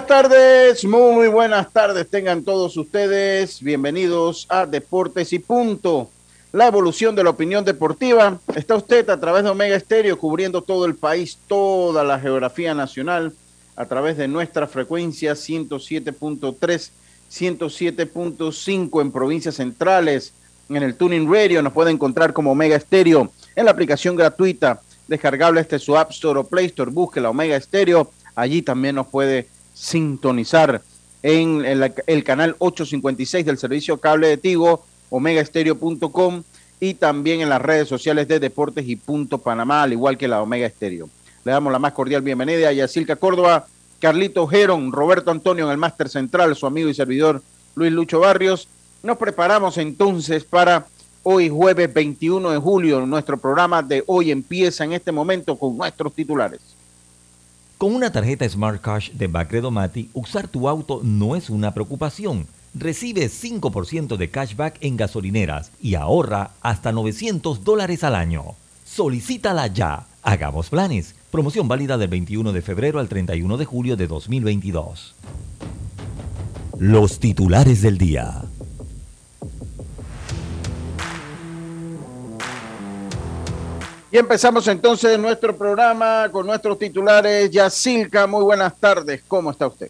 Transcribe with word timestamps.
Buenas 0.00 0.30
tardes, 0.30 0.84
muy 0.86 1.28
buenas 1.28 1.70
tardes 1.74 2.08
tengan 2.08 2.42
todos 2.42 2.74
ustedes. 2.78 3.62
Bienvenidos 3.62 4.46
a 4.48 4.64
Deportes 4.64 5.30
y 5.34 5.40
Punto. 5.40 6.08
La 6.52 6.68
evolución 6.68 7.14
de 7.14 7.22
la 7.22 7.28
opinión 7.28 7.66
deportiva. 7.66 8.38
Está 8.54 8.76
usted 8.76 9.10
a 9.10 9.20
través 9.20 9.44
de 9.44 9.50
Omega 9.50 9.76
Estéreo 9.76 10.18
cubriendo 10.18 10.62
todo 10.62 10.86
el 10.86 10.94
país, 10.94 11.36
toda 11.46 12.02
la 12.02 12.18
geografía 12.18 12.72
nacional, 12.72 13.34
a 13.76 13.84
través 13.84 14.16
de 14.16 14.26
nuestra 14.26 14.66
frecuencia 14.66 15.32
107.3, 15.32 16.90
107.5 17.30 19.02
en 19.02 19.12
provincias 19.12 19.56
centrales. 19.56 20.32
En 20.70 20.82
el 20.82 20.94
Tuning 20.94 21.30
Radio 21.30 21.60
nos 21.60 21.74
puede 21.74 21.90
encontrar 21.90 22.32
como 22.32 22.52
Omega 22.52 22.76
Estéreo 22.76 23.30
en 23.54 23.64
la 23.66 23.72
aplicación 23.72 24.16
gratuita 24.16 24.80
descargable 25.08 25.60
este 25.60 25.78
su 25.78 25.98
App 25.98 26.10
Store 26.12 26.40
o 26.40 26.44
Play 26.44 26.66
Store. 26.66 26.90
Busque 26.90 27.20
la 27.20 27.28
Omega 27.28 27.56
Estéreo. 27.56 28.10
Allí 28.34 28.62
también 28.62 28.94
nos 28.94 29.08
puede 29.08 29.48
sintonizar 29.80 30.82
en 31.22 31.64
el, 31.64 31.94
el, 32.06 32.24
canal 32.24 32.54
856 32.58 33.46
del 33.46 33.56
servicio 33.56 33.98
cable 33.98 34.28
de 34.28 34.36
Tigo, 34.36 34.84
omegaestereo.com 35.08 36.42
y 36.80 36.94
también 36.94 37.40
en 37.40 37.48
las 37.48 37.62
redes 37.62 37.88
sociales 37.88 38.28
de 38.28 38.40
Deportes 38.40 38.86
y 38.86 38.96
Punto 38.96 39.38
Panamá, 39.38 39.82
al 39.82 39.92
igual 39.92 40.18
que 40.18 40.28
la 40.28 40.42
Omega 40.42 40.66
Estéreo. 40.66 41.08
Le 41.44 41.52
damos 41.52 41.72
la 41.72 41.78
más 41.78 41.94
cordial 41.94 42.20
bienvenida 42.20 42.68
a 42.68 42.72
Yacilca 42.72 43.16
Córdoba, 43.16 43.66
Carlito 44.00 44.46
Geron, 44.46 44.92
Roberto 44.92 45.30
Antonio 45.30 45.64
en 45.64 45.72
el 45.72 45.78
Máster 45.78 46.10
Central, 46.10 46.54
su 46.56 46.66
amigo 46.66 46.90
y 46.90 46.94
servidor 46.94 47.42
Luis 47.74 47.90
Lucho 47.90 48.20
Barrios. 48.20 48.68
Nos 49.02 49.16
preparamos 49.16 49.78
entonces 49.78 50.44
para 50.44 50.86
hoy 51.22 51.48
jueves 51.48 51.92
21 51.92 52.50
de 52.50 52.58
julio. 52.58 53.06
Nuestro 53.06 53.38
programa 53.38 53.82
de 53.82 54.04
hoy 54.06 54.30
empieza 54.30 54.84
en 54.84 54.92
este 54.92 55.10
momento 55.10 55.56
con 55.56 55.76
nuestros 55.78 56.12
titulares. 56.12 56.60
Con 57.80 57.94
una 57.94 58.12
tarjeta 58.12 58.46
Smart 58.46 58.82
Cash 58.82 59.12
de 59.12 59.26
Bacredo 59.26 59.70
Mati, 59.70 60.10
usar 60.12 60.48
tu 60.48 60.68
auto 60.68 61.00
no 61.02 61.34
es 61.34 61.48
una 61.48 61.72
preocupación. 61.72 62.46
Recibe 62.74 63.30
5% 63.30 64.18
de 64.18 64.28
cashback 64.28 64.76
en 64.82 64.98
gasolineras 64.98 65.72
y 65.80 65.94
ahorra 65.94 66.50
hasta 66.60 66.92
900 66.92 67.64
dólares 67.64 68.04
al 68.04 68.16
año. 68.16 68.54
Solicítala 68.84 69.66
ya. 69.68 70.06
Hagamos 70.22 70.68
planes. 70.68 71.14
Promoción 71.30 71.68
válida 71.68 71.96
del 71.96 72.08
21 72.08 72.52
de 72.52 72.60
febrero 72.60 73.00
al 73.00 73.08
31 73.08 73.56
de 73.56 73.64
julio 73.64 73.96
de 73.96 74.06
2022. 74.06 75.14
Los 76.78 77.18
titulares 77.18 77.80
del 77.80 77.96
día. 77.96 78.42
Y 84.12 84.18
empezamos 84.18 84.66
entonces 84.66 85.16
nuestro 85.20 85.56
programa 85.56 86.28
con 86.32 86.44
nuestros 86.44 86.76
titulares. 86.76 87.48
Yacilca, 87.48 88.26
muy 88.26 88.42
buenas 88.42 88.76
tardes. 88.76 89.22
¿Cómo 89.28 89.52
está 89.52 89.68
usted? 89.68 89.88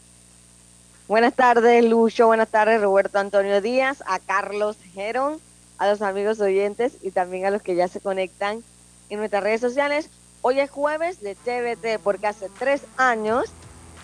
Buenas 1.09 1.33
tardes, 1.33 1.83
Lucho. 1.83 2.27
Buenas 2.27 2.49
tardes, 2.49 2.83
Roberto 2.83 3.19
Antonio 3.19 3.63
Díaz, 3.63 4.05
a 4.07 4.19
Carlos 4.19 4.77
Gerón, 4.93 5.41
a 5.79 5.89
los 5.89 6.03
amigos 6.03 6.39
oyentes 6.41 6.99
y 7.01 7.13
también 7.13 7.47
a 7.47 7.51
los 7.51 7.63
que 7.63 7.75
ya 7.75 7.89
se 7.89 8.01
conectan 8.01 8.63
en 9.09 9.19
nuestras 9.19 9.43
redes 9.43 9.63
sociales. 9.63 10.11
Hoy 10.43 10.61
es 10.61 10.71
jueves 10.71 11.23
de 11.23 11.35
TVT 11.35 12.03
porque 12.03 12.27
hace 12.27 12.51
tres 12.59 12.83
años 12.99 13.47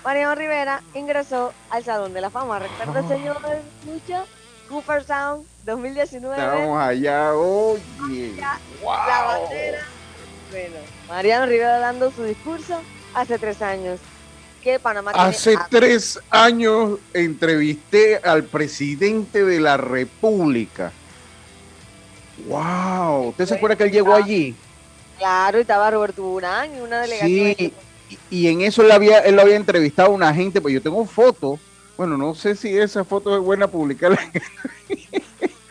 Mariano 0.03 0.35
Rivera 0.35 0.83
ingresó 0.95 1.53
al 1.69 1.85
Salón 1.85 2.15
de 2.15 2.23
la 2.23 2.31
Fama. 2.31 2.59
¿Recuerda, 2.59 3.03
oh. 3.05 3.09
señor 3.09 3.37
Lucho? 3.85 4.25
Cooper 4.71 5.05
Sound 5.05 5.47
2019. 5.67 6.35
Estamos 6.35 6.79
allá, 6.83 7.35
oye. 7.35 8.35
wow. 8.83 8.95
La 9.07 9.23
bandera 9.23 9.96
bueno, 10.51 10.77
Mariano 11.09 11.47
Rivera 11.47 11.79
dando 11.79 12.11
su 12.11 12.25
discurso 12.25 12.81
hace 13.15 13.39
tres 13.39 13.63
años. 13.63 14.01
Que 14.63 14.79
Panamá 14.81 15.13
hace 15.13 15.57
tres 15.71 16.19
años 16.31 16.99
entrevisté 17.15 18.17
al 18.17 18.45
presidente 18.45 19.45
de 19.45 19.61
la 19.61 19.77
República. 19.77 20.93
¡Wow! 22.49 23.29
¿Usted 23.29 23.47
se 23.47 23.55
acuerda 23.55 23.77
que 23.77 23.85
él 23.85 23.93
llegó 23.93 24.15
allí? 24.15 24.55
Claro, 25.19 25.59
y 25.59 25.61
estaba 25.63 25.91
Roberto 25.91 26.23
Burán 26.23 26.77
y 26.77 26.81
una 26.81 27.01
delegación. 27.01 27.55
Sí, 27.57 27.73
y, 28.31 28.49
en 28.49 28.61
eso 28.61 28.83
él, 28.83 28.91
había, 28.91 29.21
él 29.21 29.37
lo 29.37 29.43
había 29.43 29.57
entrevistado 29.57 30.11
a 30.11 30.13
una 30.13 30.35
gente, 30.35 30.61
pues 30.61 30.75
yo 30.75 30.83
tengo 30.83 31.05
foto. 31.07 31.59
Bueno, 31.97 32.17
no 32.17 32.35
sé 32.35 32.55
si 32.55 32.77
esa 32.77 33.05
foto 33.05 33.37
es 33.37 33.43
buena 33.43 33.69
publicarla 33.69 34.19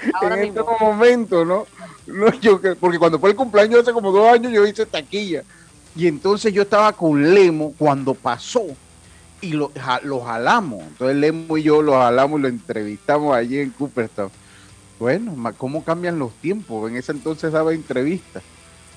en 0.22 0.34
este 0.34 0.62
momento, 0.80 1.46
¿no? 1.46 1.66
No, 2.08 2.32
yo, 2.40 2.60
porque 2.80 3.00
cuando 3.00 3.20
fue 3.20 3.32
el 3.32 3.36
cumpleaños 3.36 3.82
hace 3.82 3.94
como 3.94 4.12
dos 4.12 4.28
años, 4.32 4.52
yo 4.52 4.66
hice 4.66 4.86
taquilla. 4.86 5.44
Y 5.96 6.08
entonces 6.08 6.54
yo 6.54 6.64
estaba 6.64 6.92
con 6.94 7.34
Lemo 7.34 7.74
cuando 7.78 8.14
pasó 8.14 8.66
y 9.42 9.54
lo, 9.54 9.72
lo 10.04 10.22
jalamos. 10.22 10.84
Entonces 10.84 11.18
Lemo 11.18 11.58
y 11.58 11.64
yo 11.64 11.82
lo 11.82 11.94
jalamos 11.94 12.40
y 12.40 12.44
lo 12.44 12.48
entrevistamos 12.48 13.36
allí 13.36 13.60
en 13.60 13.70
Cooperstown. 13.72 14.30
Bueno, 15.00 15.36
¿cómo 15.58 15.84
cambian 15.84 16.20
los 16.20 16.34
tiempos? 16.36 16.90
En 16.90 16.98
ese 16.98 17.12
entonces 17.12 17.52
daba 17.52 17.74
entrevistas. 17.74 18.44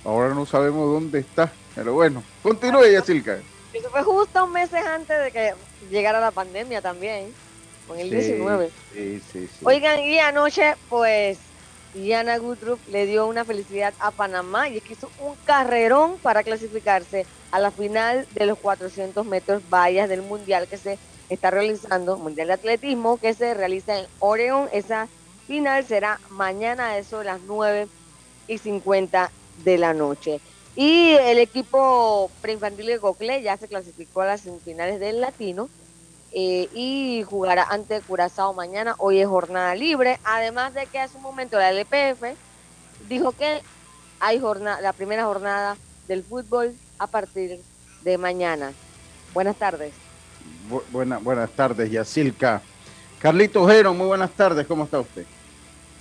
Ahora 0.04 0.34
no 0.34 0.46
sabemos 0.46 0.92
dónde 0.92 1.20
está. 1.20 1.52
Pero 1.74 1.94
bueno, 1.94 2.22
continúe, 2.42 2.90
Yacilca. 2.92 3.38
Eso 3.72 3.90
fue 3.90 4.02
justo 4.02 4.44
un 4.44 4.52
mes 4.52 4.72
antes 4.72 5.22
de 5.22 5.30
que 5.30 5.54
llegara 5.90 6.20
la 6.20 6.30
pandemia 6.30 6.80
también, 6.80 7.32
con 7.88 7.98
el 7.98 8.10
19. 8.10 8.70
Sí, 8.92 9.20
sí, 9.32 9.48
sí. 9.48 9.64
Oigan, 9.64 10.00
y 10.00 10.18
anoche, 10.18 10.74
pues 10.88 11.38
Diana 11.94 12.38
Goodruff 12.38 12.86
le 12.88 13.06
dio 13.06 13.26
una 13.26 13.44
felicidad 13.44 13.94
a 13.98 14.10
Panamá 14.10 14.68
y 14.68 14.76
es 14.76 14.82
que 14.82 14.92
hizo 14.92 15.10
un 15.20 15.34
carrerón 15.44 16.18
para 16.18 16.42
clasificarse 16.42 17.26
a 17.50 17.58
la 17.58 17.70
final 17.70 18.26
de 18.34 18.46
los 18.46 18.58
400 18.58 19.24
metros 19.26 19.62
vallas 19.72 20.08
del 20.08 20.22
Mundial 20.22 20.68
que 20.68 20.76
se 20.76 20.98
está 21.30 21.50
realizando, 21.50 22.18
Mundial 22.18 22.48
de 22.48 22.54
Atletismo, 22.54 23.16
que 23.16 23.34
se 23.34 23.54
realiza 23.54 23.98
en 23.98 24.06
Oregon. 24.18 24.68
Esa 24.72 25.08
final 25.46 25.84
será 25.84 26.20
mañana 26.30 26.88
a 26.88 26.98
eso 26.98 27.18
de 27.18 27.24
las 27.24 27.40
9 27.46 27.88
y 28.46 28.58
50 28.58 29.30
de 29.64 29.78
la 29.78 29.94
noche. 29.94 30.40
Y 30.76 31.12
el 31.12 31.38
equipo 31.38 32.30
preinfantil 32.40 32.86
de 32.86 33.00
Cocle 33.00 33.42
ya 33.42 33.56
se 33.56 33.66
clasificó 33.66 34.20
a 34.20 34.26
las 34.26 34.42
semifinales 34.42 35.00
del 35.00 35.20
Latino 35.20 35.68
eh, 36.32 36.68
y 36.74 37.24
jugará 37.28 37.64
ante 37.64 38.00
Curazao 38.00 38.52
mañana. 38.52 38.94
Hoy 38.98 39.20
es 39.20 39.26
jornada 39.26 39.74
libre. 39.74 40.18
Además 40.24 40.74
de 40.74 40.86
que 40.86 41.00
hace 41.00 41.16
un 41.16 41.22
momento 41.22 41.58
la 41.58 41.70
LPF 41.70 42.36
dijo 43.08 43.32
que 43.32 43.62
hay 44.20 44.38
jornada, 44.38 44.80
la 44.80 44.92
primera 44.92 45.24
jornada 45.24 45.76
del 46.06 46.22
fútbol 46.22 46.74
a 46.98 47.06
partir 47.06 47.60
de 48.02 48.18
mañana. 48.18 48.72
Buenas 49.32 49.56
tardes. 49.56 49.92
buenas 50.90 51.50
tardes, 51.50 51.90
Yacilca. 51.90 52.62
Carlito 53.18 53.62
Ojero, 53.62 53.94
muy 53.94 54.06
buenas 54.06 54.30
tardes. 54.30 54.66
¿Cómo 54.66 54.84
está 54.84 55.00
usted? 55.00 55.26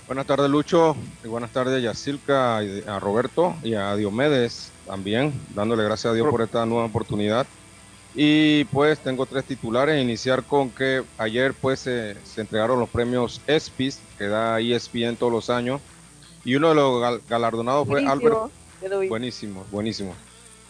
Buenas 0.06 0.26
tardes, 0.26 0.48
Lucho. 0.48 0.96
Y 1.24 1.28
buenas 1.28 1.50
tardes, 1.50 1.82
Yacilca, 1.82 2.58
a 2.58 3.00
Roberto 3.00 3.54
y 3.62 3.74
a 3.74 3.94
Diomedes 3.94 4.72
también, 4.86 5.34
dándole 5.54 5.84
gracias 5.84 6.12
a 6.12 6.14
Dios 6.14 6.28
por 6.28 6.40
esta 6.40 6.64
nueva 6.64 6.86
oportunidad 6.86 7.46
Y 8.14 8.64
pues 8.64 8.98
tengo 8.98 9.26
tres 9.26 9.44
titulares. 9.44 10.02
Iniciar 10.02 10.42
con 10.42 10.70
que 10.70 11.04
ayer 11.18 11.54
pues 11.54 11.80
se 11.80 12.16
entregaron 12.36 12.80
los 12.80 12.88
premios 12.88 13.40
ESPYs, 13.46 14.00
que 14.16 14.26
da 14.26 14.60
ESPN 14.60 15.16
todos 15.16 15.32
los 15.32 15.50
años. 15.50 15.80
Y 16.44 16.56
uno 16.56 16.70
de 16.70 16.74
los 16.74 17.26
galardonados 17.28 17.86
fue 17.86 18.06
Albert. 18.06 18.50
Buenísimo, 19.08 19.66
buenísimo. 19.70 20.14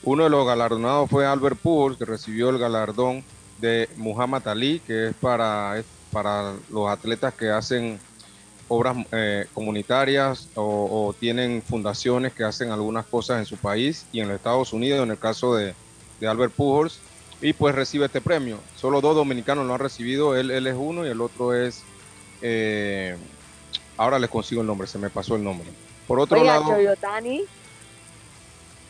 Uno 0.03 0.25
de 0.25 0.31
los 0.31 0.47
galardonados 0.47 1.11
fue 1.11 1.27
Albert 1.27 1.59
Pujols, 1.59 1.99
que 1.99 2.05
recibió 2.05 2.51
el 2.51 2.59
galardón 2.59 3.25
de 3.61 3.89
Muhammad 3.97 4.47
Ali, 4.49 4.81
que 4.81 5.09
es 5.09 5.15
para, 5.15 5.83
para 6.13 6.55
los 6.71 6.89
atletas 6.89 7.35
que 7.35 7.51
hacen 7.51 7.99
obras 8.69 8.97
eh, 9.13 9.47
comunitarias 9.55 10.49
o, 10.55 11.15
tienen 11.19 11.63
fundaciones 11.63 12.33
que 12.35 12.45
hacen 12.45 12.71
algunas 12.71 13.07
cosas 13.07 13.39
en 13.39 13.47
su 13.47 13.57
país 13.57 14.07
y 14.13 14.21
en 14.21 14.29
los 14.29 14.37
Estados 14.37 14.73
Unidos, 14.73 15.03
en 15.03 15.11
el 15.11 15.19
caso 15.19 15.55
de, 15.55 15.75
Albert 16.27 16.53
Pujols, 16.53 16.99
y 17.41 17.53
pues 17.53 17.75
recibe 17.75 18.07
este 18.07 18.21
premio. 18.21 18.59
Solo 18.77 19.01
dos 19.01 19.15
dominicanos 19.15 19.67
lo 19.67 19.75
han 19.75 19.81
recibido, 19.81 20.37
él, 20.37 20.51
él 20.51 20.67
es 20.67 20.75
uno 20.77 21.07
y 21.07 21.11
el 21.11 21.21
otro 21.21 21.55
es, 21.55 21.83
eh, 22.43 23.17
ahora 23.97 24.19
les 24.19 24.31
consigo 24.31 24.61
el 24.61 24.67
nombre, 24.67 24.87
se 24.87 24.99
me 24.99 25.11
pasó 25.11 25.37
el 25.37 25.45
nombre. 25.45 25.69
Por 26.07 26.21
otro 26.21 26.43
lado... 26.43 26.75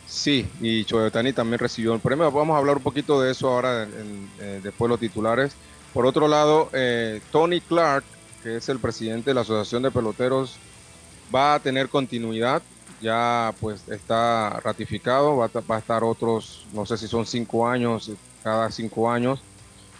Sí, 0.07 0.47
y 0.59 0.85
Choyotani 0.85 1.33
también 1.33 1.59
recibió 1.59 1.93
el 1.93 1.99
premio. 1.99 2.31
Vamos 2.31 2.55
a 2.55 2.57
hablar 2.57 2.77
un 2.77 2.83
poquito 2.83 3.21
de 3.21 3.29
eso 3.29 3.47
ahora 3.47 3.87
eh, 4.39 4.59
después 4.63 4.87
de 4.87 4.89
los 4.89 4.99
titulares. 4.99 5.53
Por 5.93 6.07
otro 6.07 6.27
lado, 6.27 6.71
Tony 7.31 7.61
Clark 7.61 8.03
que 8.41 8.57
es 8.57 8.69
el 8.69 8.79
presidente 8.79 9.31
de 9.31 9.33
la 9.33 9.41
Asociación 9.41 9.83
de 9.83 9.91
Peloteros, 9.91 10.57
va 11.33 11.55
a 11.55 11.59
tener 11.59 11.89
continuidad. 11.89 12.61
Ya 13.01 13.53
pues 13.61 13.87
está 13.87 14.59
ratificado, 14.59 15.37
va 15.37 15.49
a, 15.53 15.77
estar 15.77 16.03
otros, 16.03 16.65
no 16.73 16.85
sé 16.85 16.97
si 16.97 17.07
son 17.07 17.25
cinco 17.25 17.65
años, 17.65 18.11
cada 18.43 18.71
cinco 18.71 19.09
años. 19.11 19.41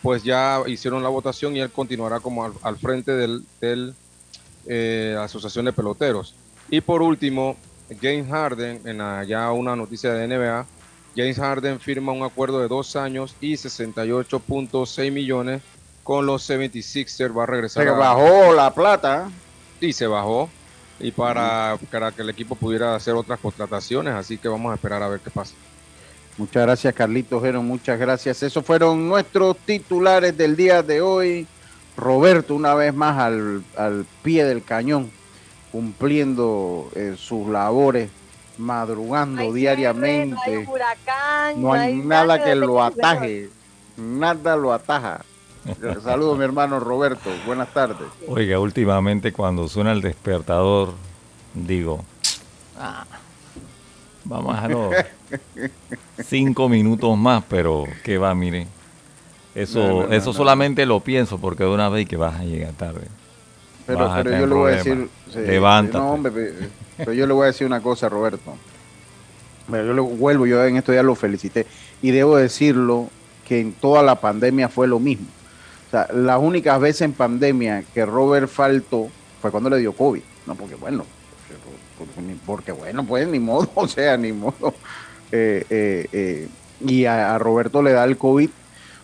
Pues 0.01 0.23
ya 0.23 0.61
hicieron 0.67 1.03
la 1.03 1.09
votación 1.09 1.55
y 1.55 1.59
él 1.59 1.69
continuará 1.71 2.19
como 2.19 2.51
al, 2.61 2.77
frente 2.77 3.11
del, 3.11 3.43
del 3.59 3.93
eh, 4.65 5.17
Asociación 5.19 5.65
de 5.65 5.73
Peloteros. 5.73 6.35
Y 6.69 6.81
por 6.81 7.01
último, 7.01 7.57
James 8.01 8.29
Harden, 8.29 8.81
en 8.85 9.27
ya 9.27 9.51
una 9.51 9.75
noticia 9.75 10.13
de 10.13 10.27
NBA, 10.27 10.65
James 11.15 11.37
Harden 11.37 11.79
firma 11.79 12.11
un 12.11 12.23
acuerdo 12.23 12.59
de 12.61 12.67
dos 12.67 12.95
años 12.95 13.35
y 13.41 13.53
68.6 13.53 15.11
millones 15.11 15.61
con 16.03 16.25
los 16.25 16.49
76ers 16.49 17.37
va 17.37 17.43
a 17.43 17.45
regresar. 17.45 17.83
Se 17.83 17.89
bajó 17.89 18.53
la 18.53 18.73
plata. 18.73 19.29
Sí, 19.79 19.93
se 19.93 20.07
bajó. 20.07 20.49
Y 20.99 21.11
para, 21.11 21.77
para 21.91 22.11
que 22.11 22.21
el 22.21 22.29
equipo 22.29 22.55
pudiera 22.55 22.95
hacer 22.95 23.13
otras 23.13 23.39
contrataciones, 23.39 24.13
así 24.13 24.37
que 24.37 24.47
vamos 24.47 24.71
a 24.71 24.75
esperar 24.75 25.01
a 25.01 25.07
ver 25.07 25.21
qué 25.21 25.29
pasa. 25.29 25.53
Muchas 26.39 26.63
gracias, 26.63 26.93
Carlitos 26.93 27.43
Jero, 27.43 27.61
muchas 27.61 27.99
gracias. 27.99 28.41
Esos 28.43 28.63
fueron 28.63 29.09
nuestros 29.09 29.57
titulares 29.57 30.37
del 30.37 30.55
día 30.55 30.81
de 30.81 31.01
hoy. 31.01 31.45
Roberto, 31.97 32.55
una 32.55 32.73
vez 32.75 32.93
más 32.93 33.17
al, 33.17 34.05
pie 34.23 34.45
del 34.45 34.63
cañón, 34.63 35.11
cumpliendo 35.69 36.89
eh, 36.95 37.15
sus 37.17 37.49
labores, 37.49 38.09
madrugando 38.57 39.51
diariamente. 39.51 40.33
no 40.33 40.41
hay, 40.41 40.65
huracán, 40.65 41.61
no 41.61 41.73
hay 41.73 41.95
nada 41.97 42.41
que 42.41 42.55
lo 42.55 42.81
ataje, 42.81 43.49
nada 43.97 44.55
lo 44.55 44.71
ataja. 44.71 45.25
Saludos, 46.01 46.37
mi 46.37 46.45
hermano 46.45 46.79
Roberto. 46.79 47.29
Buenas 47.45 47.73
tardes. 47.73 48.07
Oiga, 48.29 48.59
últimamente 48.59 49.33
cuando 49.33 49.67
suena 49.67 49.91
el 49.91 49.99
despertador, 49.99 50.93
digo, 51.53 52.05
ah, 52.77 53.05
vamos 54.23 54.55
a 54.55 54.69
cinco 56.23 56.69
minutos 56.69 57.17
más, 57.17 57.43
pero 57.49 57.85
que 58.03 58.17
va, 58.17 58.33
mire. 58.35 58.67
Eso, 59.55 60.09
eso 60.11 60.31
solamente 60.31 60.85
lo 60.85 60.99
pienso 60.99 61.39
porque 61.39 61.63
de 61.63 61.69
una 61.69 61.89
vez 61.89 62.07
que 62.07 62.17
vas 62.17 62.39
a 62.39 62.43
llegar 62.43 62.73
tarde. 62.73 63.07
Pero, 63.85 64.11
pero 64.23 64.39
yo 64.39 64.47
le 64.47 64.53
voy 64.53 64.71
a 64.71 64.75
decir. 64.75 65.09
Levántate. 65.35 66.53
pero 66.97 67.13
yo 67.13 67.25
le 67.25 67.33
voy 67.33 67.43
a 67.43 67.47
decir 67.47 67.65
una 67.65 67.81
cosa, 67.81 68.07
Roberto. 68.07 68.55
yo 69.67 69.93
le 69.93 70.01
vuelvo, 70.01 70.45
yo 70.45 70.63
en 70.63 70.77
esto 70.77 70.93
ya 70.93 71.03
lo 71.03 71.15
felicité. 71.15 71.65
Y 72.01 72.11
debo 72.11 72.37
decirlo 72.37 73.09
que 73.47 73.59
en 73.59 73.73
toda 73.73 74.03
la 74.03 74.15
pandemia 74.15 74.69
fue 74.69 74.87
lo 74.87 74.99
mismo. 74.99 75.27
O 75.87 75.91
sea, 75.91 76.07
las 76.13 76.39
únicas 76.39 76.79
veces 76.79 77.01
en 77.01 77.13
pandemia 77.13 77.83
que 77.93 78.05
Robert 78.05 78.47
faltó 78.47 79.09
fue 79.41 79.49
cuando 79.49 79.71
le 79.71 79.77
dio 79.77 79.93
COVID. 79.93 80.21
No, 80.45 80.55
porque 80.55 80.75
bueno, 80.75 81.03
porque, 82.45 82.71
bueno, 82.71 83.05
pues 83.05 83.27
ni 83.27 83.39
modo, 83.39 83.69
o 83.75 83.87
sea, 83.87 84.17
ni 84.17 84.31
modo. 84.31 84.73
Eh, 85.31 85.65
eh, 85.69 86.07
eh, 86.11 86.47
y 86.81 87.05
a, 87.05 87.37
Roberto 87.37 87.81
le 87.81 87.91
da 87.91 88.03
el 88.05 88.17
COVID 88.17 88.49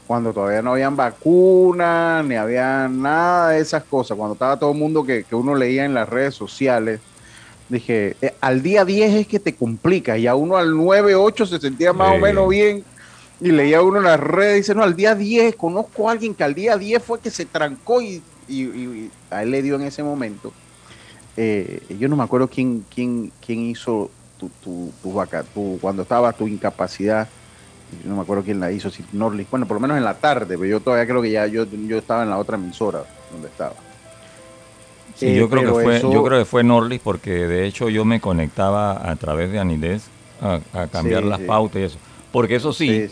cuando 0.08 0.34
todavía 0.34 0.62
no 0.62 0.74
habían 0.74 0.96
vacunas, 0.96 2.24
ni 2.26 2.36
había 2.36 2.88
nada 2.88 3.50
de 3.50 3.60
esas 3.60 3.84
cosas. 3.84 4.18
Cuando 4.18 4.34
estaba 4.34 4.58
todo 4.58 4.72
el 4.72 4.78
mundo 4.78 5.04
que, 5.04 5.24
que 5.24 5.36
uno 5.36 5.56
leía 5.56 5.84
en 5.84 5.94
las 5.94 6.08
redes 6.08 6.36
sociales, 6.36 7.00
dije, 7.70 8.16
al 8.40 8.62
día 8.62 8.86
10 8.86 9.14
es 9.16 9.28
que 9.28 9.40
te 9.40 9.56
complica, 9.56 10.18
y 10.18 10.28
a 10.28 10.36
uno 10.36 10.58
al 10.58 10.76
9, 10.76 11.16
8 11.16 11.46
se 11.48 11.60
sentía 11.60 11.92
más 11.92 12.16
o 12.16 12.20
menos 12.20 12.48
bien 12.48 12.84
y 13.42 13.52
leía 13.52 13.82
uno 13.82 13.98
en 13.98 14.06
las 14.06 14.20
redes, 14.20 14.58
dice, 14.58 14.76
no, 14.76 14.84
al 14.84 14.96
día 14.96 15.16
10, 15.16 15.56
conozco 15.56 16.08
a 16.08 16.14
alguien 16.14 16.34
que 16.34 16.44
al 16.44 16.54
día 16.54 16.78
10 16.78 17.04
fue 17.04 17.20
que 17.20 17.30
se 17.30 17.46
trancó 17.46 18.02
y, 18.02 18.22
a 19.30 19.44
él 19.44 19.52
le 19.52 19.62
dio 19.62 19.76
en 19.76 19.82
ese 19.82 20.04
momento. 20.04 20.54
Eh, 21.36 21.82
yo 22.00 22.08
no 22.08 22.16
me 22.16 22.24
acuerdo 22.24 22.48
quién, 22.48 22.86
quién, 22.94 23.32
quién 23.46 23.60
hizo 23.62 24.10
tu, 24.64 24.92
tu, 25.02 25.14
tu, 25.54 25.78
cuando 25.82 26.04
estaba 26.04 26.34
tu 26.34 26.48
incapacidad. 26.48 27.28
Yo 28.04 28.10
no 28.10 28.16
me 28.16 28.22
acuerdo 28.22 28.44
quién 28.44 28.60
la 28.60 28.72
hizo, 28.72 28.90
si 28.90 29.06
Norlis. 29.14 29.50
Bueno, 29.50 29.68
por 29.68 29.76
lo 29.76 29.82
menos 29.82 29.98
en 29.98 30.04
la 30.04 30.16
tarde, 30.16 30.58
pero 30.58 30.66
yo 30.66 30.80
todavía 30.80 31.06
creo 31.06 31.22
que 31.22 31.32
ya 31.32 31.46
yo, 31.48 31.66
yo 31.66 31.98
estaba 31.98 32.24
en 32.24 32.30
la 32.30 32.38
otra 32.38 32.58
emisora 32.58 33.04
donde 33.32 33.48
estaba. 33.48 33.76
Sí, 35.16 35.34
yo, 35.34 35.50
creo 35.50 35.64
que 35.64 35.84
fue, 35.84 36.02
yo 36.02 36.24
creo 36.24 36.40
que 36.40 36.46
fue 36.46 36.64
Norlis 36.64 37.00
porque 37.02 37.32
de 37.32 37.66
hecho 37.66 37.88
yo 37.90 38.04
me 38.04 38.20
conectaba 38.20 39.10
a 39.10 39.16
través 39.16 39.50
de 39.52 39.60
Anides 39.60 40.10
a, 40.42 40.88
cambiar 40.88 41.24
las 41.24 41.40
pautas 41.42 41.82
y 41.82 41.84
eso. 41.86 41.98
Porque 42.34 42.56
eso 42.56 42.74
sí, 42.74 43.08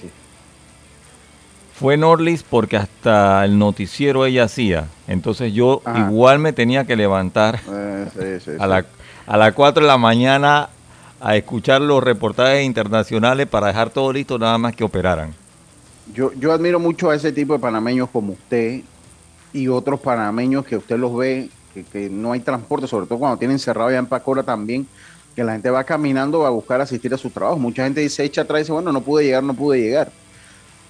fue 1.73 1.95
Norlis 1.95 2.43
porque 2.43 2.77
hasta 2.77 3.45
el 3.45 3.57
noticiero 3.57 4.25
ella 4.25 4.43
hacía. 4.43 4.87
Entonces 5.07 5.53
yo 5.53 5.81
igual 6.07 6.39
me 6.39 6.51
tenía 6.51 6.85
que 6.85 6.95
levantar 6.95 7.59
eh, 7.71 8.39
a, 8.59 8.67
la, 8.67 8.85
a 9.25 9.37
las 9.37 9.53
4 9.53 9.83
de 9.83 9.87
la 9.87 9.97
mañana 9.97 10.69
a 11.23 11.37
escuchar 11.37 11.81
los 11.81 12.03
reportajes 12.03 12.65
internacionales 12.65 13.47
para 13.47 13.67
dejar 13.67 13.89
todo 13.89 14.11
listo 14.11 14.37
nada 14.37 14.57
más 14.57 14.75
que 14.75 14.83
operaran. 14.83 15.33
Yo, 16.13 16.33
yo 16.33 16.51
admiro 16.51 16.81
mucho 16.81 17.09
a 17.09 17.15
ese 17.15 17.31
tipo 17.31 17.53
de 17.53 17.59
panameños 17.59 18.09
como 18.09 18.33
usted 18.33 18.81
y 19.53 19.69
otros 19.69 20.01
panameños 20.01 20.65
que 20.65 20.75
usted 20.75 20.97
los 20.97 21.15
ve, 21.15 21.49
que, 21.93 22.09
no 22.09 22.33
hay 22.33 22.41
transporte, 22.41 22.87
sobre 22.87 23.07
todo 23.07 23.19
cuando 23.19 23.37
tienen 23.37 23.57
cerrado 23.57 23.89
ya 23.89 23.99
en 23.99 24.05
Pacora 24.05 24.43
también 24.43 24.85
que 25.33 25.45
la 25.45 25.53
gente 25.53 25.69
va 25.69 25.85
caminando 25.85 26.45
a 26.45 26.49
buscar 26.49 26.81
asistir 26.81 27.13
a 27.13 27.17
su 27.17 27.29
trabajo. 27.29 27.57
Mucha 27.57 27.85
gente 27.85 28.01
dice, 28.01 28.25
echa 28.25 28.41
atrás 28.41 28.59
y 28.59 28.61
dice, 28.63 28.73
bueno, 28.73 28.91
no 28.91 29.01
pude 29.01 29.23
llegar, 29.23 29.43
no 29.43 29.53
pude 29.53 29.79
llegar. 29.79 30.11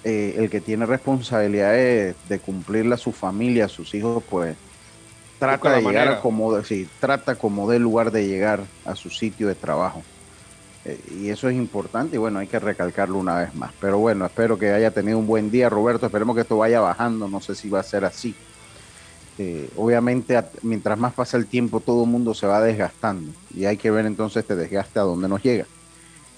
Eh, 0.02 0.34
el 0.36 0.50
que 0.50 0.60
tiene 0.60 0.84
responsabilidad 0.84 1.72
de, 1.72 2.40
cumplirle 2.44 2.96
a 2.96 2.98
su 2.98 3.12
familia, 3.12 3.66
a 3.66 3.68
sus 3.68 3.94
hijos, 3.94 4.22
pues 4.28 4.56
trata 5.38 5.76
de 5.76 5.82
llegar 5.82 6.20
como, 6.20 6.62
sí, 6.64 6.88
trata 7.00 7.36
como 7.36 7.70
de 7.70 7.78
lugar 7.78 8.10
de 8.10 8.26
llegar 8.26 8.64
a 8.84 8.96
su 8.96 9.08
sitio 9.08 9.46
de 9.46 9.54
trabajo. 9.54 10.02
Eh, 10.84 11.00
y 11.18 11.28
eso 11.30 11.48
es 11.48 11.56
importante 11.56 12.16
y 12.16 12.18
bueno, 12.18 12.40
hay 12.40 12.46
que 12.46 12.58
recalcarlo 12.58 13.18
una 13.18 13.36
vez 13.38 13.54
más. 13.54 13.72
Pero 13.80 13.98
bueno, 13.98 14.26
espero 14.26 14.58
que 14.58 14.70
haya 14.72 14.90
tenido 14.90 15.18
un 15.18 15.26
buen 15.26 15.50
día, 15.50 15.68
Roberto. 15.70 16.06
Esperemos 16.06 16.34
que 16.34 16.42
esto 16.42 16.58
vaya 16.58 16.80
bajando. 16.80 17.28
No 17.28 17.40
sé 17.40 17.54
si 17.54 17.68
va 17.70 17.80
a 17.80 17.84
ser 17.84 18.04
así. 18.04 18.34
Eh, 19.38 19.70
obviamente 19.76 20.40
mientras 20.62 20.96
más 20.96 21.12
pasa 21.12 21.36
el 21.36 21.46
tiempo 21.46 21.80
todo 21.80 22.04
el 22.04 22.10
mundo 22.10 22.34
se 22.34 22.46
va 22.46 22.62
desgastando 22.62 23.32
y 23.52 23.64
hay 23.64 23.76
que 23.76 23.90
ver 23.90 24.06
entonces 24.06 24.42
este 24.42 24.54
desgaste 24.54 25.00
a 25.00 25.02
dónde 25.02 25.28
nos 25.28 25.42
llega. 25.42 25.66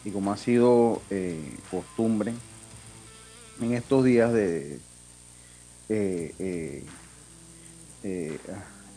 Y 0.04 0.10
como 0.10 0.32
ha 0.32 0.36
sido 0.36 1.02
eh, 1.10 1.58
costumbre 1.70 2.32
en 3.60 3.74
estos 3.74 4.04
días 4.04 4.32
de... 4.32 4.78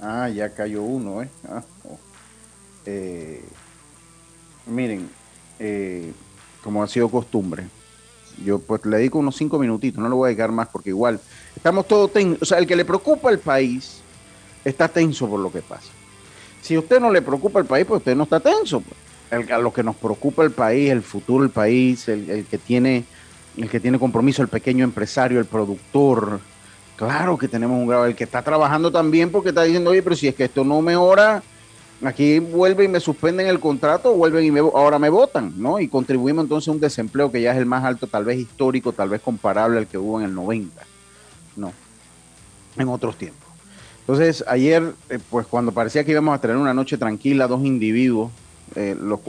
Ah, 0.02 0.30
ya 0.30 0.54
cayó 0.54 0.84
uno, 0.84 1.22
¿eh? 1.22 1.30
Ah, 1.50 1.62
oh. 1.84 2.00
miren, 4.68 5.10
como 6.64 6.84
ha 6.84 6.88
sido 6.88 7.10
costumbre, 7.10 7.68
yo 8.46 8.60
pues 8.60 8.86
le 8.86 8.98
dedico 8.98 9.20
unos 9.20 9.36
cinco 9.36 9.60
minutitos, 9.60 10.02
no 10.02 10.10
lo 10.10 10.18
voy 10.18 10.28
a 10.28 10.30
dedicar 10.30 10.52
más 10.52 10.68
porque 10.70 10.90
igual 10.90 11.20
estamos 11.56 11.88
todos 11.88 12.12
tensos. 12.14 12.42
O 12.42 12.46
sea, 12.46 12.58
el 12.58 12.68
que 12.68 12.76
le 12.76 12.86
preocupa 12.86 13.30
el 13.30 13.40
país 13.40 14.02
está 14.64 14.88
tenso 14.88 15.28
por 15.28 15.40
lo 15.40 15.52
que 15.52 15.62
pasa. 15.62 15.90
Si 16.62 16.78
usted 16.78 17.00
no 17.00 17.12
le 17.12 17.22
preocupa 17.22 17.60
el 17.60 17.66
país, 17.66 17.86
pues 17.86 18.00
usted 18.00 18.16
no 18.16 18.24
está 18.24 18.40
tenso. 18.40 18.82
Pues. 18.82 19.50
a 19.52 19.58
lo 19.58 19.72
que 19.74 19.84
nos 19.84 19.96
preocupa 19.96 20.44
el 20.44 20.52
país, 20.52 20.92
el 20.92 21.02
futuro 21.02 21.44
del 21.44 21.52
país, 21.52 22.08
el, 22.08 22.46
que 22.50 22.58
tiene, 22.58 23.06
el 23.58 23.70
que 23.70 23.80
tiene 23.80 24.00
compromiso, 24.00 24.42
el 24.42 24.48
pequeño 24.48 24.84
empresario, 24.84 25.40
el 25.40 25.46
productor. 25.46 26.40
Claro 26.96 27.38
que 27.38 27.48
tenemos 27.48 27.78
un 27.78 27.88
grado, 27.88 28.06
el 28.06 28.16
que 28.16 28.26
está 28.26 28.42
trabajando 28.42 28.92
también 28.92 29.32
porque 29.32 29.50
está 29.50 29.64
diciendo, 29.64 29.92
oye, 29.92 30.04
pero 30.04 30.16
si 30.16 30.28
es 30.28 30.36
que 30.36 30.46
esto 30.46 30.66
no 30.66 30.82
mejora, 30.82 31.42
Aquí 32.04 32.40
vuelven 32.40 32.86
y 32.86 32.94
me 32.94 33.00
suspenden 33.02 33.48
el 33.48 33.60
contrato, 33.60 34.14
vuelven 34.16 34.46
y 34.46 34.52
me, 34.52 34.62
ahora 34.62 35.00
me 35.00 35.10
votan, 35.10 35.54
¿no? 35.58 35.82
Y 35.82 35.90
contribuimos 35.90 36.46
entonces 36.46 36.70
a 36.70 36.72
un 36.72 36.80
desempleo 36.80 37.30
que 37.30 37.42
ya 37.42 37.52
es 37.52 37.58
el 37.58 37.66
más 37.66 37.84
alto, 37.84 38.08
tal 38.08 38.24
vez 38.24 38.40
histórico, 38.40 38.94
tal 38.94 39.10
vez 39.10 39.22
comparable 39.22 39.78
al 39.78 39.88
que 39.88 39.98
hubo 39.98 40.20
en 40.20 40.26
el 40.26 40.34
90, 40.34 40.82
¿no? 41.58 41.74
En 42.78 42.88
otros 42.88 43.18
tiempos. 43.18 43.50
Entonces, 44.02 44.46
ayer, 44.48 44.94
eh, 45.10 45.20
pues 45.30 45.46
cuando 45.46 45.74
parecía 45.74 46.06
que 46.06 46.12
íbamos 46.12 46.34
a 46.34 46.40
tener 46.40 46.56
una 46.56 46.74
noche 46.74 46.98
tranquila, 46.98 47.48
dos 47.48 47.66
individuos, 47.66 48.32
eh, 48.76 48.96
los, 49.00 49.20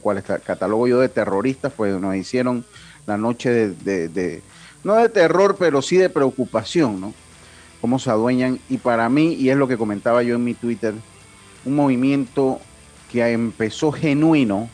cuales 0.00 0.22
catalogo 0.22 0.86
yo 0.86 1.00
de 1.00 1.08
terroristas, 1.08 1.72
pues 1.74 1.98
nos 1.98 2.14
hicieron 2.14 2.64
la 3.06 3.16
noche 3.16 3.50
de, 3.50 4.08
de, 4.08 4.42
no 4.84 4.96
de 4.96 5.08
terror, 5.08 5.56
pero 5.58 5.80
sí 5.80 5.96
de 5.96 6.10
preocupación, 6.10 7.00
¿no? 7.00 7.14
Cómo 7.80 7.98
se 7.98 8.10
adueñan. 8.10 8.60
Y 8.68 8.76
para 8.76 9.08
mí, 9.08 9.32
y 9.32 9.48
es 9.48 9.56
lo 9.56 9.66
que 9.66 9.78
comentaba 9.78 10.22
yo 10.22 10.34
en 10.34 10.44
mi 10.44 10.54
Twitter, 10.54 10.94
un 11.64 11.76
movimiento 11.76 12.60
que 13.10 13.30
empezó 13.30 13.92
genuino, 13.92 14.68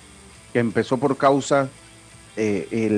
que 0.52 0.60
empezó 0.60 0.96
por 0.96 1.16
causa 1.16 1.68
eh, 2.40 2.68
eh, 2.70 2.88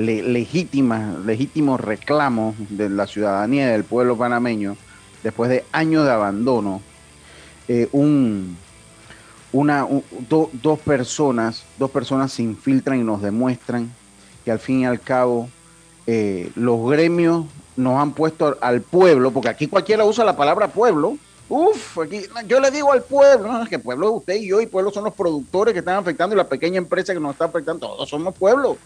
legítimos 1.23 1.81
reclamos 1.81 2.55
de 2.69 2.89
la 2.89 3.07
ciudadanía 3.07 3.69
del 3.69 3.83
pueblo 3.83 4.15
panameño, 4.15 4.77
después 5.23 5.49
de 5.49 5.65
años 5.71 6.05
de 6.05 6.11
abandono, 6.11 6.79
eh, 7.67 7.89
un, 7.91 8.55
una, 9.51 9.87
dos 10.29 10.79
personas, 10.81 11.63
dos 11.79 11.89
personas 11.89 12.31
se 12.33 12.43
infiltran 12.43 12.99
y 12.99 13.03
nos 13.03 13.23
demuestran 13.23 13.91
que 14.45 14.51
al 14.51 14.59
fin 14.59 14.81
y 14.81 14.85
al 14.85 14.99
cabo 14.99 15.49
los 16.55 16.89
gremios 16.91 17.45
nos 17.77 17.99
han 17.99 18.11
puesto 18.11 18.57
al 18.61 18.81
pueblo, 18.81 19.31
porque 19.31 19.49
aquí 19.49 19.67
cualquiera 19.67 20.03
usa 20.03 20.23
la 20.23 20.35
palabra 20.35 20.67
pueblo, 20.67 21.17
Uf, 21.53 21.97
aquí 21.99 22.21
yo 22.47 22.61
le 22.61 22.71
digo 22.71 22.93
al 22.93 23.03
pueblo, 23.03 23.51
no, 23.51 23.63
es 23.63 23.67
que 23.67 23.77
pueblo 23.77 24.13
usted 24.13 24.35
y 24.35 24.47
yo, 24.47 24.61
y 24.61 24.67
pueblo 24.67 24.89
son 24.89 25.03
los 25.03 25.13
productores 25.13 25.73
que 25.73 25.79
están 25.79 25.97
afectando 25.97 26.33
y 26.33 26.37
la 26.37 26.47
pequeña 26.47 26.77
empresa 26.77 27.13
que 27.13 27.19
nos 27.19 27.33
está 27.33 27.43
afectando, 27.43 27.87
todos 27.87 28.07
somos 28.07 28.33
pueblo. 28.33 28.77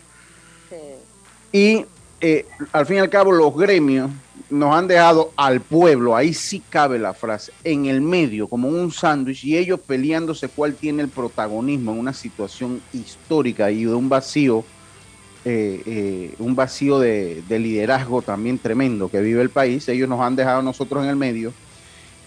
Y 1.51 1.85
eh, 2.19 2.43
al 2.71 2.87
fin 2.87 2.95
y 2.95 2.99
al 3.01 3.09
cabo 3.11 3.31
los 3.31 3.55
gremios 3.55 4.09
nos 4.49 4.73
han 4.73 4.87
dejado 4.87 5.31
al 5.35 5.61
pueblo, 5.61 6.15
ahí 6.15 6.33
sí 6.33 6.59
cabe 6.67 6.97
la 6.97 7.13
frase, 7.13 7.51
en 7.63 7.85
el 7.85 8.01
medio, 8.01 8.47
como 8.47 8.67
un 8.67 8.91
sándwich, 8.91 9.43
y 9.43 9.59
ellos 9.59 9.79
peleándose 9.79 10.49
cuál 10.49 10.73
tiene 10.73 11.03
el 11.03 11.09
protagonismo 11.09 11.91
en 11.91 11.99
una 11.99 12.13
situación 12.13 12.81
histórica 12.93 13.69
y 13.69 13.83
de 13.83 13.93
un 13.93 14.09
vacío, 14.09 14.65
eh, 15.45 15.83
eh, 15.85 16.35
un 16.39 16.55
vacío 16.55 16.97
de, 16.97 17.43
de 17.47 17.59
liderazgo 17.59 18.23
también 18.23 18.57
tremendo 18.57 19.07
que 19.07 19.21
vive 19.21 19.43
el 19.43 19.51
país. 19.51 19.87
Ellos 19.87 20.09
nos 20.09 20.19
han 20.19 20.35
dejado 20.35 20.61
a 20.61 20.63
nosotros 20.63 21.03
en 21.03 21.11
el 21.11 21.15
medio 21.15 21.53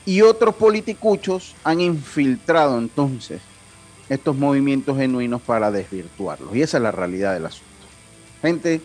y 0.09 0.23
otros 0.23 0.55
politicuchos 0.55 1.55
han 1.65 1.83
infiltrado 1.83 2.79
entonces 2.79 3.43
estos 4.09 4.35
movimientos 4.35 4.97
genuinos 4.97 5.43
para 5.43 5.71
desvirtuarlos. 5.71 6.57
Y 6.57 6.63
esa 6.63 6.79
es 6.79 6.83
la 6.83 6.93
realidad 6.93 7.35
del 7.35 7.45
asunto. 7.45 7.69
Gente, 8.41 8.81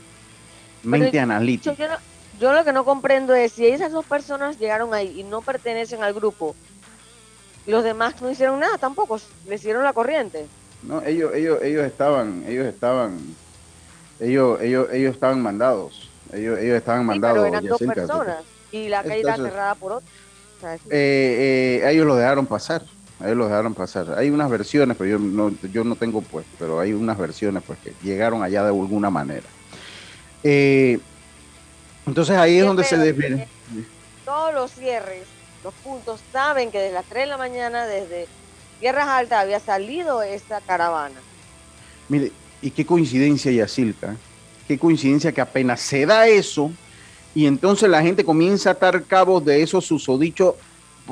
mente 0.83 1.17
analítica. 1.21 2.01
Yo, 2.41 2.51
lo 2.51 2.65
que 2.65 2.73
no 2.73 2.83
comprendo 2.83 3.33
es 3.33 3.53
si 3.53 3.65
esas 3.65 3.93
dos 3.93 4.03
personas 4.03 4.59
llegaron 4.59 4.93
ahí 4.93 5.17
y 5.17 5.23
no 5.23 5.41
pertenecen 5.41 6.03
al 6.03 6.13
grupo, 6.13 6.57
los 7.67 7.85
demás 7.85 8.21
no 8.21 8.29
hicieron 8.29 8.59
nada 8.59 8.77
tampoco, 8.77 9.17
le 9.47 9.55
hicieron 9.55 9.85
la 9.85 9.93
corriente. 9.93 10.45
No, 10.81 11.01
ellos, 11.03 11.33
ellos, 11.33 11.61
ellos 11.61 11.85
estaban, 11.85 12.43
ellos 12.45 12.65
estaban, 12.65 13.17
ellos, 14.19 14.59
ellos, 14.59 14.89
ellos 14.91 15.13
estaban 15.13 15.41
mandados. 15.41 16.09
Ellos, 16.33 16.59
ellos 16.59 16.75
estaban 16.75 17.05
mandados. 17.05 17.37
pero 17.37 17.47
eran 17.47 17.65
dos 17.65 17.79
personas 17.79 18.43
y 18.73 18.89
la 18.89 19.03
calle 19.03 19.19
está 19.19 19.37
cerrada 19.37 19.75
por 19.75 19.93
otro. 19.93 20.09
Eh, 20.89 21.81
eh, 21.83 21.91
ellos 21.91 22.05
lo 22.05 22.15
dejaron 22.15 22.45
pasar. 22.45 22.83
Ellos 23.21 23.37
lo 23.37 23.45
dejaron 23.45 23.73
pasar. 23.73 24.17
Hay 24.17 24.29
unas 24.29 24.49
versiones, 24.49 24.97
pero 24.97 25.09
yo 25.11 25.19
no, 25.19 25.51
yo 25.71 25.83
no 25.83 25.95
tengo 25.95 26.21
pues, 26.21 26.45
pero 26.59 26.79
hay 26.79 26.93
unas 26.93 27.17
versiones 27.17 27.63
pues 27.65 27.79
que 27.79 27.93
llegaron 28.03 28.43
allá 28.43 28.63
de 28.63 28.69
alguna 28.69 29.09
manera. 29.09 29.45
Eh, 30.43 30.99
entonces 32.05 32.35
ahí 32.35 32.57
es 32.57 32.65
donde 32.65 32.83
se 32.83 32.97
desviene. 32.97 33.47
Todos 34.25 34.53
los 34.53 34.71
cierres, 34.71 35.23
los 35.63 35.73
puntos, 35.75 36.21
saben 36.31 36.71
que 36.71 36.79
desde 36.79 36.93
las 36.93 37.05
3 37.05 37.23
de 37.23 37.27
la 37.27 37.37
mañana, 37.37 37.85
desde 37.85 38.27
Tierras 38.79 39.07
Altas, 39.07 39.43
había 39.43 39.59
salido 39.59 40.21
esta 40.21 40.59
caravana. 40.61 41.19
Mire, 42.09 42.31
y 42.61 42.71
qué 42.71 42.85
coincidencia, 42.85 43.51
Yacilca. 43.51 44.15
Qué 44.67 44.77
coincidencia 44.77 45.31
que 45.31 45.41
apenas 45.41 45.81
se 45.81 46.05
da 46.05 46.27
eso, 46.27 46.71
y 47.35 47.47
entonces 47.47 47.89
la 47.89 48.01
gente 48.01 48.23
comienza 48.23 48.69
a 48.69 48.73
atar 48.73 49.03
cabos 49.03 49.43
de 49.43 49.63
esos 49.63 49.85
susodichos, 49.85 50.55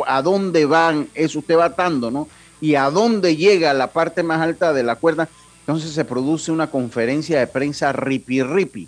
a 0.05 0.21
dónde 0.21 0.65
van, 0.65 1.07
eso 1.15 1.39
usted 1.39 1.57
va 1.57 1.65
atando, 1.65 2.11
¿no? 2.11 2.27
Y 2.61 2.75
a 2.75 2.89
dónde 2.89 3.35
llega 3.35 3.73
la 3.73 3.87
parte 3.87 4.23
más 4.23 4.39
alta 4.39 4.71
de 4.71 4.83
la 4.83 4.95
cuerda. 4.95 5.27
Entonces 5.61 5.91
se 5.91 6.05
produce 6.05 6.51
una 6.51 6.67
conferencia 6.67 7.39
de 7.39 7.47
prensa 7.47 7.91
ripi 7.91 8.43
ripi, 8.43 8.87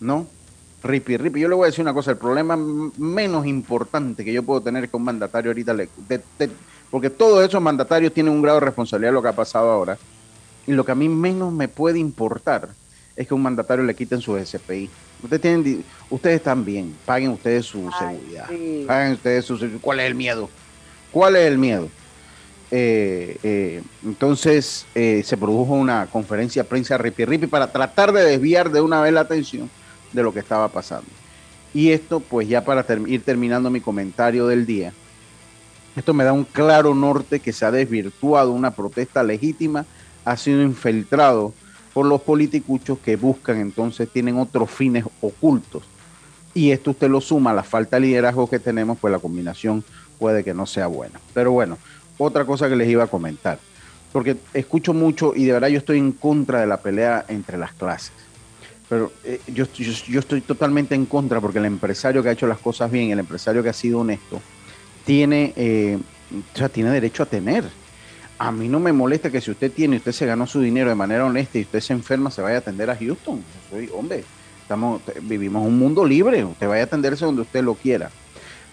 ¿no? 0.00 0.26
Ripi 0.82 1.16
ripi. 1.16 1.40
Yo 1.40 1.48
le 1.48 1.54
voy 1.54 1.64
a 1.64 1.66
decir 1.66 1.82
una 1.82 1.94
cosa, 1.94 2.10
el 2.10 2.18
problema 2.18 2.56
menos 2.56 3.46
importante 3.46 4.24
que 4.24 4.32
yo 4.32 4.42
puedo 4.42 4.60
tener 4.60 4.90
con 4.90 5.00
un 5.00 5.06
mandatario 5.06 5.50
ahorita, 5.50 5.74
porque 6.90 7.10
todos 7.10 7.46
esos 7.46 7.60
mandatarios 7.60 8.12
tienen 8.12 8.32
un 8.32 8.42
grado 8.42 8.60
de 8.60 8.66
responsabilidad 8.66 9.10
de 9.10 9.14
lo 9.14 9.22
que 9.22 9.28
ha 9.28 9.32
pasado 9.32 9.70
ahora, 9.70 9.98
y 10.66 10.72
lo 10.72 10.84
que 10.84 10.92
a 10.92 10.94
mí 10.94 11.08
menos 11.08 11.52
me 11.52 11.66
puede 11.66 11.98
importar 11.98 12.68
es 13.16 13.26
que 13.26 13.34
un 13.34 13.42
mandatario 13.42 13.84
le 13.84 13.94
quiten 13.94 14.20
su 14.20 14.38
SPI. 14.38 14.88
Ustedes 15.22 15.42
tienen, 15.42 15.84
ustedes 16.10 16.36
están 16.36 16.64
bien, 16.64 16.94
paguen 17.04 17.30
ustedes 17.30 17.66
su 17.66 17.90
seguridad, 17.98 18.48
paguen 18.86 19.12
ustedes 19.12 19.44
su 19.44 19.78
¿Cuál 19.80 20.00
es 20.00 20.06
el 20.06 20.14
miedo? 20.14 20.48
¿Cuál 21.10 21.36
es 21.36 21.46
el 21.46 21.58
miedo? 21.58 21.88
Eh, 22.70 23.38
eh, 23.42 23.82
entonces 24.04 24.86
eh, 24.94 25.22
se 25.24 25.36
produjo 25.38 25.72
una 25.72 26.06
conferencia 26.06 26.62
de 26.62 26.68
prensa 26.68 26.98
ripi 26.98 27.24
ripi 27.24 27.46
para 27.46 27.72
tratar 27.72 28.12
de 28.12 28.22
desviar 28.24 28.70
de 28.70 28.82
una 28.82 29.00
vez 29.00 29.12
la 29.12 29.20
atención 29.20 29.70
de 30.12 30.22
lo 30.22 30.32
que 30.32 30.40
estaba 30.40 30.68
pasando. 30.68 31.08
Y 31.72 31.90
esto, 31.90 32.20
pues 32.20 32.48
ya 32.48 32.64
para 32.64 32.84
ir 33.06 33.22
terminando 33.22 33.70
mi 33.70 33.80
comentario 33.80 34.46
del 34.46 34.66
día, 34.66 34.92
esto 35.96 36.14
me 36.14 36.24
da 36.24 36.32
un 36.32 36.44
claro 36.44 36.94
norte 36.94 37.40
que 37.40 37.52
se 37.52 37.64
ha 37.64 37.70
desvirtuado 37.70 38.52
una 38.52 38.70
protesta 38.70 39.22
legítima, 39.22 39.84
ha 40.24 40.36
sido 40.36 40.62
infiltrado 40.62 41.54
los 42.06 42.22
politicuchos 42.22 42.98
que 42.98 43.16
buscan 43.16 43.58
entonces, 43.58 44.08
tienen 44.10 44.38
otros 44.38 44.70
fines 44.70 45.04
ocultos. 45.20 45.82
Y 46.54 46.70
esto 46.70 46.90
usted 46.90 47.08
lo 47.08 47.20
suma 47.20 47.50
a 47.50 47.54
la 47.54 47.62
falta 47.62 47.96
de 47.96 48.06
liderazgo 48.06 48.48
que 48.48 48.58
tenemos, 48.58 48.98
pues 48.98 49.12
la 49.12 49.18
combinación 49.18 49.84
puede 50.18 50.44
que 50.44 50.54
no 50.54 50.66
sea 50.66 50.86
buena. 50.86 51.20
Pero 51.34 51.52
bueno, 51.52 51.78
otra 52.18 52.44
cosa 52.44 52.68
que 52.68 52.76
les 52.76 52.88
iba 52.88 53.04
a 53.04 53.06
comentar, 53.06 53.58
porque 54.12 54.36
escucho 54.54 54.92
mucho 54.92 55.34
y 55.34 55.44
de 55.44 55.52
verdad 55.52 55.68
yo 55.68 55.78
estoy 55.78 55.98
en 55.98 56.12
contra 56.12 56.60
de 56.60 56.66
la 56.66 56.78
pelea 56.78 57.24
entre 57.28 57.58
las 57.58 57.72
clases. 57.72 58.12
Pero 58.88 59.12
eh, 59.22 59.40
yo, 59.48 59.66
yo, 59.74 60.18
estoy 60.18 60.40
totalmente 60.40 60.94
en 60.94 61.04
contra 61.04 61.40
porque 61.40 61.58
el 61.58 61.66
empresario 61.66 62.22
que 62.22 62.30
ha 62.30 62.32
hecho 62.32 62.46
las 62.46 62.58
cosas 62.58 62.90
bien, 62.90 63.10
el 63.10 63.18
empresario 63.18 63.62
que 63.62 63.68
ha 63.68 63.74
sido 63.74 64.00
honesto, 64.00 64.40
tiene, 65.04 65.52
eh, 65.56 65.98
tiene 66.72 66.90
derecho 66.90 67.22
a 67.22 67.26
tener 67.26 67.64
a 68.38 68.52
mí 68.52 68.68
no 68.68 68.78
me 68.78 68.92
molesta 68.92 69.30
que 69.30 69.40
si 69.40 69.50
usted 69.50 69.72
tiene, 69.72 69.96
usted 69.96 70.12
se 70.12 70.26
ganó 70.26 70.46
su 70.46 70.60
dinero 70.60 70.88
de 70.88 70.94
manera 70.94 71.24
honesta 71.24 71.58
y 71.58 71.62
usted 71.62 71.80
se 71.80 71.92
enferma, 71.92 72.30
se 72.30 72.40
vaya 72.40 72.56
a 72.56 72.58
atender 72.60 72.88
a 72.88 72.96
Houston. 72.96 73.42
Soy, 73.68 73.90
hombre, 73.92 74.24
estamos, 74.62 75.02
vivimos 75.22 75.66
un 75.66 75.78
mundo 75.78 76.04
libre, 76.04 76.44
usted 76.44 76.68
vaya 76.68 76.82
a 76.82 76.86
atenderse 76.86 77.24
donde 77.24 77.42
usted 77.42 77.64
lo 77.64 77.74
quiera. 77.74 78.10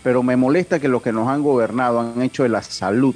Pero 0.03 0.21
me 0.21 0.35
molesta 0.35 0.79
que 0.79 0.87
los 0.87 1.01
que 1.01 1.11
nos 1.11 1.27
han 1.27 1.41
gobernado 1.41 1.99
han 1.99 2.21
hecho 2.21 2.43
de 2.43 2.49
la 2.49 2.61
salud, 2.61 3.15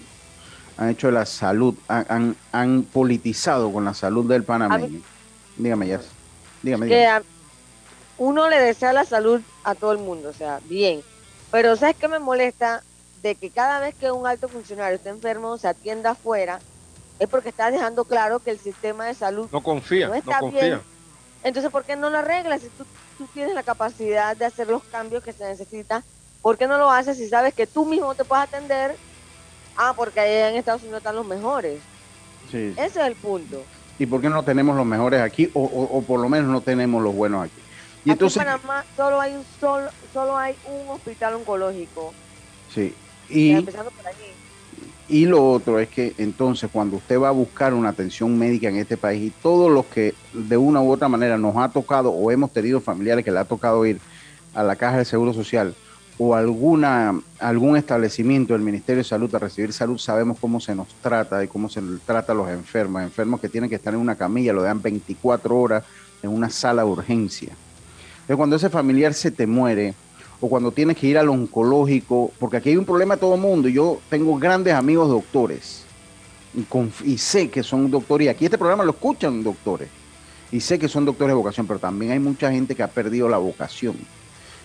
han 0.77 0.89
hecho 0.89 1.07
de 1.07 1.13
la 1.13 1.25
salud, 1.27 1.75
han, 1.87 2.35
han, 2.51 2.83
politizado 2.83 3.71
con 3.71 3.85
la 3.85 3.93
salud 3.93 4.27
del 4.27 4.43
panameño. 4.43 5.01
Dígame, 5.55 5.87
ya. 5.87 6.01
Dígame, 6.63 6.87
dígame. 6.87 7.25
uno 8.17 8.49
le 8.49 8.59
desea 8.59 8.91
la 8.91 9.05
salud 9.05 9.41
a 9.63 9.75
todo 9.75 9.91
el 9.91 9.99
mundo, 9.99 10.29
o 10.29 10.33
sea, 10.33 10.61
bien. 10.67 11.01
Pero 11.51 11.75
¿sabes 11.75 11.95
qué 11.95 12.07
me 12.07 12.17
molesta? 12.17 12.81
De 13.21 13.35
que 13.35 13.49
cada 13.49 13.79
vez 13.79 13.95
que 13.95 14.11
un 14.11 14.25
alto 14.25 14.47
funcionario 14.47 14.95
está 14.95 15.09
enfermo 15.09 15.57
se 15.57 15.67
atienda 15.67 16.11
afuera, 16.11 16.59
es 17.19 17.27
porque 17.27 17.49
está 17.49 17.69
dejando 17.69 18.05
claro 18.05 18.39
que 18.39 18.51
el 18.51 18.59
sistema 18.59 19.05
de 19.05 19.13
salud 19.13 19.49
no 19.51 19.61
confía, 19.61 20.07
no, 20.07 20.15
está 20.15 20.39
confía. 20.39 20.81
Entonces, 21.43 21.71
¿por 21.71 21.83
qué 21.83 21.95
no 21.95 22.09
lo 22.09 22.17
arreglas? 22.17 22.61
Si 22.61 22.69
tú, 22.69 22.85
tienes 23.33 23.53
la 23.53 23.63
capacidad 23.63 24.35
de 24.35 24.45
hacer 24.45 24.67
los 24.67 24.83
cambios 24.85 25.23
que 25.23 25.33
se 25.33 25.45
necesitan, 25.45 26.03
¿por 26.41 26.57
qué 26.57 26.67
no 26.67 26.77
lo 26.77 26.89
haces 26.89 27.17
si 27.17 27.27
sabes 27.27 27.53
que 27.53 27.67
tú 27.67 27.85
mismo 27.85 28.15
te 28.15 28.23
puedes 28.23 28.45
atender? 28.45 28.95
Ah, 29.75 29.93
porque 29.95 30.19
allá 30.21 30.49
en 30.49 30.55
Estados 30.55 30.81
Unidos 30.81 30.99
están 30.99 31.15
los 31.15 31.25
mejores. 31.25 31.79
Sí. 32.49 32.73
Ese 32.77 33.01
es 33.01 33.07
el 33.07 33.15
punto. 33.15 33.63
¿Y 33.97 34.05
por 34.05 34.21
qué 34.21 34.29
no 34.29 34.43
tenemos 34.43 34.75
los 34.75 34.85
mejores 34.85 35.21
aquí 35.21 35.49
o, 35.53 36.01
por 36.07 36.19
lo 36.21 36.29
menos 36.29 36.49
no 36.49 36.61
tenemos 36.61 37.03
los 37.03 37.13
buenos 37.13 37.45
aquí? 37.45 37.61
Y 38.05 38.11
entonces, 38.11 38.41
en 38.41 38.45
Panamá 38.45 38.85
solo 38.95 39.19
hay 39.19 39.35
un 39.35 39.45
solo, 39.59 39.89
solo 40.13 40.37
hay 40.37 40.55
un 40.65 40.89
hospital 40.89 41.35
oncológico. 41.35 42.13
Sí, 42.73 42.95
y, 43.29 43.65
y 45.07 45.25
lo 45.25 45.51
otro 45.51 45.79
es 45.79 45.89
que 45.89 46.13
entonces 46.17 46.69
cuando 46.71 46.97
usted 46.97 47.19
va 47.19 47.29
a 47.29 47.31
buscar 47.31 47.73
una 47.73 47.89
atención 47.89 48.37
médica 48.37 48.69
en 48.69 48.77
este 48.77 48.97
país 48.97 49.27
y 49.27 49.29
todos 49.41 49.71
los 49.71 49.85
que 49.85 50.13
de 50.33 50.57
una 50.57 50.81
u 50.81 50.91
otra 50.91 51.07
manera 51.07 51.37
nos 51.37 51.55
ha 51.57 51.69
tocado 51.69 52.11
o 52.11 52.31
hemos 52.31 52.51
tenido 52.51 52.79
familiares 52.79 53.25
que 53.25 53.31
le 53.31 53.39
ha 53.39 53.45
tocado 53.45 53.85
ir 53.85 53.99
a 54.53 54.63
la 54.63 54.75
caja 54.75 54.97
de 54.97 55.05
seguro 55.05 55.33
social, 55.33 55.75
o 56.21 56.35
alguna, 56.35 57.17
algún 57.39 57.77
establecimiento 57.77 58.51
del 58.51 58.61
Ministerio 58.61 58.97
de 58.97 59.05
Salud 59.05 59.33
a 59.33 59.39
recibir 59.39 59.71
salud, 59.71 59.97
sabemos 59.97 60.37
cómo 60.39 60.59
se 60.59 60.75
nos 60.75 60.89
trata 61.01 61.41
y 61.41 61.47
cómo 61.47 61.69
se 61.69 61.81
trata 62.05 62.33
a 62.33 62.35
los 62.35 62.49
enfermos. 62.49 63.01
Enfermos 63.01 63.39
que 63.39 63.47
tienen 63.47 63.69
que 63.69 63.77
estar 63.77 63.93
en 63.93 64.01
una 64.01 64.15
camilla, 64.15 64.51
lo 64.51 64.61
dan 64.61 64.81
24 64.81 65.57
horas 65.57 65.85
en 66.21 66.29
una 66.29 66.49
sala 66.49 66.83
de 66.83 66.89
urgencia. 66.89 67.53
Entonces, 68.13 68.35
cuando 68.35 68.57
ese 68.57 68.69
familiar 68.69 69.13
se 69.13 69.31
te 69.31 69.47
muere, 69.47 69.93
o 70.41 70.49
cuando 70.49 70.71
tienes 70.71 70.97
que 70.97 71.07
ir 71.07 71.17
al 71.17 71.29
oncológico, 71.29 72.31
porque 72.39 72.57
aquí 72.57 72.69
hay 72.69 72.77
un 72.77 72.85
problema 72.85 73.15
de 73.15 73.21
todo 73.21 73.35
el 73.35 73.41
mundo. 73.41 73.67
Yo 73.67 73.99
tengo 74.09 74.37
grandes 74.37 74.73
amigos 74.73 75.09
doctores 75.09 75.83
y, 76.55 76.65
y, 77.11 77.17
sé 77.17 77.49
que 77.49 77.63
son 77.63 77.91
doctores, 77.91 78.25
y 78.25 78.29
aquí 78.29 78.45
este 78.45 78.57
programa 78.57 78.83
lo 78.83 78.91
escuchan 78.91 79.43
doctores, 79.43 79.89
y 80.51 80.59
sé 80.59 80.79
que 80.79 80.87
son 80.87 81.05
doctores 81.05 81.31
de 81.31 81.35
vocación, 81.35 81.67
pero 81.67 81.79
también 81.79 82.11
hay 82.11 82.19
mucha 82.19 82.51
gente 82.51 82.75
que 82.75 82.83
ha 82.83 82.87
perdido 82.87 83.29
la 83.29 83.37
vocación 83.37 83.95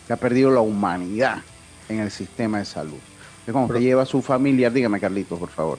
que 0.07 0.13
ha 0.13 0.17
perdido 0.17 0.51
la 0.51 0.61
humanidad 0.61 1.43
en 1.89 2.01
el 2.01 2.11
sistema 2.11 2.59
de 2.59 2.65
salud. 2.65 2.99
Es 3.47 3.53
como 3.53 3.69
que 3.69 3.81
lleva 3.81 4.03
a 4.03 4.07
su 4.07 4.23
familia, 4.23 4.71
dígame 4.71 5.01
Carlitos, 5.01 5.39
por 5.39 5.51
favor. 5.51 5.79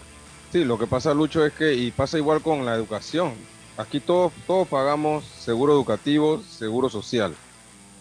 Sí, 0.51 0.63
lo 0.63 0.77
que 0.77 0.87
pasa, 0.87 1.13
Lucho, 1.13 1.45
es 1.45 1.53
que, 1.53 1.73
y 1.73 1.91
pasa 1.91 2.17
igual 2.17 2.41
con 2.41 2.65
la 2.65 2.75
educación. 2.75 3.33
Aquí 3.77 3.99
todos, 3.99 4.31
todos 4.47 4.67
pagamos 4.67 5.25
seguro 5.25 5.73
educativo, 5.73 6.41
seguro 6.41 6.89
social. 6.89 7.35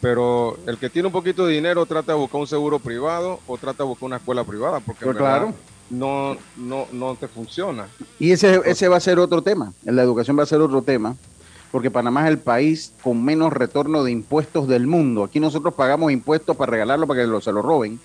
Pero 0.05 0.59
el 0.67 0.77
que 0.77 0.91
tiene 0.91 1.07
un 1.07 1.13
poquito 1.13 1.47
de 1.47 1.55
dinero 1.55 1.87
trata 1.87 2.13
de 2.13 2.19
buscar 2.19 2.39
un 2.39 2.47
seguro 2.47 2.79
privado 2.79 3.41
o 3.47 3.57
trata 3.57 3.85
de 3.85 3.89
buscar 3.89 4.05
una 4.05 4.17
escuela 4.17 4.45
privada, 4.45 4.81
porque 4.81 5.03
pues 5.03 5.17
claro. 5.17 5.55
no, 5.89 6.37
no, 6.59 6.87
no 6.93 7.15
te 7.15 7.27
funciona. 7.27 7.87
Y 8.19 8.33
ese, 8.33 8.61
ese 8.67 8.89
va 8.89 8.99
a 8.99 9.01
ser 9.01 9.19
otro 9.19 9.41
tema. 9.41 9.73
La 9.83 10.03
educación 10.03 10.39
va 10.39 10.43
a 10.43 10.47
ser 10.47 10.61
otro 10.61 10.83
tema 10.83 11.17
porque 11.73 11.91
Panamá 11.91 12.25
es 12.25 12.29
el 12.29 12.39
país 12.39 12.93
con 13.03 13.25
menos 13.25 13.51
retorno 13.51 14.05
de 14.05 14.13
impuestos 14.13 14.69
del 14.69 14.87
mundo. 14.87 15.25
Aquí 15.25 15.41
nosotros 15.41 15.73
pagamos 15.73 16.13
impuestos 16.13 16.55
para 16.55 16.73
regalarlo 16.73 17.07
para 17.07 17.25
que 17.25 17.41
se 17.41 17.51
lo 17.51 17.63
roben, 17.63 17.99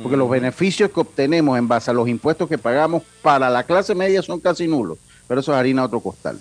porque 0.00 0.16
los 0.16 0.30
beneficios 0.30 0.92
que 0.92 1.00
obtenemos 1.00 1.58
en 1.58 1.66
base 1.66 1.90
a 1.90 1.94
los 1.94 2.08
impuestos 2.08 2.48
que 2.48 2.58
pagamos 2.58 3.02
para 3.22 3.50
la 3.50 3.64
clase 3.64 3.96
media 3.96 4.22
son 4.22 4.38
casi 4.38 4.68
nulos, 4.68 4.98
pero 5.26 5.40
eso 5.40 5.52
es 5.52 5.58
harina 5.58 5.82
a 5.82 5.86
otro 5.86 5.98
costal. 5.98 6.38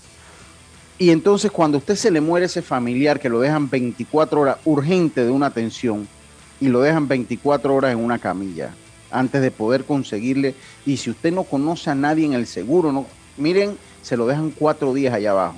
Y 1.00 1.12
entonces 1.12 1.50
cuando 1.50 1.78
usted 1.78 1.96
se 1.96 2.12
le 2.12 2.20
muere 2.20 2.48
ese 2.48 2.62
familiar 2.62 3.22
que 3.22 3.30
lo 3.30 3.40
dejan 3.40 3.70
24 3.70 4.42
horas 4.42 4.58
urgente 4.66 5.24
de 5.24 5.32
una 5.32 5.46
atención 5.46 6.08
y 6.60 6.68
lo 6.68 6.82
dejan 6.82 7.08
24 7.08 7.74
horas 7.74 7.94
en 7.94 8.00
una 8.00 8.20
camilla 8.20 8.76
antes 9.10 9.42
de 9.42 9.50
poder 9.50 9.86
conseguirle, 9.86 10.54
y 10.86 10.98
si 10.98 11.10
usted 11.10 11.32
no 11.34 11.44
conoce 11.44 11.90
a 11.90 11.96
nadie 11.96 12.26
en 12.26 12.34
el 12.34 12.46
seguro, 12.46 12.92
no, 12.92 13.08
miren, 13.38 13.76
se 14.04 14.16
lo 14.16 14.28
dejan 14.28 14.52
cuatro 14.52 14.94
días 14.94 15.14
allá 15.14 15.32
abajo 15.32 15.58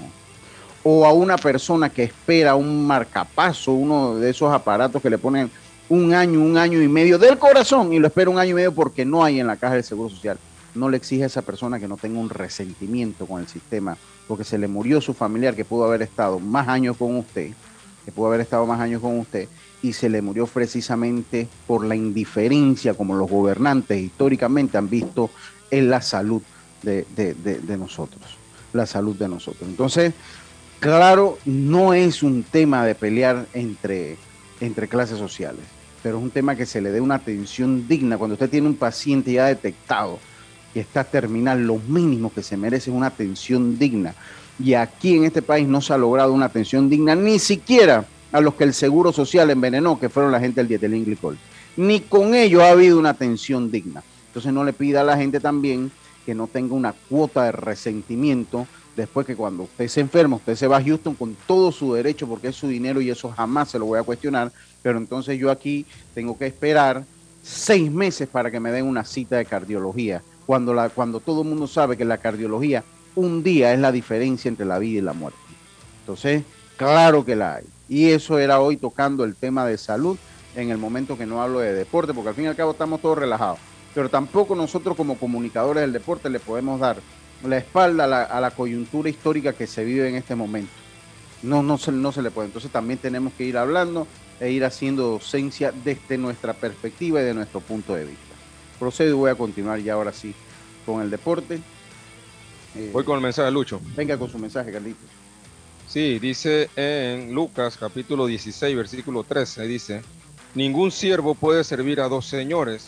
o 0.84 1.06
a 1.06 1.14
una 1.14 1.38
persona 1.38 1.90
que 1.90 2.04
espera 2.04 2.56
un 2.56 2.86
marcapaso, 2.86 3.72
uno 3.74 4.16
de 4.16 4.30
esos 4.30 4.52
aparatos 4.52 5.02
que 5.02 5.10
le 5.10 5.18
ponen 5.18 5.50
un 5.90 6.14
año, 6.14 6.40
un 6.40 6.58
año 6.58 6.82
y 6.82 6.88
medio 6.88 7.20
del 7.20 7.38
corazón 7.38 7.94
y 7.94 8.00
lo 8.00 8.08
espera 8.08 8.30
un 8.30 8.40
año 8.40 8.52
y 8.52 8.56
medio 8.56 8.74
porque 8.74 9.06
no 9.06 9.24
hay 9.24 9.40
en 9.40 9.48
la 9.48 9.58
caja 9.58 9.76
del 9.76 9.84
Seguro 9.84 10.10
Social. 10.10 10.38
No 10.74 10.90
le 10.90 10.98
exige 10.98 11.24
a 11.24 11.28
esa 11.28 11.42
persona 11.42 11.80
que 11.80 11.88
no 11.88 11.98
tenga 11.98 12.20
un 12.20 12.30
resentimiento 12.30 13.26
con 13.26 13.42
el 13.42 13.48
sistema 13.48 13.98
porque 14.28 14.44
se 14.44 14.58
le 14.58 14.68
murió 14.68 15.02
su 15.02 15.14
familiar 15.14 15.56
que 15.56 15.66
pudo 15.66 15.86
haber 15.86 16.02
estado 16.02 16.40
más 16.40 16.68
años 16.68 16.98
con 16.98 17.16
usted, 17.18 17.52
que 18.06 18.12
pudo 18.12 18.28
haber 18.28 18.42
estado 18.42 18.66
más 18.66 18.80
años 18.80 19.02
con 19.02 19.20
usted 19.20 19.48
y 19.82 19.94
se 19.94 20.10
le 20.10 20.22
murió 20.22 20.48
precisamente 20.48 21.48
por 21.66 21.86
la 21.86 21.96
indiferencia 21.96 22.94
como 22.94 23.16
los 23.16 23.30
gobernantes 23.30 24.00
históricamente 24.00 24.78
han 24.78 24.90
visto 24.90 25.30
en 25.72 25.90
la 25.90 26.02
salud 26.02 26.42
de, 26.84 27.06
nosotros, 27.78 28.38
la 28.74 28.86
salud 28.86 29.16
de 29.16 29.28
nosotros. 29.28 29.68
Entonces, 29.70 30.14
Claro, 30.82 31.38
no 31.46 31.94
es 31.94 32.24
un 32.24 32.42
tema 32.42 32.84
de 32.84 32.96
pelear 32.96 33.46
entre, 33.54 34.18
entre 34.60 34.88
clases 34.88 35.20
sociales, 35.20 35.62
pero 36.02 36.18
es 36.18 36.24
un 36.24 36.32
tema 36.32 36.56
que 36.56 36.66
se 36.66 36.82
le 36.82 36.90
dé 36.90 37.00
una 37.00 37.16
atención 37.16 37.88
digna. 37.88 38.18
Cuando 38.18 38.34
usted 38.34 38.50
tiene 38.50 38.66
un 38.66 38.76
paciente 38.76 39.32
ya 39.32 39.46
detectado 39.46 40.18
y 40.74 40.80
está 40.80 41.04
terminal, 41.04 41.66
lo 41.66 41.78
mínimo 41.78 42.34
que 42.34 42.44
se 42.44 42.58
merece 42.58 42.90
es 42.90 42.96
una 42.96 43.08
atención 43.08 43.78
digna. 43.78 44.16
Y 44.60 44.74
aquí 44.74 45.16
en 45.16 45.26
este 45.26 45.42
país 45.42 45.68
no 45.68 45.82
se 45.82 45.94
ha 45.94 45.98
logrado 45.98 46.34
una 46.34 46.46
atención 46.46 46.90
digna, 46.90 47.16
ni 47.16 47.40
siquiera 47.40 48.06
a 48.32 48.42
los 48.42 48.56
que 48.56 48.64
el 48.64 48.74
Seguro 48.74 49.12
Social 49.12 49.50
envenenó, 49.50 50.00
que 50.00 50.10
fueron 50.10 50.32
la 50.32 50.40
gente 50.40 50.62
del 50.62 50.68
dietelín 50.68 51.06
glicol. 51.06 51.38
Ni 51.78 52.02
con 52.02 52.34
ellos 52.34 52.62
ha 52.62 52.72
habido 52.72 53.00
una 53.00 53.10
atención 53.10 53.72
digna. 53.72 54.04
Entonces 54.28 54.54
no 54.54 54.64
le 54.64 54.74
pida 54.74 55.02
a 55.02 55.04
la 55.04 55.18
gente 55.18 55.40
también 55.40 55.92
que 56.26 56.36
no 56.36 56.48
tenga 56.48 56.76
una 56.76 56.94
cuota 56.94 57.46
de 57.46 57.52
resentimiento 57.52 58.68
después 58.96 59.26
que 59.26 59.36
cuando 59.36 59.64
usted 59.64 59.88
se 59.88 60.02
enferma, 60.02 60.36
usted 60.36 60.56
se 60.56 60.68
va 60.68 60.78
a 60.78 60.84
Houston 60.84 61.16
con 61.16 61.36
todo 61.48 61.72
su 61.72 61.94
derecho 61.94 62.28
porque 62.28 62.50
es 62.50 62.56
su 62.56 62.68
dinero 62.68 63.02
y 63.02 63.10
eso 63.10 63.30
jamás 63.30 63.70
se 63.70 63.80
lo 63.80 63.86
voy 63.86 64.00
a 64.00 64.04
cuestionar, 64.04 64.52
pero 64.82 64.98
entonces 64.98 65.40
yo 65.40 65.50
aquí 65.50 65.86
tengo 66.14 66.38
que 66.38 66.46
esperar 66.46 67.04
seis 67.42 67.92
meses 67.92 68.28
para 68.28 68.52
que 68.52 68.60
me 68.60 68.72
den 68.72 68.86
una 68.86 69.04
cita 69.04 69.38
de 69.38 69.46
cardiología, 69.46 70.22
cuando, 70.46 70.74
la, 70.74 70.90
cuando 70.90 71.20
todo 71.20 71.42
el 71.42 71.48
mundo 71.48 71.68
sabe 71.68 71.98
que 71.98 72.06
la 72.06 72.18
cardiología 72.18 72.84
un 73.16 73.44
día 73.44 73.74
es 73.74 73.80
la 73.80 73.92
diferencia 73.92 74.50
entre 74.50 74.66
la 74.66 74.80
vida 74.80 75.00
y 75.00 75.02
la 75.02 75.14
muerte. 75.14 75.40
Entonces, 76.02 76.44
claro 76.78 77.26
que 77.26 77.36
la 77.36 77.56
hay. 77.56 77.66
Y 77.90 78.10
eso 78.10 78.40
era 78.40 78.60
hoy 78.62 78.78
tocando 78.78 79.24
el 79.24 79.36
tema 79.36 79.66
de 79.66 79.78
salud 79.78 80.18
en 80.56 80.70
el 80.70 80.78
momento 80.78 81.18
que 81.18 81.26
no 81.26 81.42
hablo 81.42 81.60
de 81.60 81.74
deporte, 81.74 82.14
porque 82.14 82.30
al 82.30 82.36
fin 82.36 82.46
y 82.46 82.48
al 82.48 82.56
cabo 82.56 82.72
estamos 82.72 83.02
todos 83.02 83.18
relajados. 83.18 83.60
Pero 83.94 84.10
tampoco 84.10 84.56
nosotros 84.56 84.96
como 84.96 85.18
comunicadores 85.18 85.82
del 85.82 85.94
deporte 85.94 86.30
le 86.30 86.40
podemos 86.40 86.80
dar 86.80 86.98
la 87.44 87.58
espalda 87.58 88.06
a 88.26 88.40
la, 88.40 88.52
coyuntura 88.52 89.10
histórica 89.10 89.54
que 89.54 89.68
se 89.68 89.84
vive 89.84 90.08
en 90.08 90.16
este 90.16 90.36
momento. 90.36 90.72
No, 91.44 91.64
no, 91.64 91.78
se, 91.78 91.92
no 91.92 92.12
se 92.12 92.22
le 92.22 92.32
puede. 92.32 92.48
Entonces 92.48 92.72
también 92.72 93.00
tenemos 93.00 93.34
que 93.34 93.44
ir 93.44 93.58
hablando 93.58 94.08
e 94.40 94.52
ir 94.52 94.64
haciendo 94.64 95.08
docencia 95.08 95.74
desde 95.84 96.18
nuestra 96.18 96.54
perspectiva 96.54 97.22
y 97.22 97.26
de 97.26 97.34
nuestro 97.34 97.60
punto 97.60 97.94
de 97.96 98.06
vista. 98.06 98.31
Procedo 98.82 99.10
y 99.10 99.14
voy 99.14 99.30
a 99.30 99.36
continuar 99.36 99.80
ya 99.80 99.94
ahora 99.94 100.12
sí 100.12 100.34
con 100.88 101.04
el 101.04 101.12
deporte. 101.12 101.62
Eh, 102.76 102.90
voy 102.92 103.04
con 103.04 103.16
el 103.16 103.22
mensaje 103.22 103.46
de 103.46 103.52
Lucho. 103.52 103.80
Venga 103.96 104.18
con 104.18 104.28
su 104.28 104.40
mensaje, 104.40 104.72
Carlitos. 104.72 105.08
Sí, 105.88 106.18
dice 106.18 106.68
en 106.76 107.32
Lucas 107.32 107.78
capítulo 107.80 108.26
16, 108.26 108.76
versículo 108.76 109.24
13, 109.24 109.68
dice, 109.68 110.02
ningún 110.56 110.90
siervo 110.90 111.36
puede 111.36 111.64
servir 111.64 112.02
a 112.02 112.08
dos 112.10 112.26
señores 112.26 112.88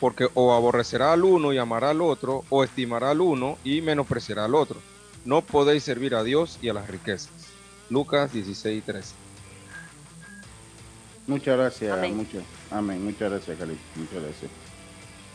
porque 0.00 0.28
o 0.32 0.54
aborrecerá 0.54 1.12
al 1.12 1.24
uno 1.24 1.52
y 1.52 1.58
amará 1.58 1.90
al 1.90 2.00
otro, 2.00 2.44
o 2.48 2.64
estimará 2.64 3.10
al 3.10 3.20
uno 3.20 3.58
y 3.64 3.82
menospreciará 3.82 4.46
al 4.46 4.54
otro. 4.54 4.80
No 5.26 5.42
podéis 5.42 5.82
servir 5.82 6.14
a 6.14 6.24
Dios 6.24 6.58
y 6.62 6.70
a 6.70 6.72
las 6.72 6.88
riquezas. 6.88 7.28
Lucas 7.90 8.32
16, 8.32 8.82
13. 8.82 9.14
Muchas 11.26 11.58
gracias, 11.58 11.92
amén. 11.92 13.04
Muchas 13.04 13.30
gracias, 13.30 13.58
Cali. 13.58 13.76
Muchas 13.94 14.22
gracias. 14.22 14.50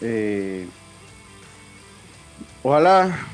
Eh, 0.01 0.67
ojalá, 2.63 3.27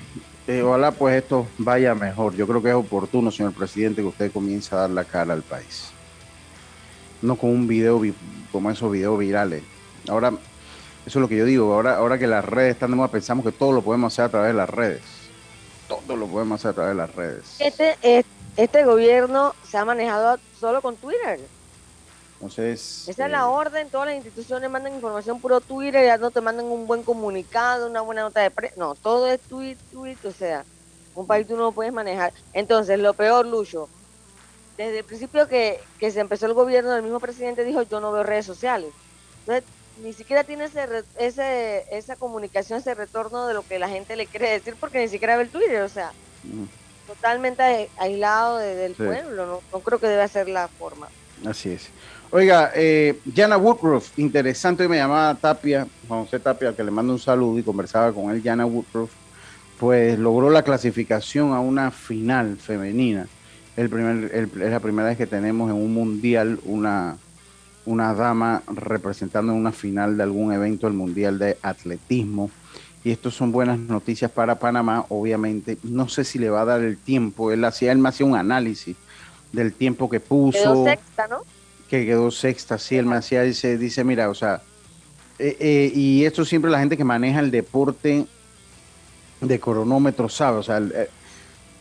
eh, 0.47 0.61
ojalá 0.61 0.91
pues 0.91 1.21
esto 1.21 1.47
vaya 1.57 1.95
mejor. 1.95 2.35
Yo 2.35 2.47
creo 2.47 2.61
que 2.61 2.69
es 2.69 2.75
oportuno, 2.75 3.31
señor 3.31 3.53
presidente, 3.53 4.01
que 4.01 4.07
usted 4.07 4.31
comience 4.31 4.73
a 4.73 4.79
dar 4.79 4.89
la 4.89 5.03
cara 5.03 5.33
al 5.33 5.41
país. 5.41 5.91
No 7.21 7.35
con 7.35 7.49
un 7.49 7.67
video 7.67 8.01
como 8.51 8.69
esos 8.71 8.91
videos 8.91 9.17
virales. 9.17 9.63
Ahora 10.07 10.33
eso 11.05 11.19
es 11.19 11.21
lo 11.21 11.29
que 11.29 11.37
yo 11.37 11.45
digo. 11.45 11.73
Ahora, 11.73 11.97
ahora 11.97 12.17
que 12.17 12.27
las 12.27 12.43
redes 12.43 12.73
están 12.73 12.89
de 12.89 12.97
moda, 12.97 13.09
pensamos 13.09 13.45
que 13.45 13.51
todo 13.51 13.71
lo 13.71 13.81
podemos 13.81 14.11
hacer 14.13 14.25
a 14.25 14.29
través 14.29 14.47
de 14.49 14.57
las 14.57 14.69
redes. 14.69 15.01
Todo 15.87 16.15
lo 16.15 16.27
podemos 16.27 16.59
hacer 16.59 16.71
a 16.71 16.73
través 16.73 16.91
de 16.91 16.95
las 16.95 17.15
redes. 17.15 17.55
Este, 17.59 18.25
este 18.57 18.85
gobierno 18.85 19.53
se 19.69 19.77
ha 19.77 19.85
manejado 19.85 20.39
solo 20.59 20.81
con 20.81 20.95
Twitter. 20.95 21.39
Entonces. 22.35 23.07
Esa 23.07 23.25
es 23.25 23.31
la 23.31 23.39
eh, 23.39 23.43
orden. 23.43 23.89
Todas 23.89 24.07
las 24.07 24.15
instituciones 24.15 24.69
mandan 24.69 24.93
información 24.93 25.39
puro 25.39 25.61
Twitter. 25.61 26.05
Ya 26.05 26.17
no 26.17 26.31
te 26.31 26.41
mandan 26.41 26.65
un 26.65 26.87
buen 26.87 27.03
comunicado, 27.03 27.87
una 27.87 28.01
buena 28.01 28.21
nota 28.21 28.41
de 28.41 28.51
prensa. 28.51 28.75
No, 28.77 28.95
todo 28.95 29.27
es 29.27 29.39
tweet, 29.41 29.77
tweet. 29.91 30.17
O 30.25 30.31
sea, 30.31 30.65
un 31.15 31.27
país 31.27 31.47
tú 31.47 31.55
no 31.55 31.63
lo 31.63 31.71
puedes 31.71 31.93
manejar. 31.93 32.33
Entonces, 32.53 32.99
lo 32.99 33.13
peor, 33.13 33.45
Lucho, 33.45 33.89
desde 34.77 34.99
el 34.99 35.05
principio 35.05 35.47
que, 35.47 35.79
que 35.99 36.11
se 36.11 36.19
empezó 36.19 36.45
el 36.45 36.53
gobierno, 36.53 36.95
el 36.95 37.03
mismo 37.03 37.19
presidente 37.19 37.63
dijo: 37.63 37.81
Yo 37.83 37.99
no 37.99 38.11
veo 38.11 38.23
redes 38.23 38.45
sociales. 38.45 38.91
Entonces, 39.41 39.63
ni 40.01 40.13
siquiera 40.13 40.43
tiene 40.43 40.65
ese, 40.65 41.03
ese, 41.17 41.85
esa 41.91 42.15
comunicación, 42.15 42.79
ese 42.79 42.93
retorno 42.93 43.47
de 43.47 43.53
lo 43.53 43.65
que 43.65 43.79
la 43.79 43.89
gente 43.89 44.15
le 44.15 44.27
quiere 44.27 44.49
decir, 44.49 44.75
porque 44.79 44.99
ni 44.99 45.07
siquiera 45.07 45.37
ve 45.37 45.43
el 45.43 45.49
Twitter, 45.49 45.81
o 45.81 45.89
sea, 45.89 46.11
totalmente 47.07 47.89
aislado 47.97 48.57
del 48.57 48.93
pueblo, 48.93 49.61
no, 49.71 49.79
creo 49.79 49.99
que 49.99 50.07
debe 50.07 50.27
ser 50.27 50.49
la 50.49 50.67
forma. 50.67 51.07
Así 51.45 51.71
es. 51.71 51.89
Oiga, 52.35 52.73
eh, 52.75 53.17
Jana 53.33 53.55
Woodruff, 53.55 54.19
interesante, 54.19 54.89
me 54.89 54.97
llamaba 54.97 55.33
Tapia, 55.35 55.87
José 56.05 56.37
Tapia, 56.37 56.75
que 56.75 56.83
le 56.83 56.91
mando 56.91 57.13
un 57.13 57.19
saludo 57.19 57.57
y 57.57 57.63
conversaba 57.63 58.11
con 58.11 58.29
él, 58.29 58.43
Jana 58.43 58.65
Woodruff, 58.65 59.09
pues 59.79 60.19
logró 60.19 60.49
la 60.49 60.61
clasificación 60.61 61.53
a 61.53 61.61
una 61.61 61.91
final 61.91 62.57
femenina. 62.57 63.25
El 63.77 63.89
primer, 63.89 64.35
es 64.35 64.53
la 64.53 64.81
primera 64.81 65.07
vez 65.07 65.17
que 65.17 65.27
tenemos 65.27 65.71
en 65.71 65.77
un 65.77 65.93
mundial 65.93 66.59
una 66.65 67.15
una 67.85 68.13
dama 68.13 68.63
representando 68.67 69.53
en 69.53 69.59
una 69.59 69.71
final 69.71 70.17
de 70.17 70.23
algún 70.23 70.51
evento 70.51 70.87
del 70.87 70.97
Mundial 70.97 71.39
de 71.39 71.57
Atletismo. 71.61 72.51
Y 73.05 73.11
esto 73.11 73.31
son 73.31 73.53
buenas 73.53 73.79
noticias 73.79 74.29
para 74.29 74.59
Panamá, 74.59 75.05
obviamente. 75.07 75.77
No 75.83 76.09
sé 76.09 76.25
si 76.25 76.37
le 76.39 76.49
va 76.49 76.63
a 76.63 76.65
dar 76.65 76.81
el 76.81 76.97
tiempo. 76.97 77.53
Él 77.53 77.63
hacía, 77.63 77.93
él 77.93 77.99
me 77.99 78.09
hacía 78.09 78.25
un 78.25 78.35
análisis 78.35 78.97
del 79.53 79.71
tiempo 79.71 80.09
que 80.09 80.19
puso. 80.19 80.59
Quedó 80.59 80.83
sexta, 80.83 81.27
¿no? 81.29 81.54
Que 81.89 82.05
quedó 82.05 82.31
sexta, 82.31 82.77
sí, 82.77 83.01
me 83.01 83.17
hacía, 83.17 83.43
dice, 83.43 83.77
dice, 83.77 84.03
mira, 84.03 84.29
o 84.29 84.33
sea, 84.33 84.61
Eh, 85.37 85.57
eh, 85.59 85.91
y 85.93 86.23
esto 86.23 86.45
siempre 86.45 86.71
la 86.71 86.79
gente 86.79 86.95
que 86.95 87.03
maneja 87.03 87.41
el 87.41 87.51
deporte 87.51 88.25
de 89.41 89.59
cronómetro 89.59 90.29
sabe, 90.29 90.59
o 90.59 90.63
sea, 90.63 90.77
el, 90.77 90.93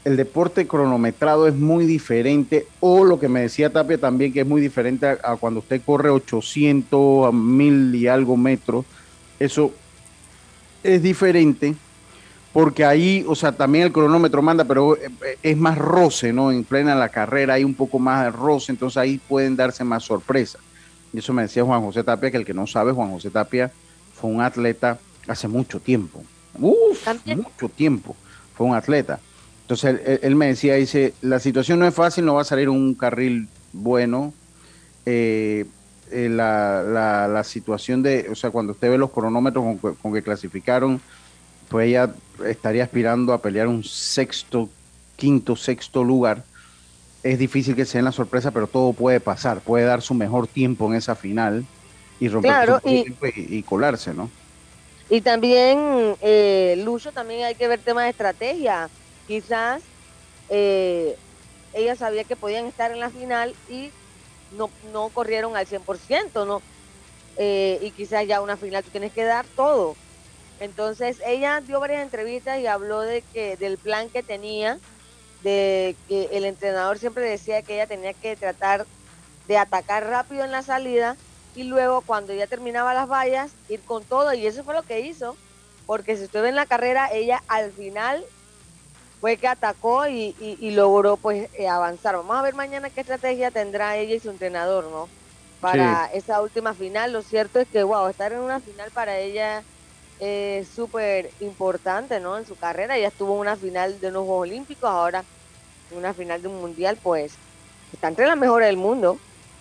el, 0.04 0.16
deporte 0.16 0.66
cronometrado 0.66 1.46
es 1.46 1.54
muy 1.54 1.86
diferente, 1.86 2.66
o 2.80 3.04
lo 3.04 3.20
que 3.20 3.28
me 3.28 3.42
decía 3.42 3.70
Tapia 3.72 3.96
también, 3.96 4.32
que 4.32 4.40
es 4.40 4.46
muy 4.46 4.60
diferente 4.60 5.06
a, 5.06 5.36
cuando 5.36 5.60
usted 5.60 5.80
corre 5.86 6.10
800 6.10 7.28
a 7.28 7.32
1000 7.32 7.94
y 7.94 8.08
algo 8.08 8.36
metros, 8.36 8.84
eso 9.38 9.72
es 10.82 11.00
diferente, 11.00 11.76
porque 12.54 12.84
ahí, 12.84 13.24
o 13.26 13.34
sea, 13.34 13.50
también 13.50 13.84
el 13.84 13.92
cronómetro 13.92 14.40
manda, 14.40 14.64
pero 14.64 14.96
es 15.42 15.56
más 15.56 15.76
roce, 15.76 16.32
¿no? 16.32 16.52
En 16.52 16.62
plena 16.62 16.94
la 16.94 17.08
carrera 17.08 17.54
hay 17.54 17.64
un 17.64 17.74
poco 17.74 17.98
más 17.98 18.24
de 18.24 18.30
roce, 18.30 18.70
entonces 18.70 18.96
ahí 18.96 19.18
pueden 19.18 19.56
darse 19.56 19.82
más 19.82 20.04
sorpresas. 20.04 20.62
Y 21.12 21.18
eso 21.18 21.32
me 21.32 21.42
decía 21.42 21.64
Juan 21.64 21.82
José 21.82 22.04
Tapia, 22.04 22.30
que 22.30 22.36
el 22.36 22.44
que 22.44 22.54
no 22.54 22.68
sabe, 22.68 22.92
Juan 22.92 23.10
José 23.10 23.30
Tapia 23.30 23.72
fue 24.14 24.30
un 24.30 24.40
atleta 24.40 24.98
hace 25.26 25.48
mucho 25.48 25.80
tiempo. 25.80 26.22
Uf, 26.60 27.08
mucho 27.26 27.68
tiempo. 27.68 28.14
Fue 28.56 28.68
un 28.68 28.76
atleta. 28.76 29.18
Entonces 29.62 30.20
él, 30.22 30.36
me 30.36 30.46
decía, 30.46 30.74
dice, 30.74 31.12
la 31.22 31.40
situación 31.40 31.80
no 31.80 31.88
es 31.88 31.94
fácil, 31.94 32.24
no 32.24 32.34
va 32.34 32.42
a 32.42 32.44
salir 32.44 32.68
un 32.68 32.94
carril 32.94 33.48
bueno. 33.72 34.32
Eh, 35.06 35.64
eh, 36.12 36.28
la, 36.28 37.42
situación 37.44 38.04
de, 38.04 38.28
o 38.30 38.36
sea, 38.36 38.50
cuando 38.52 38.74
usted 38.74 38.90
ve 38.90 38.98
los 38.98 39.10
cronómetros 39.10 39.64
con, 39.80 39.94
con, 39.96 40.12
que 40.12 40.22
clasificaron, 40.22 41.00
pues 41.68 41.88
ella 41.88 42.14
estaría 42.46 42.84
aspirando 42.84 43.32
a 43.32 43.40
pelear 43.40 43.68
un 43.68 43.84
sexto, 43.84 44.68
quinto, 45.16 45.56
sexto 45.56 46.02
lugar 46.04 46.44
es 47.24 47.38
difícil 47.38 47.74
que 47.74 47.86
se 47.86 47.98
den 47.98 48.04
la 48.04 48.12
sorpresa, 48.12 48.50
pero 48.50 48.66
todo 48.66 48.92
puede 48.92 49.18
pasar. 49.18 49.60
Puede 49.60 49.86
dar 49.86 50.02
su 50.02 50.12
mejor 50.12 50.46
tiempo 50.46 50.86
en 50.86 50.94
esa 50.94 51.14
final 51.14 51.64
y 52.20 52.28
romper 52.28 52.80
y, 52.84 53.62
colarse, 53.62 54.12
¿no? 54.12 54.30
Y 55.08 55.22
también, 55.22 56.16
eh, 56.20 56.80
Lucho, 56.84 57.12
también 57.12 57.44
hay 57.44 57.54
que 57.54 57.66
ver 57.66 57.80
temas 57.80 58.04
de 58.04 58.10
estrategia. 58.10 58.90
Quizás 59.26 59.82
eh, 60.50 61.16
ella 61.72 61.96
sabía 61.96 62.24
que 62.24 62.36
podían 62.36 62.66
estar 62.66 62.92
en 62.92 63.00
la 63.00 63.08
final 63.08 63.54
y 63.70 63.90
no, 64.56 64.68
no 64.92 65.08
corrieron 65.08 65.56
al 65.56 65.66
100%, 65.66 66.46
¿no? 66.46 66.60
Eh, 67.38 67.78
y 67.80 67.90
quizás 67.90 68.26
ya 68.26 68.42
una 68.42 68.58
final 68.58 68.84
tú 68.84 68.90
tienes 68.90 69.12
que 69.12 69.24
dar 69.24 69.46
todo. 69.56 69.96
Entonces 70.60 71.20
ella 71.26 71.60
dio 71.60 71.80
varias 71.80 72.02
entrevistas 72.02 72.58
y 72.60 72.66
habló 72.66 73.00
de 73.00 73.22
que 73.32 73.56
del 73.56 73.78
plan 73.78 74.08
que 74.08 74.22
tenía 74.22 74.78
de 75.42 75.94
que 76.08 76.30
el 76.32 76.44
entrenador 76.44 76.98
siempre 76.98 77.24
decía 77.24 77.62
que 77.62 77.74
ella 77.74 77.86
tenía 77.86 78.14
que 78.14 78.34
tratar 78.34 78.86
de 79.46 79.58
atacar 79.58 80.06
rápido 80.06 80.44
en 80.44 80.50
la 80.50 80.62
salida 80.62 81.16
y 81.54 81.64
luego 81.64 82.00
cuando 82.00 82.32
ya 82.32 82.46
terminaba 82.46 82.94
las 82.94 83.08
vallas 83.08 83.52
ir 83.68 83.80
con 83.82 84.04
todo. 84.04 84.32
Y 84.32 84.46
eso 84.46 84.64
fue 84.64 84.74
lo 84.74 84.82
que 84.82 85.00
hizo 85.00 85.36
porque 85.86 86.16
si 86.16 86.24
usted 86.24 86.42
ve 86.42 86.48
en 86.48 86.56
la 86.56 86.66
carrera 86.66 87.12
ella 87.12 87.42
al 87.46 87.72
final 87.72 88.24
fue 89.20 89.36
que 89.36 89.48
atacó 89.48 90.06
y, 90.06 90.34
logró 90.72 91.16
pues 91.16 91.48
eh, 91.54 91.68
avanzar. 91.68 92.16
Vamos 92.16 92.36
a 92.36 92.42
ver 92.42 92.54
mañana 92.54 92.90
qué 92.90 93.00
estrategia 93.00 93.50
tendrá 93.50 93.96
ella 93.96 94.14
y 94.14 94.20
su 94.20 94.30
entrenador 94.30 94.84
no 94.90 95.08
para 95.60 96.10
esa 96.12 96.42
última 96.42 96.74
final. 96.74 97.12
Lo 97.12 97.22
cierto 97.22 97.58
es 97.58 97.68
que 97.68 97.82
wow 97.82 98.08
estar 98.08 98.32
en 98.32 98.40
una 98.40 98.60
final 98.60 98.90
para 98.90 99.18
ella 99.18 99.62
es 100.20 100.68
súper 100.68 101.30
importante 101.40 102.20
no 102.20 102.38
en 102.38 102.46
su 102.46 102.56
carrera 102.56 102.96
ella 102.96 103.08
estuvo 103.08 103.34
en 103.34 103.40
una 103.40 103.56
final 103.56 104.00
de 104.00 104.08
unos 104.08 104.24
Juegos 104.24 104.48
Olímpicos 104.48 104.88
ahora 104.88 105.24
una 105.96 106.14
final 106.14 106.40
de 106.42 106.48
un 106.48 106.60
mundial, 106.60 106.98
pues 107.02 107.32
está 107.92 108.08
entre 108.08 108.26
las 108.26 108.36
mejores 108.36 108.68
del 108.68 108.76
mundo. 108.76 109.18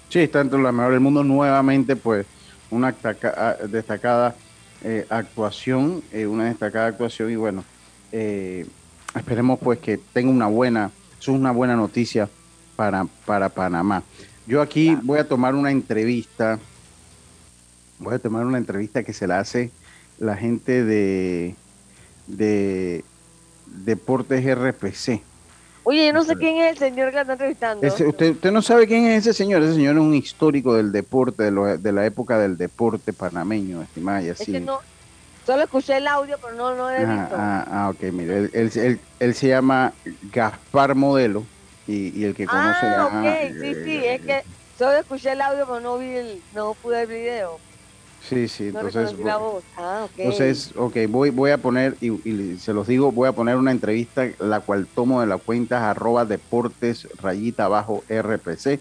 Sí, 0.09 0.19
está 0.19 0.41
entre 0.41 0.61
las 0.61 0.73
mejores 0.73 0.95
del 0.95 1.01
mundo. 1.01 1.23
Nuevamente, 1.23 1.95
pues, 1.95 2.25
una 2.69 2.95
ah, 3.37 3.55
destacada 3.67 4.35
eh, 4.83 5.05
actuación, 5.09 6.03
eh, 6.11 6.25
una 6.25 6.45
destacada 6.45 6.87
actuación 6.87 7.31
y 7.31 7.35
bueno, 7.35 7.63
eh, 8.11 8.65
esperemos 9.15 9.59
pues 9.59 9.79
que 9.79 9.97
tenga 9.97 10.29
una 10.29 10.47
buena, 10.47 10.91
es 11.19 11.27
una 11.27 11.51
buena 11.51 11.75
noticia 11.75 12.29
para, 12.75 13.05
para 13.25 13.49
Panamá. 13.49 14.03
Yo 14.45 14.61
aquí 14.61 14.97
voy 15.03 15.19
a 15.19 15.27
tomar 15.27 15.55
una 15.55 15.71
entrevista, 15.71 16.59
voy 17.99 18.15
a 18.15 18.19
tomar 18.19 18.45
una 18.45 18.57
entrevista 18.57 19.03
que 19.03 19.13
se 19.13 19.25
la 19.27 19.39
hace 19.39 19.71
la 20.19 20.35
gente 20.35 20.83
de, 20.83 21.55
de 22.27 23.03
Deportes 23.65 24.43
RPC. 24.55 25.21
Oye, 25.85 26.07
yo 26.07 26.13
no 26.13 26.23
sé 26.23 26.37
quién 26.37 26.57
es 26.57 26.71
el 26.71 26.77
señor 26.77 27.09
que 27.09 27.15
la 27.15 27.21
está 27.21 27.33
entrevistando. 27.33 27.85
usted, 27.85 28.51
no 28.51 28.61
sabe 28.61 28.87
quién 28.87 29.05
es 29.05 29.27
ese 29.27 29.33
señor. 29.33 29.61
Ese 29.63 29.73
señor 29.73 29.95
es 29.95 30.01
un 30.01 30.13
histórico 30.13 30.75
del 30.75 30.93
deporte, 30.93 31.51
de, 31.51 31.91
la 31.91 32.05
época 32.05 32.39
del 32.39 32.57
deporte 32.57 33.11
panameño, 33.11 33.81
estimada 33.81 34.21
y 34.21 34.29
así. 34.29 34.43
Es 34.43 34.59
que 34.59 34.59
no, 34.61 34.79
solo 35.45 35.63
escuché 35.63 35.97
el 35.97 36.07
audio, 36.07 36.37
pero 36.41 36.53
no, 36.55 36.75
no 36.75 36.89
he 36.89 37.03
ah, 37.03 37.19
visto. 37.21 37.35
Ah, 37.37 37.67
ah, 37.69 37.89
ok, 37.89 38.01
mire, 38.13 38.49
él, 38.53 39.35
se 39.35 39.47
llama 39.47 39.93
Gaspar 40.31 40.95
Modelo 40.95 41.43
y, 41.85 42.23
el 42.23 42.33
que 42.33 42.45
conoce... 42.45 42.85
Ah, 42.85 43.07
ok, 43.07 43.53
sí, 43.61 43.75
sí, 43.83 44.05
es 44.05 44.21
que 44.21 44.43
solo 44.77 44.93
escuché 44.93 45.33
el 45.33 45.41
audio, 45.41 45.65
pero 45.65 45.81
no 45.81 45.97
vi 45.97 46.15
el, 46.15 46.41
no 46.55 46.75
pude 46.75 47.01
el 47.01 47.07
video. 47.07 47.59
Sí, 48.29 48.47
sí, 48.47 48.67
entonces, 48.67 49.13
ah, 49.77 50.07
entonces, 50.17 50.71
ok, 50.77 50.95
voy, 51.09 51.29
voy 51.29 51.51
a 51.51 51.57
poner, 51.57 51.97
y, 51.99 52.57
se 52.57 52.73
los 52.73 52.87
digo, 52.87 53.11
voy 53.11 53.27
a 53.27 53.33
poner 53.33 53.57
una 53.57 53.71
entrevista, 53.71 54.25
la 54.39 54.61
cual 54.61 54.87
tomo 54.87 55.19
de 55.19 55.27
la 55.27 55.37
cuenta 55.37 55.89
arroba 55.89 56.23
deportes 56.23 57.07
rayita 57.21 57.65
abajo 57.65 58.01
RPC, 58.07 58.79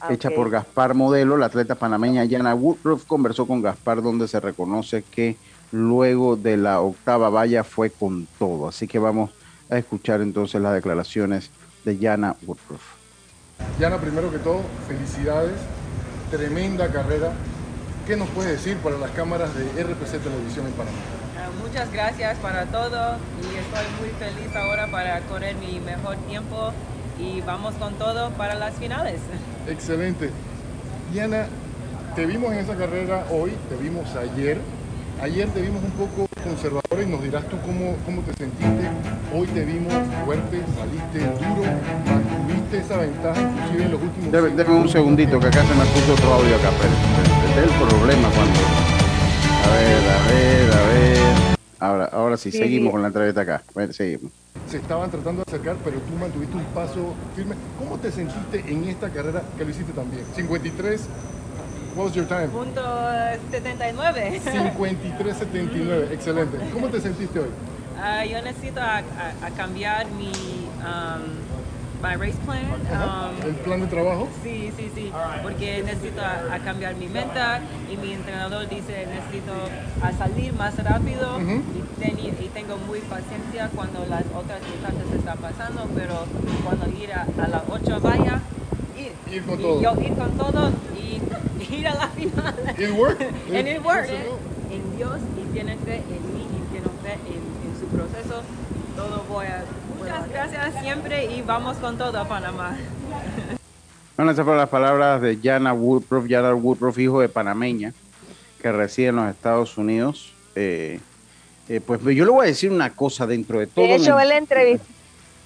ah, 0.00 0.12
hecha 0.12 0.30
por 0.30 0.50
Gaspar 0.50 0.94
Modelo, 0.94 1.36
la 1.36 1.46
atleta 1.46 1.76
panameña 1.76 2.24
Yana 2.24 2.54
Woodruff 2.54 3.04
conversó 3.04 3.46
con 3.46 3.62
Gaspar 3.62 4.02
donde 4.02 4.26
se 4.26 4.40
reconoce 4.40 5.02
que 5.02 5.36
luego 5.70 6.34
de 6.34 6.56
la 6.56 6.80
octava 6.80 7.30
valla 7.30 7.62
fue 7.62 7.90
con 7.90 8.26
todo. 8.40 8.68
Así 8.68 8.88
que 8.88 8.98
vamos 8.98 9.30
a 9.70 9.78
escuchar 9.78 10.20
entonces 10.20 10.60
las 10.60 10.74
declaraciones 10.74 11.50
de 11.84 11.96
Yana 11.98 12.34
Woodruff. 12.44 12.82
Yana, 13.78 13.98
primero 13.98 14.32
que 14.32 14.38
todo, 14.38 14.62
felicidades, 14.88 15.54
tremenda 16.30 16.90
carrera, 16.90 17.32
¿Qué 18.06 18.16
nos 18.16 18.28
puede 18.28 18.52
decir 18.52 18.76
para 18.78 18.98
las 18.98 19.10
cámaras 19.12 19.48
de 19.54 19.64
RPC 19.82 20.22
Televisión 20.22 20.66
en 20.66 20.72
Panamá? 20.72 20.98
Ah, 21.38 21.48
muchas 21.66 21.90
gracias 21.90 22.36
para 22.36 22.66
todo 22.66 23.16
y 23.40 23.56
estoy 23.56 23.86
muy 23.98 24.10
feliz 24.18 24.54
ahora 24.54 24.88
para 24.88 25.20
correr 25.20 25.56
mi 25.56 25.80
mejor 25.80 26.16
tiempo 26.28 26.72
y 27.18 27.40
vamos 27.40 27.74
con 27.76 27.94
todo 27.94 28.28
para 28.32 28.56
las 28.56 28.74
finales. 28.74 29.20
Excelente. 29.68 30.28
Diana, 31.14 31.46
te 32.14 32.26
vimos 32.26 32.52
en 32.52 32.58
esa 32.58 32.76
carrera 32.76 33.24
hoy, 33.30 33.52
te 33.70 33.76
vimos 33.76 34.14
ayer. 34.16 34.58
Ayer 35.22 35.48
te 35.48 35.62
vimos 35.62 35.82
un 35.82 35.92
poco 35.92 36.28
conservador 36.42 37.02
y 37.02 37.06
nos 37.06 37.22
dirás 37.22 37.48
tú 37.48 37.56
cómo, 37.64 37.96
cómo 38.04 38.20
te 38.20 38.34
sentiste. 38.34 38.90
Hoy 39.34 39.46
te 39.46 39.64
vimos 39.64 39.94
fuerte, 40.26 40.60
saliste 40.76 41.20
duro, 41.20 41.64
mantuviste 42.04 42.78
esa 42.80 42.98
ventaja 42.98 43.40
inclusive 43.40 43.84
en 43.84 43.92
los 43.92 44.02
últimos... 44.02 44.30
Deme, 44.30 44.78
un 44.78 44.88
segundito 44.90 45.40
que 45.40 45.46
acá 45.46 45.62
se 45.62 45.74
me 45.74 45.84
puso 45.86 46.12
otro 46.12 46.34
audio 46.34 46.56
acá, 46.56 46.68
pero 46.78 47.43
el 47.56 47.70
problema 47.70 48.28
cuando. 48.30 48.60
A 49.62 49.70
ver, 49.74 50.10
a 50.10 50.26
ver, 50.28 50.72
a 50.72 50.86
ver. 50.88 51.56
Ahora, 51.78 52.04
ahora 52.06 52.36
sí, 52.36 52.50
seguimos 52.50 52.92
con 52.92 53.02
la 53.02 53.08
entrevista 53.08 53.42
acá. 53.42 53.62
seguimos. 53.90 54.32
Se 54.68 54.78
estaban 54.78 55.10
tratando 55.10 55.44
de 55.44 55.50
acercar, 55.50 55.76
pero 55.84 55.98
tú 56.00 56.14
mantuviste 56.14 56.56
un 56.56 56.64
paso 56.66 57.14
firme. 57.36 57.54
¿Cómo 57.78 57.98
te 57.98 58.10
sentiste 58.10 58.64
en 58.66 58.84
esta 58.84 59.10
carrera 59.10 59.42
que 59.56 59.64
lo 59.64 59.70
hiciste 59.70 59.92
también? 59.92 60.24
53. 60.34 61.00
What 61.94 62.06
was 62.06 62.14
your 62.14 62.26
time? 62.26 62.48
Punto 62.48 62.82
79. 63.50 64.40
53.79, 64.44 66.12
excelente. 66.12 66.58
¿Cómo 66.72 66.88
te 66.88 67.00
sentiste 67.00 67.38
hoy? 67.38 67.50
Uh, 67.96 68.28
yo 68.28 68.42
necesito 68.42 68.80
a, 68.80 69.02
cambiar 69.56 70.10
mi 70.10 70.32
um, 70.80 71.43
my 72.04 72.16
race 72.16 72.36
plan. 72.44 72.68
Um, 72.92 73.48
¿El 73.48 73.54
plan 73.64 73.80
de 73.80 73.86
trabajo? 73.86 74.28
Sí, 74.42 74.70
sí, 74.76 74.90
sí, 74.94 75.10
porque 75.42 75.82
necesito 75.82 76.20
a, 76.20 76.58
cambiar 76.58 76.96
mi 76.96 77.08
meta 77.08 77.60
y 77.90 77.96
mi 77.96 78.12
entrenador 78.12 78.68
dice 78.68 79.06
necesito 79.06 79.54
a 80.02 80.12
salir 80.12 80.52
más 80.52 80.76
rápido 80.84 81.40
y, 81.40 82.48
tengo 82.54 82.76
muy 82.86 83.00
paciencia 83.00 83.68
cuando 83.74 84.06
las 84.06 84.22
otras 84.32 84.60
distancias 84.60 85.10
están 85.18 85.38
pasando, 85.38 85.88
pero 85.96 86.24
cuando 86.62 86.86
ir 87.02 87.12
a, 87.12 87.26
las 87.48 87.62
8 87.68 88.00
vaya, 88.00 88.40
ir. 88.96 89.12
Ir 89.34 89.42
con 89.42 89.58
todo. 89.58 89.82
Yo 89.82 90.00
ir 90.00 90.14
con 90.14 90.30
todo 90.38 90.70
y 90.94 91.74
ir 91.74 91.88
a 91.88 91.94
la 91.94 92.08
final. 92.08 92.54
It 92.78 92.92
worked. 92.92 93.22
And 93.52 93.66
it 93.66 93.82
worked. 93.82 94.12
En 94.70 94.96
Dios 94.96 95.20
y 95.36 95.52
tiene 95.52 95.76
fe 95.78 95.96
en 95.96 96.22
mí 96.32 96.46
y 96.46 96.70
tiene 96.70 96.88
fe 97.02 97.14
en, 97.26 97.42
en 97.66 97.80
su 97.80 97.86
proceso. 97.86 98.42
Todo 98.94 99.24
voy 99.28 99.46
a 99.46 99.64
Muchas 100.04 100.28
gracias 100.28 100.82
siempre 100.82 101.24
y 101.34 101.40
vamos 101.40 101.78
con 101.78 101.96
todo 101.96 102.18
a 102.18 102.28
Panamá. 102.28 102.76
Bueno, 104.16 104.32
esas 104.32 104.44
fueron 104.44 104.58
las 104.58 104.68
palabras 104.68 105.22
de 105.22 105.38
Jana 105.42 105.72
Woodruff, 105.72 106.26
Jana 106.28 106.54
Woodruff, 106.54 106.98
hijo 106.98 107.20
de 107.22 107.30
panameña, 107.30 107.94
que 108.60 108.70
reside 108.70 109.06
en 109.08 109.16
los 109.16 109.30
Estados 109.30 109.78
Unidos. 109.78 110.34
Eh, 110.56 111.00
eh, 111.70 111.80
pues 111.80 112.02
yo 112.02 112.26
le 112.26 112.30
voy 112.30 112.44
a 112.44 112.48
decir 112.48 112.70
una 112.70 112.94
cosa 112.94 113.26
dentro 113.26 113.58
de 113.58 113.66
todo. 113.66 113.82
De 113.82 113.94
hecho, 113.94 114.20
él 114.20 114.32
entrevista. 114.32 114.84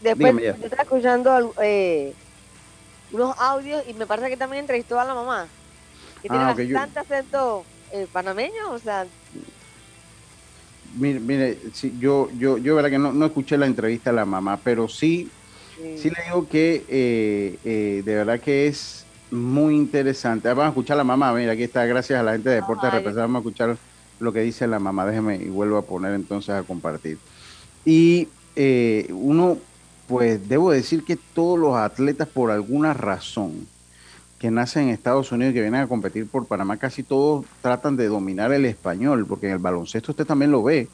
Después 0.01 0.35
yo 0.37 0.51
estaba 0.51 0.83
escuchando 0.83 1.55
eh, 1.63 2.13
unos 3.13 3.39
audios 3.39 3.85
y 3.89 3.95
me 3.95 4.07
parece 4.07 4.29
que 4.29 4.37
también 4.37 4.63
entrevistó 4.63 4.99
a 4.99 5.05
la 5.05 5.15
mamá. 5.15 5.47
Que 6.21 6.29
tiene 6.29 6.45
ah, 6.45 6.49
bastante 6.49 6.99
acento 6.99 7.65
eh, 7.93 8.09
panameños, 8.13 8.71
o 8.71 8.79
sea... 8.81 9.07
Mire, 10.97 11.21
mire 11.21 11.59
yo, 11.99 12.31
yo, 12.39 12.59
yo 12.59 12.75
verdad 12.75 12.91
que 12.91 12.99
no, 12.99 13.13
no 13.13 13.27
escuché 13.27 13.57
la 13.59 13.67
entrevista 13.67 14.11
a 14.11 14.13
la 14.13 14.25
mamá, 14.25 14.59
pero 14.63 14.89
sí, 14.89 15.31
sí, 15.97 16.11
le 16.11 16.25
digo 16.25 16.49
que 16.49 16.85
eh, 16.89 17.59
eh, 17.65 18.03
de 18.05 18.15
verdad 18.15 18.41
que 18.41 18.67
es 18.67 19.05
muy 19.31 19.77
interesante. 19.77 20.49
Vamos 20.49 20.65
a 20.65 20.69
escuchar 20.69 20.95
a 20.95 20.99
la 20.99 21.05
mamá, 21.05 21.33
mira, 21.33 21.53
aquí 21.53 21.65
está, 21.65 21.85
gracias 21.85 22.19
a 22.19 22.23
la 22.23 22.33
gente 22.33 22.49
de 22.49 22.57
Deportes 22.57 22.91
Representados, 22.91 23.31
vamos 23.31 23.37
a 23.37 23.49
escuchar 23.49 23.77
lo 24.21 24.33
que 24.33 24.41
dice 24.41 24.67
la 24.67 24.79
mamá. 24.79 25.07
Déjeme 25.07 25.37
y 25.37 25.49
vuelvo 25.49 25.77
a 25.77 25.83
poner 25.83 26.15
entonces 26.15 26.51
a 26.51 26.63
compartir. 26.63 27.19
Y 27.85 28.29
uno, 29.11 29.59
pues 30.09 30.49
debo 30.49 30.73
decir 30.73 31.05
que 31.05 31.17
todos 31.17 31.59
los 31.59 31.77
atletas 31.77 32.27
por 32.27 32.51
alguna 32.51 32.93
razón, 32.93 33.69
que 34.39 34.51
nacen 34.51 34.85
en 34.85 34.89
Estados 34.91 35.33
Unidos 35.33 35.51
y 35.51 35.55
que 35.55 35.63
vienen 35.63 35.81
a 35.81 35.87
competir 35.87 36.29
por 36.29 36.47
Panamá, 36.47 36.77
casi 36.77 37.03
todos 37.03 37.45
tratan 37.61 37.97
de 37.97 38.07
dominar 38.07 38.53
el 38.53 38.65
español, 38.65 39.27
porque 39.27 39.47
en 39.47 39.53
el 39.53 39.59
baloncesto 39.59 40.13
usted 40.13 40.27
también 40.27 40.53
lo 40.53 40.63
ve. 40.63 40.89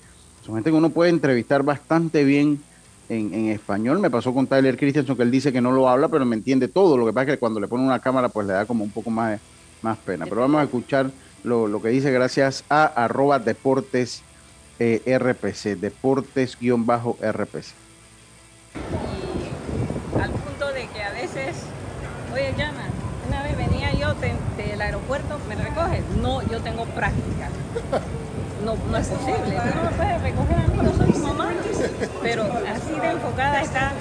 Son 0.44 0.54
gente 0.54 0.70
que 0.70 0.76
uno 0.76 0.90
puede 0.90 1.10
entrevistar 1.10 1.62
bastante 1.62 2.24
bien 2.24 2.62
en, 3.08 3.48
español. 3.48 3.98
Me 3.98 4.10
pasó 4.10 4.32
con 4.32 4.46
Tyler 4.46 4.76
Christensen, 4.76 5.16
que 5.16 5.22
él 5.22 5.30
dice 5.30 5.52
que 5.52 5.60
no 5.60 5.72
lo 5.72 5.88
habla, 5.88 6.08
pero 6.08 6.24
me 6.24 6.36
entiende 6.36 6.68
todo. 6.68 6.96
Lo 6.96 7.06
que 7.06 7.12
pasa 7.12 7.30
es 7.30 7.36
que 7.36 7.38
cuando 7.38 7.60
le 7.60 7.68
pone 7.68 7.84
una 7.84 8.00
cámara, 8.00 8.28
pues 8.28 8.46
le 8.46 8.54
da 8.54 8.66
como 8.66 8.84
un 8.84 8.90
poco 8.90 9.10
más, 9.10 9.40
más 9.82 9.98
pena. 9.98 10.24
Pero 10.24 10.40
vamos 10.40 10.60
a 10.60 10.64
escuchar 10.64 11.10
lo, 11.42 11.80
que 11.82 11.88
dice 11.88 12.10
gracias 12.10 12.64
a 12.68 12.84
arroba 12.84 13.38
deportes 13.38 14.22
eh, 14.78 15.00
RPC, 15.18 15.78
deportes-RPC. 15.78 17.74
Al 20.20 20.30
punto 20.30 20.72
de 20.72 20.86
que 20.88 21.02
a 21.02 21.12
veces, 21.12 21.56
oye, 22.32 22.54
llama 22.56 22.84
una 23.28 23.42
vez 23.42 23.56
venía 23.56 23.92
yo 23.94 24.14
del 24.14 24.80
aeropuerto, 25.04 25.38
¿me 25.48 25.54
recoges? 25.54 26.02
No, 26.20 26.42
yo 26.42 26.60
tengo 26.60 26.84
práctica. 26.86 27.48
No, 28.64 28.76
no 28.90 28.96
es 28.96 29.08
posible, 29.08 29.60
no 29.74 29.82
me 29.82 29.96
puedes 29.96 30.22
recoger 30.22 30.56
a 30.56 30.66
mí, 30.68 30.78
no 30.82 30.94
soy 30.94 31.12
tu 31.12 31.18
mamá. 31.18 31.50
Pero 32.22 32.44
así 32.44 32.98
de 32.98 33.10
enfocada 33.10 33.60
está. 33.60 33.92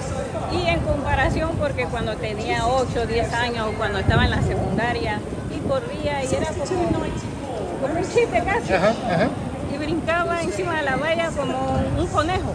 Y 0.52 0.66
en 0.68 0.80
comparación, 0.80 1.50
porque 1.58 1.84
cuando 1.84 2.16
tenía 2.16 2.66
8, 2.66 3.06
10 3.06 3.32
años, 3.34 3.68
cuando 3.76 3.98
estaba 3.98 4.24
en 4.24 4.30
la 4.30 4.42
secundaria, 4.42 5.20
y 5.54 5.58
corría 5.68 6.24
y 6.24 6.34
era 6.34 6.46
como, 6.46 6.64
como 6.64 7.94
un 7.94 8.04
chiste 8.04 8.42
casi. 8.44 8.72
Y 9.74 9.76
brincaba 9.76 10.42
encima 10.42 10.76
de 10.76 10.82
la 10.82 10.96
valla 10.96 11.28
como 11.36 11.78
un 11.98 12.06
conejo 12.06 12.54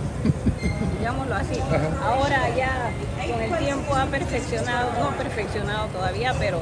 digámoslo 0.97 1.35
así. 1.35 1.59
Ahora 2.03 2.49
ya 2.57 2.91
con 3.31 3.41
el 3.41 3.57
tiempo 3.57 3.95
ha 3.95 4.05
perfeccionado, 4.05 4.91
no 4.99 5.11
perfeccionado 5.11 5.87
todavía, 5.87 6.33
pero 6.37 6.61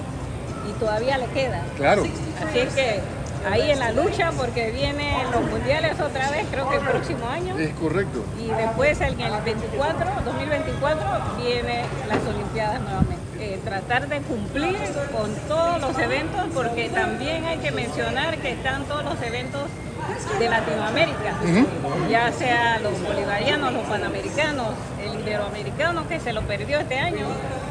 y 0.70 0.72
todavía 0.74 1.18
le 1.18 1.26
queda. 1.28 1.62
Claro. 1.76 2.04
Así 2.04 2.60
es 2.60 2.74
que 2.74 3.00
ahí 3.50 3.72
en 3.72 3.80
la 3.80 3.92
lucha 3.92 4.32
porque 4.32 4.72
vienen 4.72 5.32
los 5.32 5.42
mundiales 5.50 6.00
otra 6.00 6.30
vez, 6.32 6.46
creo 6.52 6.70
que 6.70 6.76
el 6.78 6.82
próximo 6.82 7.28
año. 7.28 7.58
Es 7.58 7.74
correcto. 7.76 8.24
Y 8.40 8.48
después 8.48 9.00
el, 9.02 9.20
el 9.20 9.42
24, 9.42 10.10
2024 10.26 11.06
viene 11.38 11.86
las 12.08 12.20
Olimpiadas 12.34 12.82
nuevamente. 12.82 13.27
Eh, 13.40 13.60
tratar 13.64 14.08
de 14.08 14.20
cumplir 14.22 14.76
con 15.12 15.32
todos 15.48 15.80
los 15.80 15.98
eventos 16.00 16.42
porque 16.56 16.90
también 16.90 17.46
hay 17.46 17.60
que 17.60 17.72
mencionar 17.72 18.38
que 18.40 18.54
están 18.54 18.84
todos 18.86 19.04
los 19.04 19.22
eventos 19.22 19.62
de 20.40 20.50
Latinoamérica, 20.50 21.36
ya 22.10 22.32
sea 22.32 22.80
los 22.80 23.00
bolivarianos, 23.02 23.74
los 23.74 23.84
panamericanos, 23.84 24.74
el 25.04 25.20
iberoamericano 25.20 26.08
que 26.08 26.20
se 26.20 26.34
lo 26.34 26.42
perdió 26.44 26.80
este 26.80 26.98
año 26.98 27.28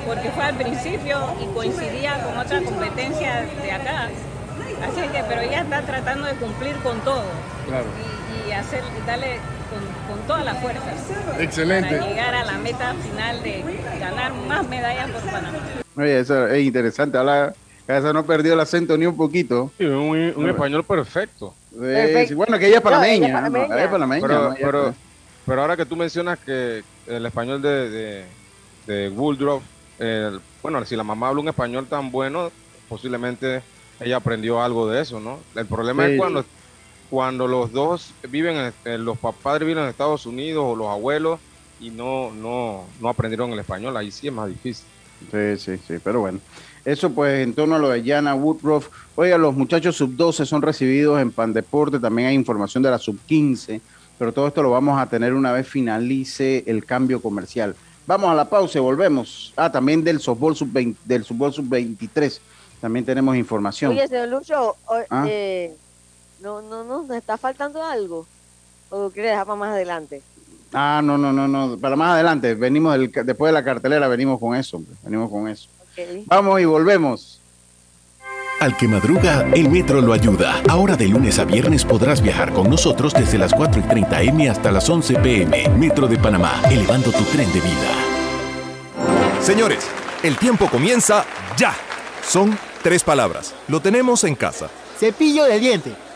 porque 0.06 0.30
fue 0.30 0.44
al 0.44 0.54
principio 0.54 1.18
y 1.42 1.46
coincidía 1.46 2.22
con 2.22 2.38
otra 2.38 2.60
competencia 2.62 3.44
de 3.60 3.72
acá. 3.72 4.08
Así 4.84 5.00
que, 5.08 5.24
pero 5.28 5.40
ella 5.40 5.62
está 5.62 5.82
tratando 5.82 6.26
de 6.26 6.34
cumplir 6.34 6.76
con 6.76 7.00
todo 7.00 7.24
y, 8.46 8.52
hacer, 8.52 8.82
darle 9.04 9.40
con, 10.16 10.26
toda 10.26 10.44
la 10.44 10.54
fuerza. 10.54 10.82
Excelente. 11.38 11.96
Para 11.96 12.08
llegar 12.08 12.34
a 12.34 12.44
la 12.44 12.58
meta 12.58 12.94
final 12.94 13.42
de 13.42 13.64
ganar 14.00 14.34
más 14.34 14.68
medallas 14.68 15.10
por 15.10 15.30
Panamá. 15.30 15.58
Oye, 15.96 16.20
eso 16.20 16.46
es 16.48 16.64
interesante. 16.64 17.18
Ahora, 17.18 17.54
esa 17.86 18.12
no 18.12 18.24
perdió 18.24 18.54
el 18.54 18.60
acento 18.60 18.96
ni 18.96 19.06
un 19.06 19.16
poquito. 19.16 19.70
un, 19.78 20.48
español 20.48 20.84
perfecto. 20.84 21.54
bueno, 21.70 22.58
que 22.58 22.66
ella 22.68 22.76
es 22.76 22.82
panameña. 22.82 23.50
pero, 24.60 24.94
pero, 25.46 25.60
ahora 25.60 25.76
que 25.76 25.86
tú 25.86 25.96
mencionas 25.96 26.38
que 26.38 26.82
el 27.06 27.26
español 27.26 27.62
de, 27.62 27.90
de, 27.90 28.24
de 28.86 29.08
Woodruff, 29.10 29.62
bueno, 30.62 30.84
si 30.84 30.96
la 30.96 31.04
mamá 31.04 31.28
habla 31.28 31.40
un 31.42 31.48
español 31.48 31.86
tan 31.86 32.10
bueno, 32.10 32.50
posiblemente 32.88 33.62
ella 34.00 34.16
aprendió 34.16 34.62
algo 34.62 34.88
de 34.88 35.00
eso, 35.00 35.20
¿no? 35.20 35.38
El 35.54 35.66
problema 35.66 36.06
es 36.06 36.18
cuando, 36.18 36.44
cuando 37.10 37.46
los 37.46 37.72
dos 37.72 38.12
viven, 38.28 38.72
en, 38.84 39.04
los 39.04 39.18
padres 39.18 39.66
viven 39.66 39.84
en 39.84 39.90
Estados 39.90 40.26
Unidos 40.26 40.64
o 40.66 40.76
los 40.76 40.88
abuelos 40.88 41.40
y 41.80 41.90
no, 41.90 42.30
no, 42.32 42.84
no 43.00 43.08
aprendieron 43.08 43.52
el 43.52 43.58
español, 43.58 43.96
ahí 43.96 44.10
sí 44.10 44.28
es 44.28 44.32
más 44.32 44.48
difícil. 44.48 44.86
Sí, 45.30 45.56
sí, 45.58 45.80
sí, 45.86 45.94
pero 46.02 46.20
bueno. 46.20 46.40
Eso 46.84 47.10
pues 47.10 47.42
en 47.42 47.52
torno 47.52 47.74
a 47.74 47.78
lo 47.78 47.88
de 47.88 48.04
Jana 48.04 48.34
Woodruff. 48.34 48.88
Oiga, 49.16 49.36
los 49.38 49.54
muchachos 49.54 49.96
sub-12 49.96 50.44
son 50.44 50.62
recibidos 50.62 51.20
en 51.20 51.32
Pan 51.32 51.52
Deporte, 51.52 51.98
también 51.98 52.28
hay 52.28 52.34
información 52.34 52.82
de 52.82 52.90
la 52.90 52.98
sub-15, 52.98 53.80
pero 54.18 54.32
todo 54.32 54.46
esto 54.46 54.62
lo 54.62 54.70
vamos 54.70 54.98
a 55.00 55.08
tener 55.08 55.34
una 55.34 55.52
vez 55.52 55.66
finalice 55.66 56.62
el 56.66 56.84
cambio 56.84 57.20
comercial. 57.20 57.74
Vamos 58.06 58.30
a 58.30 58.34
la 58.34 58.48
pausa 58.48 58.78
y 58.78 58.80
volvemos. 58.80 59.52
Ah, 59.56 59.70
también 59.70 60.04
del 60.04 60.20
softball 60.20 60.54
sub-20, 60.54 60.96
del 61.04 61.24
softball 61.24 61.52
sub-23 61.52 62.40
también 62.80 63.04
tenemos 63.04 63.36
información. 63.36 63.92
Oye, 63.92 64.06
señor 64.06 64.28
Lucho, 64.28 64.76
¿Ah? 65.10 65.24
eh, 65.28 65.74
no, 66.40 66.62
no, 66.62 66.84
no, 66.84 67.02
¿nos 67.02 67.16
está 67.16 67.36
faltando 67.36 67.82
algo? 67.82 68.26
¿O 68.90 69.10
quiere 69.10 69.30
dejar 69.30 69.46
para 69.46 69.58
más 69.58 69.70
adelante? 69.70 70.22
Ah, 70.72 71.00
no, 71.02 71.16
no, 71.16 71.32
no, 71.32 71.48
no, 71.48 71.78
para 71.78 71.96
más 71.96 72.14
adelante. 72.14 72.54
Venimos 72.54 72.92
del, 72.92 73.10
después 73.10 73.50
de 73.50 73.52
la 73.54 73.64
cartelera, 73.64 74.08
venimos 74.08 74.38
con 74.38 74.54
eso, 74.54 74.82
venimos 75.02 75.30
con 75.30 75.48
eso. 75.48 75.68
Vamos 76.26 76.60
y 76.60 76.64
volvemos. 76.64 77.40
Al 78.60 78.76
que 78.76 78.88
madruga, 78.88 79.46
el 79.54 79.68
metro 79.68 80.00
lo 80.00 80.12
ayuda. 80.12 80.62
Ahora 80.68 80.96
de 80.96 81.08
lunes 81.08 81.38
a 81.38 81.44
viernes 81.44 81.84
podrás 81.84 82.22
viajar 82.22 82.52
con 82.52 82.70
nosotros 82.70 83.12
desde 83.12 83.36
las 83.36 83.52
4 83.52 83.80
y 83.80 83.84
30 83.84 84.22
M 84.22 84.48
hasta 84.48 84.72
las 84.72 84.88
11 84.88 85.14
PM. 85.16 85.68
Metro 85.70 86.06
de 86.06 86.16
Panamá, 86.16 86.62
elevando 86.70 87.12
tu 87.12 87.22
tren 87.24 87.52
de 87.52 87.60
vida. 87.60 89.42
Señores, 89.42 89.86
el 90.22 90.36
tiempo 90.38 90.68
comienza 90.70 91.24
ya. 91.56 91.74
Son 92.26 92.58
tres 92.82 93.04
palabras. 93.04 93.54
Lo 93.68 93.80
tenemos 93.80 94.24
en 94.24 94.34
casa. 94.34 94.68
Cepillo 94.98 95.44
de 95.44 95.58
diente. 95.58 96.05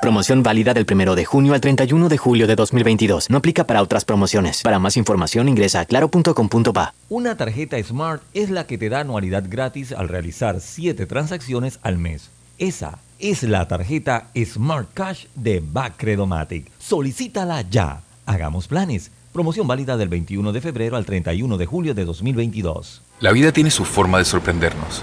Promoción 0.00 0.42
válida 0.42 0.72
del 0.72 0.86
1 0.90 1.14
de 1.14 1.26
junio 1.26 1.52
al 1.52 1.60
31 1.60 2.08
de 2.08 2.16
julio 2.16 2.46
de 2.46 2.56
2022. 2.56 3.28
No 3.28 3.36
aplica 3.36 3.64
para 3.64 3.82
otras 3.82 4.06
promociones. 4.06 4.62
Para 4.62 4.78
más 4.78 4.96
información 4.96 5.46
ingresa 5.46 5.80
a 5.80 5.84
claro.com.pa. 5.84 6.94
Una 7.10 7.36
tarjeta 7.36 7.82
Smart 7.82 8.22
es 8.32 8.48
la 8.48 8.66
que 8.66 8.78
te 8.78 8.88
da 8.88 9.00
anualidad 9.00 9.44
gratis 9.46 9.92
al 9.92 10.08
realizar 10.08 10.60
7 10.60 11.04
transacciones 11.04 11.78
al 11.82 11.98
mes. 11.98 12.30
Esa 12.56 12.98
es 13.18 13.42
la 13.42 13.68
tarjeta 13.68 14.30
Smart 14.42 14.88
Cash 14.94 15.26
de 15.34 15.62
Bacredomatic. 15.62 16.70
Solicítala 16.78 17.60
ya. 17.68 18.00
Hagamos 18.24 18.68
planes. 18.68 19.10
Promoción 19.34 19.66
válida 19.66 19.98
del 19.98 20.08
21 20.08 20.52
de 20.52 20.60
febrero 20.62 20.96
al 20.96 21.04
31 21.04 21.58
de 21.58 21.66
julio 21.66 21.92
de 21.92 22.06
2022. 22.06 23.02
La 23.20 23.32
vida 23.32 23.52
tiene 23.52 23.70
su 23.70 23.84
forma 23.84 24.16
de 24.16 24.24
sorprendernos 24.24 25.02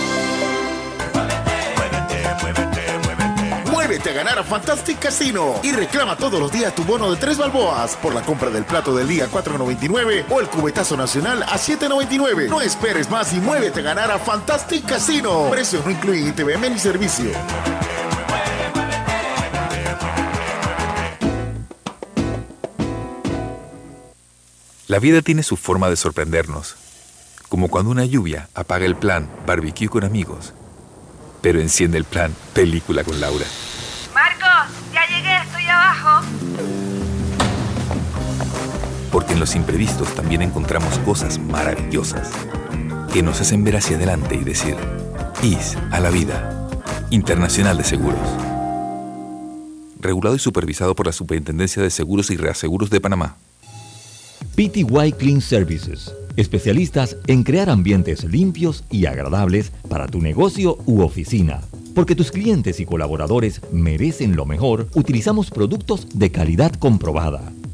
A 4.03 4.13
ganar 4.13 4.39
a 4.39 4.43
Fantastic 4.43 4.99
Casino 4.99 5.59
y 5.63 5.71
reclama 5.71 6.17
todos 6.17 6.39
los 6.39 6.51
días 6.51 6.75
tu 6.75 6.83
bono 6.83 7.09
de 7.11 7.17
3 7.17 7.37
balboas 7.37 7.95
por 7.95 8.13
la 8.13 8.21
compra 8.23 8.49
del 8.49 8.65
plato 8.65 8.95
del 8.95 9.07
día 9.07 9.29
4.99 9.31 10.25
o 10.29 10.39
el 10.41 10.47
cubetazo 10.47 10.97
nacional 10.97 11.43
a 11.43 11.57
7.99. 11.57 12.49
No 12.49 12.59
esperes 12.59 13.09
más 13.09 13.31
y 13.31 13.39
muévete 13.39 13.79
a 13.79 13.83
ganar 13.83 14.11
a 14.11 14.19
Fantastic 14.19 14.85
Casino. 14.85 15.49
Precios 15.51 15.85
no 15.85 15.91
incluyen 15.91 16.27
ITVM 16.29 16.71
ni 16.71 16.79
servicio. 16.79 17.31
La 24.87 24.99
vida 24.99 25.21
tiene 25.21 25.43
su 25.43 25.55
forma 25.55 25.89
de 25.89 25.95
sorprendernos, 25.95 26.75
como 27.47 27.69
cuando 27.69 27.91
una 27.91 28.03
lluvia 28.03 28.49
apaga 28.55 28.85
el 28.85 28.95
plan 28.95 29.29
barbecue 29.45 29.87
con 29.87 30.03
amigos, 30.03 30.53
pero 31.41 31.61
enciende 31.61 31.97
el 31.97 32.03
plan 32.03 32.35
película 32.53 33.03
con 33.03 33.21
Laura. 33.21 33.45
Porque 39.11 39.33
en 39.33 39.39
los 39.39 39.55
imprevistos 39.55 40.13
también 40.15 40.41
encontramos 40.41 40.97
cosas 40.99 41.39
maravillosas 41.39 42.31
que 43.13 43.21
nos 43.21 43.41
hacen 43.41 43.63
ver 43.63 43.75
hacia 43.75 43.97
adelante 43.97 44.35
y 44.35 44.43
decir, 44.43 44.75
IS 45.43 45.77
a 45.91 45.99
la 45.99 46.09
vida, 46.09 46.69
Internacional 47.09 47.77
de 47.77 47.83
Seguros. 47.83 48.19
Regulado 49.99 50.35
y 50.35 50.39
supervisado 50.39 50.95
por 50.95 51.07
la 51.07 51.11
Superintendencia 51.11 51.83
de 51.83 51.89
Seguros 51.89 52.31
y 52.31 52.37
Reaseguros 52.37 52.89
de 52.89 53.01
Panamá. 53.01 53.35
PTY 54.55 55.13
Clean 55.17 55.41
Services, 55.41 56.13
especialistas 56.37 57.17
en 57.27 57.43
crear 57.43 57.69
ambientes 57.69 58.23
limpios 58.23 58.85
y 58.89 59.05
agradables 59.07 59.71
para 59.89 60.07
tu 60.07 60.21
negocio 60.21 60.77
u 60.85 61.01
oficina. 61.01 61.61
Porque 61.93 62.15
tus 62.15 62.31
clientes 62.31 62.79
y 62.79 62.85
colaboradores 62.85 63.61
merecen 63.73 64.37
lo 64.37 64.45
mejor, 64.45 64.87
utilizamos 64.95 65.49
productos 65.49 66.07
de 66.13 66.31
calidad 66.31 66.73
comprobada. 66.75 67.51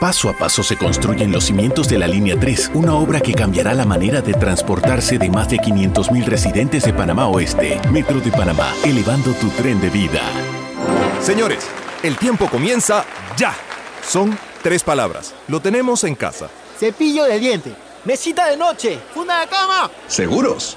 Paso 0.00 0.28
a 0.28 0.32
paso 0.34 0.62
se 0.62 0.76
construyen 0.76 1.32
los 1.32 1.44
cimientos 1.44 1.88
de 1.88 1.98
la 1.98 2.06
Línea 2.06 2.38
3, 2.38 2.72
una 2.74 2.94
obra 2.94 3.20
que 3.20 3.32
cambiará 3.32 3.72
la 3.74 3.86
manera 3.86 4.20
de 4.20 4.34
transportarse 4.34 5.18
de 5.18 5.30
más 5.30 5.48
de 5.48 5.56
500.000 5.58 6.24
residentes 6.26 6.84
de 6.84 6.92
Panamá 6.92 7.28
Oeste. 7.28 7.80
Metro 7.90 8.20
de 8.20 8.30
Panamá, 8.30 8.72
elevando 8.84 9.32
tu 9.34 9.48
tren 9.50 9.80
de 9.80 9.88
vida. 9.90 10.20
Señores, 11.22 11.66
el 12.02 12.16
tiempo 12.18 12.48
comienza 12.48 13.04
ya. 13.36 13.54
Son 14.06 14.36
tres 14.62 14.82
palabras. 14.82 15.34
Lo 15.48 15.60
tenemos 15.60 16.04
en 16.04 16.16
casa. 16.16 16.48
Cepillo 16.78 17.24
de 17.24 17.38
diente. 17.38 17.72
Mesita 18.04 18.46
de 18.46 18.56
noche. 18.56 18.98
Funda 19.14 19.40
de 19.40 19.46
cama. 19.46 19.90
¿Seguros? 20.08 20.76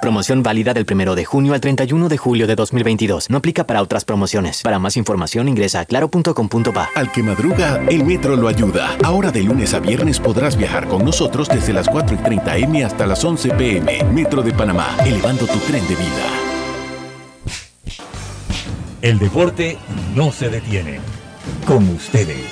Promoción 0.00 0.42
válida 0.42 0.74
del 0.74 0.86
1 0.88 1.14
de 1.16 1.24
junio 1.24 1.54
al 1.54 1.60
31 1.60 2.08
de 2.08 2.16
julio 2.16 2.46
de 2.46 2.54
2022. 2.54 3.30
No 3.30 3.38
aplica 3.38 3.64
para 3.64 3.82
otras 3.82 4.04
promociones. 4.04 4.62
Para 4.62 4.78
más 4.78 4.96
información 4.96 5.48
ingresa 5.48 5.80
a 5.80 5.84
claro.com.pa. 5.84 6.88
Al 6.94 7.10
que 7.10 7.22
madruga, 7.22 7.82
el 7.88 8.04
metro 8.04 8.36
lo 8.36 8.48
ayuda. 8.48 8.96
Ahora 9.02 9.32
de 9.32 9.42
lunes 9.42 9.74
a 9.74 9.80
viernes 9.80 10.20
podrás 10.20 10.56
viajar 10.56 10.86
con 10.86 11.04
nosotros 11.04 11.48
desde 11.48 11.72
las 11.72 11.88
4 11.88 12.14
y 12.14 12.18
30 12.18 12.56
M 12.58 12.84
hasta 12.84 13.06
las 13.06 13.24
11 13.24 13.50
PM. 13.50 14.04
Metro 14.12 14.42
de 14.42 14.52
Panamá, 14.52 14.96
elevando 15.04 15.46
tu 15.46 15.58
tren 15.58 15.86
de 15.88 15.96
vida. 15.96 16.48
El 19.02 19.18
deporte 19.18 19.78
no 20.14 20.32
se 20.32 20.48
detiene. 20.48 21.00
Con 21.66 21.88
ustedes, 21.88 22.46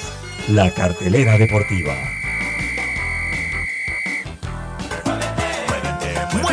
la 0.49 0.71
cartelera 0.71 1.39
deportiva. 1.39 1.95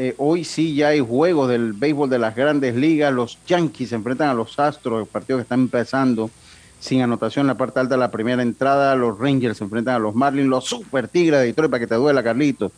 eh, 0.00 0.14
hoy 0.18 0.44
sí 0.44 0.76
ya 0.76 0.88
hay 0.88 1.00
juegos 1.00 1.48
del 1.48 1.72
béisbol 1.72 2.08
de 2.08 2.20
las 2.20 2.36
grandes 2.36 2.76
ligas. 2.76 3.12
Los 3.12 3.36
Yankees 3.48 3.88
se 3.88 3.96
enfrentan 3.96 4.28
a 4.28 4.34
los 4.34 4.56
Astros, 4.56 5.00
el 5.00 5.08
partido 5.08 5.38
que 5.38 5.42
está 5.42 5.56
empezando 5.56 6.30
sin 6.78 7.02
anotación 7.02 7.42
en 7.42 7.46
la 7.48 7.56
parte 7.56 7.80
alta 7.80 7.96
de 7.96 7.98
la 7.98 8.08
primera 8.12 8.40
entrada. 8.40 8.94
Los 8.94 9.18
Rangers 9.18 9.58
se 9.58 9.64
enfrentan 9.64 9.96
a 9.96 9.98
los 9.98 10.14
Marlins, 10.14 10.48
los 10.48 10.66
Super 10.66 11.08
Tigres 11.08 11.40
de 11.40 11.46
Detroit, 11.46 11.68
para 11.68 11.80
que 11.80 11.88
te 11.88 11.96
duela, 11.96 12.22
Carlito. 12.22 12.70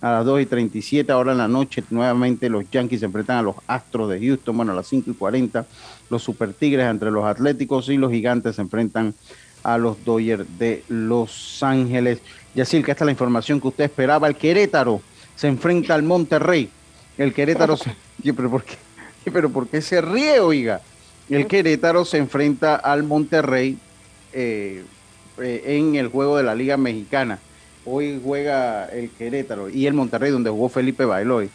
A 0.00 0.14
las 0.14 0.24
2 0.24 0.40
y 0.40 0.46
37, 0.46 1.12
ahora 1.12 1.30
en 1.30 1.38
la 1.38 1.46
noche, 1.46 1.84
nuevamente 1.90 2.48
los 2.48 2.68
Yankees 2.68 2.98
se 2.98 3.06
enfrentan 3.06 3.36
a 3.36 3.42
los 3.42 3.54
Astros 3.68 4.10
de 4.10 4.18
Houston. 4.18 4.56
Bueno, 4.56 4.72
a 4.72 4.74
las 4.74 4.88
5 4.88 5.12
y 5.12 5.14
40, 5.14 5.64
los 6.10 6.24
Super 6.24 6.54
Tigres 6.54 6.90
entre 6.90 7.12
los 7.12 7.24
Atléticos 7.24 7.88
y 7.88 7.98
los 7.98 8.10
Gigantes 8.10 8.56
se 8.56 8.62
enfrentan 8.62 9.14
a 9.62 9.78
los 9.78 10.04
Dodgers 10.04 10.44
de 10.58 10.82
Los 10.88 11.62
Ángeles. 11.62 12.18
Yacil, 12.56 12.84
que 12.84 12.90
esta 12.90 13.04
es 13.04 13.06
la 13.06 13.12
información 13.12 13.60
que 13.60 13.68
usted 13.68 13.84
esperaba. 13.84 14.26
El 14.26 14.34
Querétaro 14.34 15.00
se 15.36 15.48
enfrenta 15.48 15.94
al 15.94 16.02
Monterrey. 16.02 16.68
El 17.18 17.32
Querétaro 17.32 17.76
se... 17.76 17.94
¿Pero 18.22 18.50
por 18.50 18.64
qué, 18.64 18.76
¿Pero 19.30 19.50
por 19.50 19.68
qué 19.68 19.80
se 19.80 20.00
ríe, 20.00 20.40
oiga? 20.40 20.80
El 21.28 21.46
Querétaro 21.46 22.04
se 22.04 22.18
enfrenta 22.18 22.76
al 22.76 23.02
Monterrey 23.02 23.78
eh, 24.32 24.82
eh, 25.38 25.62
en 25.66 25.94
el 25.94 26.08
juego 26.08 26.36
de 26.36 26.42
la 26.42 26.54
Liga 26.54 26.76
Mexicana. 26.76 27.38
Hoy 27.86 28.20
juega 28.22 28.86
el 28.86 29.10
Querétaro 29.10 29.68
y 29.68 29.86
el 29.86 29.94
Monterrey, 29.94 30.30
donde 30.30 30.50
jugó 30.50 30.68
Felipe 30.68 31.04
Bailoy. 31.04 31.50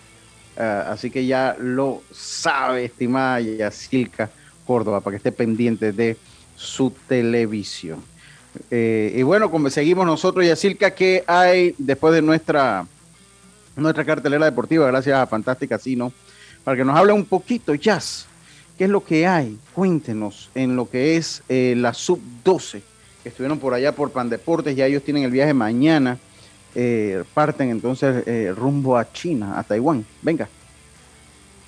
Ah, 0.57 0.87
así 0.91 1.09
que 1.09 1.25
ya 1.25 1.55
lo 1.59 2.03
sabe, 2.11 2.85
estimada 2.85 3.39
Yacilca 3.39 4.29
Córdoba, 4.65 4.99
para 4.99 5.13
que 5.13 5.17
esté 5.17 5.31
pendiente 5.31 5.93
de 5.93 6.17
su 6.55 6.91
televisión. 7.07 8.03
Eh, 8.69 9.13
y 9.15 9.23
bueno, 9.23 9.49
como 9.49 9.69
seguimos 9.69 10.05
nosotros, 10.05 10.45
Yacilca, 10.45 10.91
¿qué 10.91 11.23
hay 11.27 11.73
después 11.77 12.13
de 12.13 12.21
nuestra, 12.21 12.85
nuestra 13.81 14.05
cartelera 14.05 14.45
deportiva? 14.45 14.87
Gracias 14.87 15.17
a 15.17 15.27
Fantástica 15.27 15.77
Casino, 15.77 16.11
para 16.63 16.77
que 16.77 16.85
nos 16.85 16.97
hable 16.97 17.13
un 17.13 17.25
poquito, 17.25 17.73
Jazz. 17.75 18.27
¿Qué 18.77 18.85
es 18.85 18.89
lo 18.89 19.03
que 19.03 19.27
hay? 19.27 19.59
Cuéntenos 19.73 20.49
en 20.55 20.75
lo 20.75 20.89
que 20.89 21.17
es 21.17 21.43
eh, 21.49 21.73
la 21.77 21.93
sub-12 21.93 22.81
que 23.23 23.29
estuvieron 23.29 23.59
por 23.59 23.73
allá 23.73 23.91
por 23.93 24.11
Pandeportes, 24.11 24.75
ya 24.75 24.85
ellos 24.85 25.03
tienen 25.03 25.23
el 25.23 25.31
viaje 25.31 25.53
mañana, 25.53 26.17
eh, 26.75 27.23
parten 27.33 27.69
entonces 27.69 28.25
eh, 28.25 28.53
rumbo 28.55 28.97
a 28.97 29.11
China, 29.11 29.59
a 29.59 29.63
Taiwán. 29.63 30.05
Venga. 30.21 30.47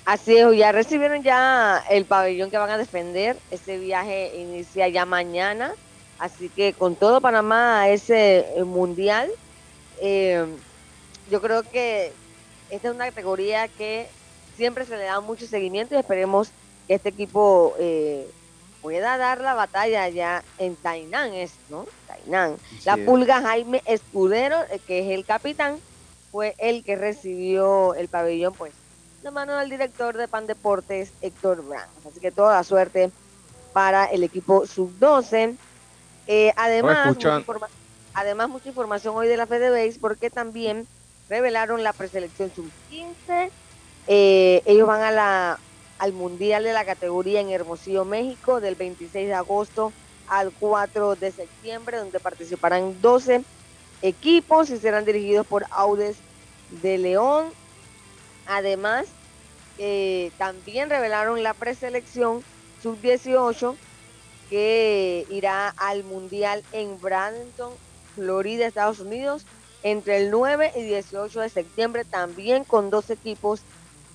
Así 0.04 0.36
es, 0.36 0.56
ya 0.56 0.72
recibieron 0.72 1.22
ya 1.22 1.84
el 1.90 2.06
pabellón 2.06 2.50
que 2.50 2.58
van 2.58 2.70
a 2.70 2.78
defender. 2.78 3.36
Ese 3.50 3.78
viaje 3.78 4.32
inicia 4.36 4.88
ya 4.88 5.04
mañana. 5.04 5.72
Así 6.18 6.48
que 6.48 6.72
con 6.72 6.96
todo 6.96 7.20
Panamá 7.20 7.88
ese 7.88 8.46
mundial, 8.64 9.28
yo 11.32 11.40
creo 11.40 11.62
que 11.62 12.12
esta 12.68 12.88
es 12.88 12.94
una 12.94 13.06
categoría 13.06 13.66
que 13.66 14.06
siempre 14.54 14.84
se 14.84 14.98
le 14.98 15.04
da 15.04 15.20
mucho 15.20 15.46
seguimiento 15.46 15.94
y 15.94 15.98
esperemos 15.98 16.50
que 16.86 16.94
este 16.94 17.08
equipo 17.08 17.74
eh, 17.78 18.30
pueda 18.82 19.16
dar 19.16 19.40
la 19.40 19.54
batalla 19.54 20.10
ya 20.10 20.44
en 20.58 20.76
Tainan, 20.76 21.32
es, 21.32 21.54
¿no? 21.70 21.86
Tainan. 22.06 22.56
la 22.84 22.98
pulga 22.98 23.40
Jaime 23.40 23.82
Escudero, 23.86 24.60
eh, 24.70 24.78
que 24.86 25.00
es 25.00 25.18
el 25.18 25.24
capitán, 25.24 25.78
fue 26.30 26.54
el 26.58 26.84
que 26.84 26.96
recibió 26.96 27.94
el 27.94 28.08
pabellón, 28.08 28.52
pues, 28.52 28.74
de 29.22 29.30
mano 29.30 29.56
del 29.56 29.70
director 29.70 30.18
de 30.18 30.28
Pan 30.28 30.46
Deportes, 30.46 31.12
Héctor 31.22 31.64
Brown. 31.64 31.88
Así 32.06 32.20
que 32.20 32.30
toda 32.30 32.56
la 32.56 32.62
suerte 32.62 33.10
para 33.72 34.04
el 34.04 34.22
equipo 34.22 34.66
sub-12. 34.66 35.56
Eh, 36.26 36.52
además, 36.56 37.06
mucha 37.06 37.42
además, 38.12 38.50
mucha 38.50 38.68
información 38.68 39.16
hoy 39.16 39.28
de 39.28 39.38
la 39.38 39.46
FedeBase 39.46 39.98
porque 39.98 40.28
también 40.28 40.86
revelaron 41.32 41.82
la 41.82 41.94
preselección 41.94 42.52
sub-15. 42.54 43.50
Eh, 44.06 44.60
ellos 44.66 44.86
van 44.86 45.18
a 45.18 45.58
al 45.98 46.12
Mundial 46.12 46.64
de 46.64 46.74
la 46.74 46.84
categoría 46.84 47.40
en 47.40 47.48
Hermosillo, 47.48 48.04
México, 48.04 48.60
del 48.60 48.74
26 48.74 49.28
de 49.28 49.32
agosto 49.32 49.94
al 50.28 50.52
4 50.52 51.14
de 51.14 51.32
septiembre, 51.32 51.96
donde 51.96 52.20
participarán 52.20 53.00
12 53.00 53.44
equipos 54.02 54.68
y 54.68 54.76
serán 54.76 55.06
dirigidos 55.06 55.46
por 55.46 55.64
Audes 55.70 56.16
de 56.82 56.98
León. 56.98 57.46
Además, 58.46 59.06
eh, 59.78 60.32
también 60.36 60.90
revelaron 60.90 61.42
la 61.42 61.54
preselección 61.54 62.44
sub-18 62.82 63.74
que 64.50 65.24
irá 65.30 65.70
al 65.78 66.04
Mundial 66.04 66.62
en 66.72 67.00
Bradenton, 67.00 67.72
Florida, 68.16 68.66
Estados 68.66 69.00
Unidos, 69.00 69.46
entre 69.82 70.18
el 70.18 70.30
9 70.30 70.72
y 70.76 70.82
18 70.82 71.40
de 71.40 71.48
septiembre, 71.48 72.04
también 72.04 72.64
con 72.64 72.90
dos 72.90 73.10
equipos 73.10 73.60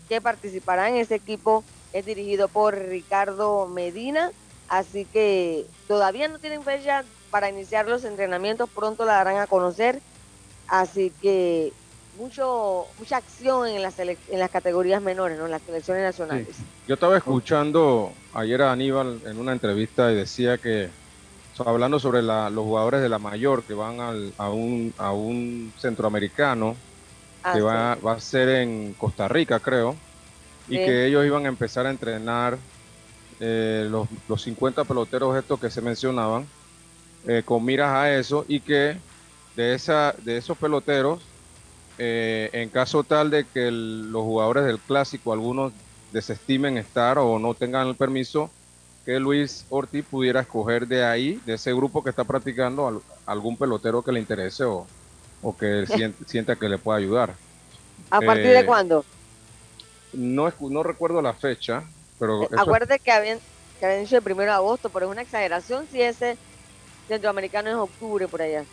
que 0.07 0.22
participarán. 0.22 0.95
Ese 0.95 1.15
equipo 1.15 1.63
es 1.93 2.05
dirigido 2.05 2.47
por 2.47 2.78
Ricardo 2.78 3.68
Medina, 3.68 4.32
así 4.70 5.05
que 5.05 5.65
todavía 5.88 6.28
no 6.28 6.39
tienen 6.39 6.63
fecha 6.63 7.03
para 7.32 7.49
iniciar 7.49 7.88
los 7.88 8.03
entrenamientos, 8.03 8.70
pronto 8.70 9.05
la 9.05 9.13
darán 9.13 9.38
a 9.38 9.47
conocer, 9.47 10.01
así 10.68 11.11
que 11.22 11.74
mucho 12.18 12.86
mucha 12.97 13.18
acción 13.18 13.68
en 13.68 13.82
las, 13.82 13.99
en 13.99 14.18
las 14.32 14.49
categorías 14.49 15.01
menores, 15.01 15.38
¿no? 15.38 15.45
en 15.45 15.51
las 15.51 15.61
selecciones 15.61 16.03
nacionales. 16.03 16.47
Yo 16.88 16.95
estaba 16.95 17.18
escuchando 17.18 18.11
ayer 18.34 18.61
a 18.61 18.72
Aníbal 18.72 19.22
en 19.26 19.38
una 19.38 19.51
entrevista 19.51 20.11
y 20.11 20.15
decía 20.15 20.57
que, 20.57 20.89
hablando 21.66 21.99
sobre 21.99 22.22
la, 22.22 22.49
los 22.49 22.66
jugadores 22.66 23.01
de 23.01 23.10
la 23.10 23.20
mayor 23.20 23.64
que 23.64 23.74
van 23.74 23.99
al, 23.99 24.34
a, 24.38 24.49
un, 24.49 24.93
a 24.97 25.12
un 25.12 25.74
centroamericano, 25.78 26.76
ah, 27.43 27.53
que 27.53 27.62
va, 27.62 27.95
va, 27.95 28.14
a 28.14 28.20
ser 28.20 28.49
en 28.49 28.93
Costa 28.93 29.28
Rica, 29.28 29.60
creo, 29.60 29.95
y 30.68 30.76
que 30.78 31.05
ellos 31.05 31.26
iban 31.26 31.45
a 31.45 31.49
empezar 31.49 31.86
a 31.86 31.89
entrenar 31.89 32.58
eh, 33.39 33.88
los, 33.89 34.08
los 34.28 34.41
50 34.41 34.84
peloteros 34.84 35.38
estos 35.38 35.60
que 35.60 35.70
se 35.70 35.82
mencionaban, 35.82 36.45
eh, 37.26 37.43
con 37.45 37.64
miras 37.64 37.93
a 37.93 38.14
eso, 38.14 38.45
y 38.47 38.60
que 38.60 38.97
de, 39.55 39.74
esa, 39.74 40.14
de 40.24 40.38
esos 40.38 40.58
peloteros 40.58 41.22
eh, 41.99 42.49
en 42.53 42.70
caso 42.70 43.03
tal 43.03 43.32
de 43.32 43.45
que 43.45 43.72
los 43.72 44.22
jugadores 44.24 44.66
del 44.66 44.80
clásico, 44.80 45.34
algunos 45.34 45.74
desestimen 46.12 46.78
estar 46.78 47.18
o 47.18 47.39
no 47.39 47.53
tengan 47.55 47.88
el 47.88 47.95
permiso, 47.95 48.51
que 49.08 49.22
Luis 49.22 49.66
Ortiz 49.70 50.03
pudiera 50.03 50.41
escoger 50.41 50.86
de 50.86 51.05
ahí, 51.05 51.39
de 51.45 51.53
ese 51.53 51.74
grupo 51.74 52.03
que 52.03 52.10
está 52.10 52.26
practicando, 52.26 53.01
algún 53.26 53.55
pelotero 53.55 54.01
que 54.01 54.12
le 54.12 54.20
interese 54.20 54.66
o, 54.66 54.86
que 55.58 55.86
sienta 56.28 56.58
que 56.58 56.68
le 56.68 56.78
pueda 56.78 56.97
ayudar. 56.97 57.34
¿A 58.10 58.20
partir 58.20 58.47
de 58.47 58.60
eh, 58.60 58.66
cuándo? 58.66 59.05
No, 60.12 60.51
no 60.60 60.84
recuerdo 60.84 61.22
la 61.22 61.32
fecha, 61.32 61.86
pero... 62.20 62.43
Eh, 62.43 62.49
acuérdate 62.58 62.99
que 62.99 63.10
habían, 63.10 63.39
que 63.80 63.86
habían 63.86 64.01
dicho 64.03 64.18
el 64.18 64.24
primero 64.24 64.51
de 64.51 64.58
agosto, 64.58 64.89
pero 64.89 65.05
es 65.05 65.12
una 65.14 65.22
exageración 65.22 65.88
si 65.89 66.01
ese 66.01 66.38
centroamericano 67.08 67.70
es 67.70 67.76
octubre 67.76 68.28
por 68.28 68.41
allá. 68.41 68.66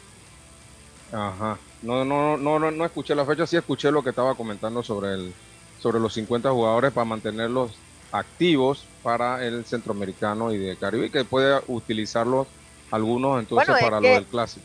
Ajá. 1.12 1.58
No, 1.80 2.04
no, 2.04 2.36
no, 2.36 2.58
no, 2.58 2.72
no 2.72 2.84
escuché 2.84 3.14
la 3.14 3.24
fecha, 3.24 3.46
sí 3.46 3.56
escuché 3.56 3.92
lo 3.92 4.02
que 4.02 4.10
estaba 4.10 4.34
comentando 4.34 4.82
sobre 4.82 5.14
el, 5.14 5.32
sobre 5.80 6.00
los 6.00 6.12
50 6.12 6.50
jugadores 6.50 6.92
para 6.92 7.04
mantenerlos 7.04 7.70
activos 8.10 8.84
para 9.04 9.44
el 9.44 9.66
centroamericano 9.66 10.50
y 10.50 10.56
de 10.56 10.76
Caribe, 10.76 11.10
que 11.10 11.24
puede 11.24 11.60
utilizarlos 11.68 12.48
algunos 12.90 13.38
entonces 13.38 13.76
para 13.80 14.00
lo 14.00 14.08
del 14.08 14.24
clásico. 14.24 14.64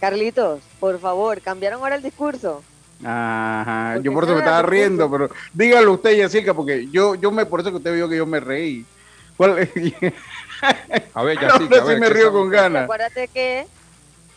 Carlitos, 0.00 0.62
por 0.80 0.98
favor, 0.98 1.42
cambiaron 1.42 1.80
ahora 1.80 1.96
el 1.96 2.02
discurso. 2.02 2.62
Ajá, 3.04 3.98
yo 3.98 4.12
por 4.14 4.24
eso 4.24 4.32
me 4.32 4.40
estaba 4.40 4.62
riendo, 4.62 5.10
pero 5.10 5.30
dígalo 5.52 5.92
usted, 5.92 6.16
Yacirca, 6.16 6.54
porque 6.54 6.88
yo, 6.90 7.14
yo 7.16 7.30
me, 7.30 7.44
por 7.44 7.60
eso 7.60 7.70
que 7.70 7.76
usted 7.76 7.94
vio 7.94 8.08
que 8.08 8.16
yo 8.16 8.26
me 8.26 8.40
reí. 8.40 8.86
a 9.38 9.46
ver, 9.46 9.68
Yacirca, 11.40 11.82
a 11.82 11.84
ver, 11.84 12.00
me 12.00 12.08
río 12.08 12.32
con 12.32 12.48
ganas. 12.48 12.84
Acuérdate 12.84 13.28
que 13.28 13.66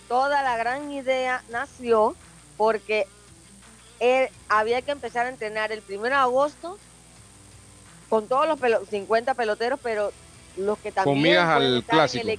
toda 0.09 0.43
la 0.43 0.57
gran 0.57 0.91
idea 0.91 1.43
nació 1.49 2.13
porque 2.57 3.07
él, 4.01 4.28
había 4.49 4.82
que 4.82 4.91
empezar 4.91 5.28
a 5.28 5.30
entrenar 5.30 5.71
el 5.71 5.82
1 5.89 6.03
de 6.03 6.13
agosto 6.13 6.78
con 8.14 8.28
todos 8.28 8.47
los 8.47 8.59
50 8.89 9.34
peloteros, 9.34 9.80
pero 9.82 10.11
los 10.55 10.78
que 10.78 10.91
también... 10.91 11.16
Con 11.16 11.24
miras 11.24 11.47
al 11.49 11.84
clásico. 11.84 12.30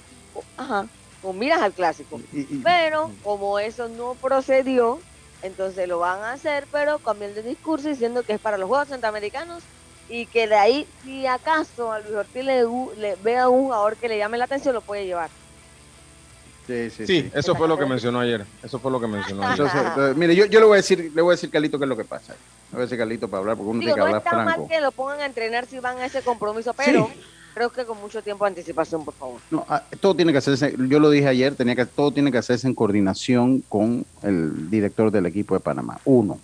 ajá, 0.56 0.86
con 1.20 1.36
miras 1.36 1.62
al 1.62 1.72
clásico. 1.72 2.20
pero 2.62 3.10
como 3.24 3.58
eso 3.58 3.88
no 3.88 4.14
procedió, 4.14 5.00
entonces 5.42 5.88
lo 5.88 5.98
van 5.98 6.22
a 6.22 6.34
hacer, 6.34 6.68
pero 6.70 7.00
cambiando 7.00 7.42
de 7.42 7.48
discurso 7.48 7.88
diciendo 7.88 8.22
que 8.22 8.34
es 8.34 8.40
para 8.40 8.56
los 8.56 8.68
Juegos 8.68 8.86
Centroamericanos 8.86 9.64
y 10.08 10.26
que 10.26 10.46
de 10.46 10.54
ahí, 10.54 10.86
si 11.02 11.26
acaso 11.26 11.90
a 11.90 11.98
Luis 11.98 12.14
Ortiz 12.14 12.44
le, 12.44 12.62
le 12.96 13.16
vea 13.16 13.48
un 13.48 13.64
jugador 13.64 13.96
que 13.96 14.08
le 14.08 14.18
llame 14.18 14.38
la 14.38 14.44
atención, 14.44 14.76
lo 14.76 14.80
puede 14.80 15.06
llevar. 15.06 15.28
Sí, 16.66 16.88
sí, 16.90 17.06
sí, 17.06 17.30
eso 17.34 17.54
fue 17.54 17.68
lo 17.68 17.76
que 17.76 17.84
mencionó 17.84 18.20
ayer. 18.20 18.44
Eso 18.62 18.78
fue 18.78 18.90
lo 18.90 18.98
que 18.98 19.06
mencionó 19.06 19.46
ayer. 19.46 20.16
mire, 20.16 20.34
yo, 20.34 20.46
yo, 20.46 20.60
le 20.60 20.66
voy 20.66 20.74
a 20.74 20.76
decir, 20.76 21.12
le 21.14 21.22
voy 21.22 21.32
a 21.32 21.36
decir 21.36 21.50
Carlito 21.50 21.78
qué 21.78 21.84
es 21.84 21.88
lo 21.88 21.96
que 21.96 22.04
pasa. 22.04 22.32
Le 22.32 22.72
voy 22.72 22.80
a 22.80 22.84
decir 22.84 22.96
Carlito 22.96 23.28
para 23.28 23.40
hablar 23.40 23.56
porque 23.56 23.70
uno 23.70 23.80
tiene 23.80 23.94
que 23.94 24.00
hablar 24.00 24.22
franco. 24.22 24.36
No 24.36 24.50
está 24.50 24.60
mal 24.60 24.68
que 24.68 24.80
lo 24.80 24.92
pongan 24.92 25.20
a 25.20 25.26
entrenar 25.26 25.66
si 25.66 25.78
van 25.78 25.98
a 25.98 26.06
ese 26.06 26.22
compromiso, 26.22 26.72
pero 26.72 27.10
creo 27.54 27.70
que 27.70 27.84
con 27.84 28.00
mucho 28.00 28.22
tiempo 28.22 28.44
de 28.44 28.50
anticipación, 28.50 29.04
por 29.04 29.14
favor. 29.14 29.40
No, 29.50 29.66
ah, 29.68 29.82
todo 30.00 30.16
tiene 30.16 30.32
que 30.32 30.38
hacerse, 30.38 30.74
yo 30.76 30.98
lo 30.98 31.10
dije 31.10 31.28
ayer, 31.28 31.54
tenía 31.54 31.76
que 31.76 31.84
todo 31.84 32.10
tiene 32.12 32.32
que 32.32 32.38
hacerse 32.38 32.66
en 32.66 32.74
coordinación 32.74 33.60
con 33.68 34.06
el 34.22 34.70
director 34.70 35.10
del 35.10 35.26
equipo 35.26 35.54
de 35.54 35.60
Panamá. 35.60 36.00
Uno. 36.04 36.40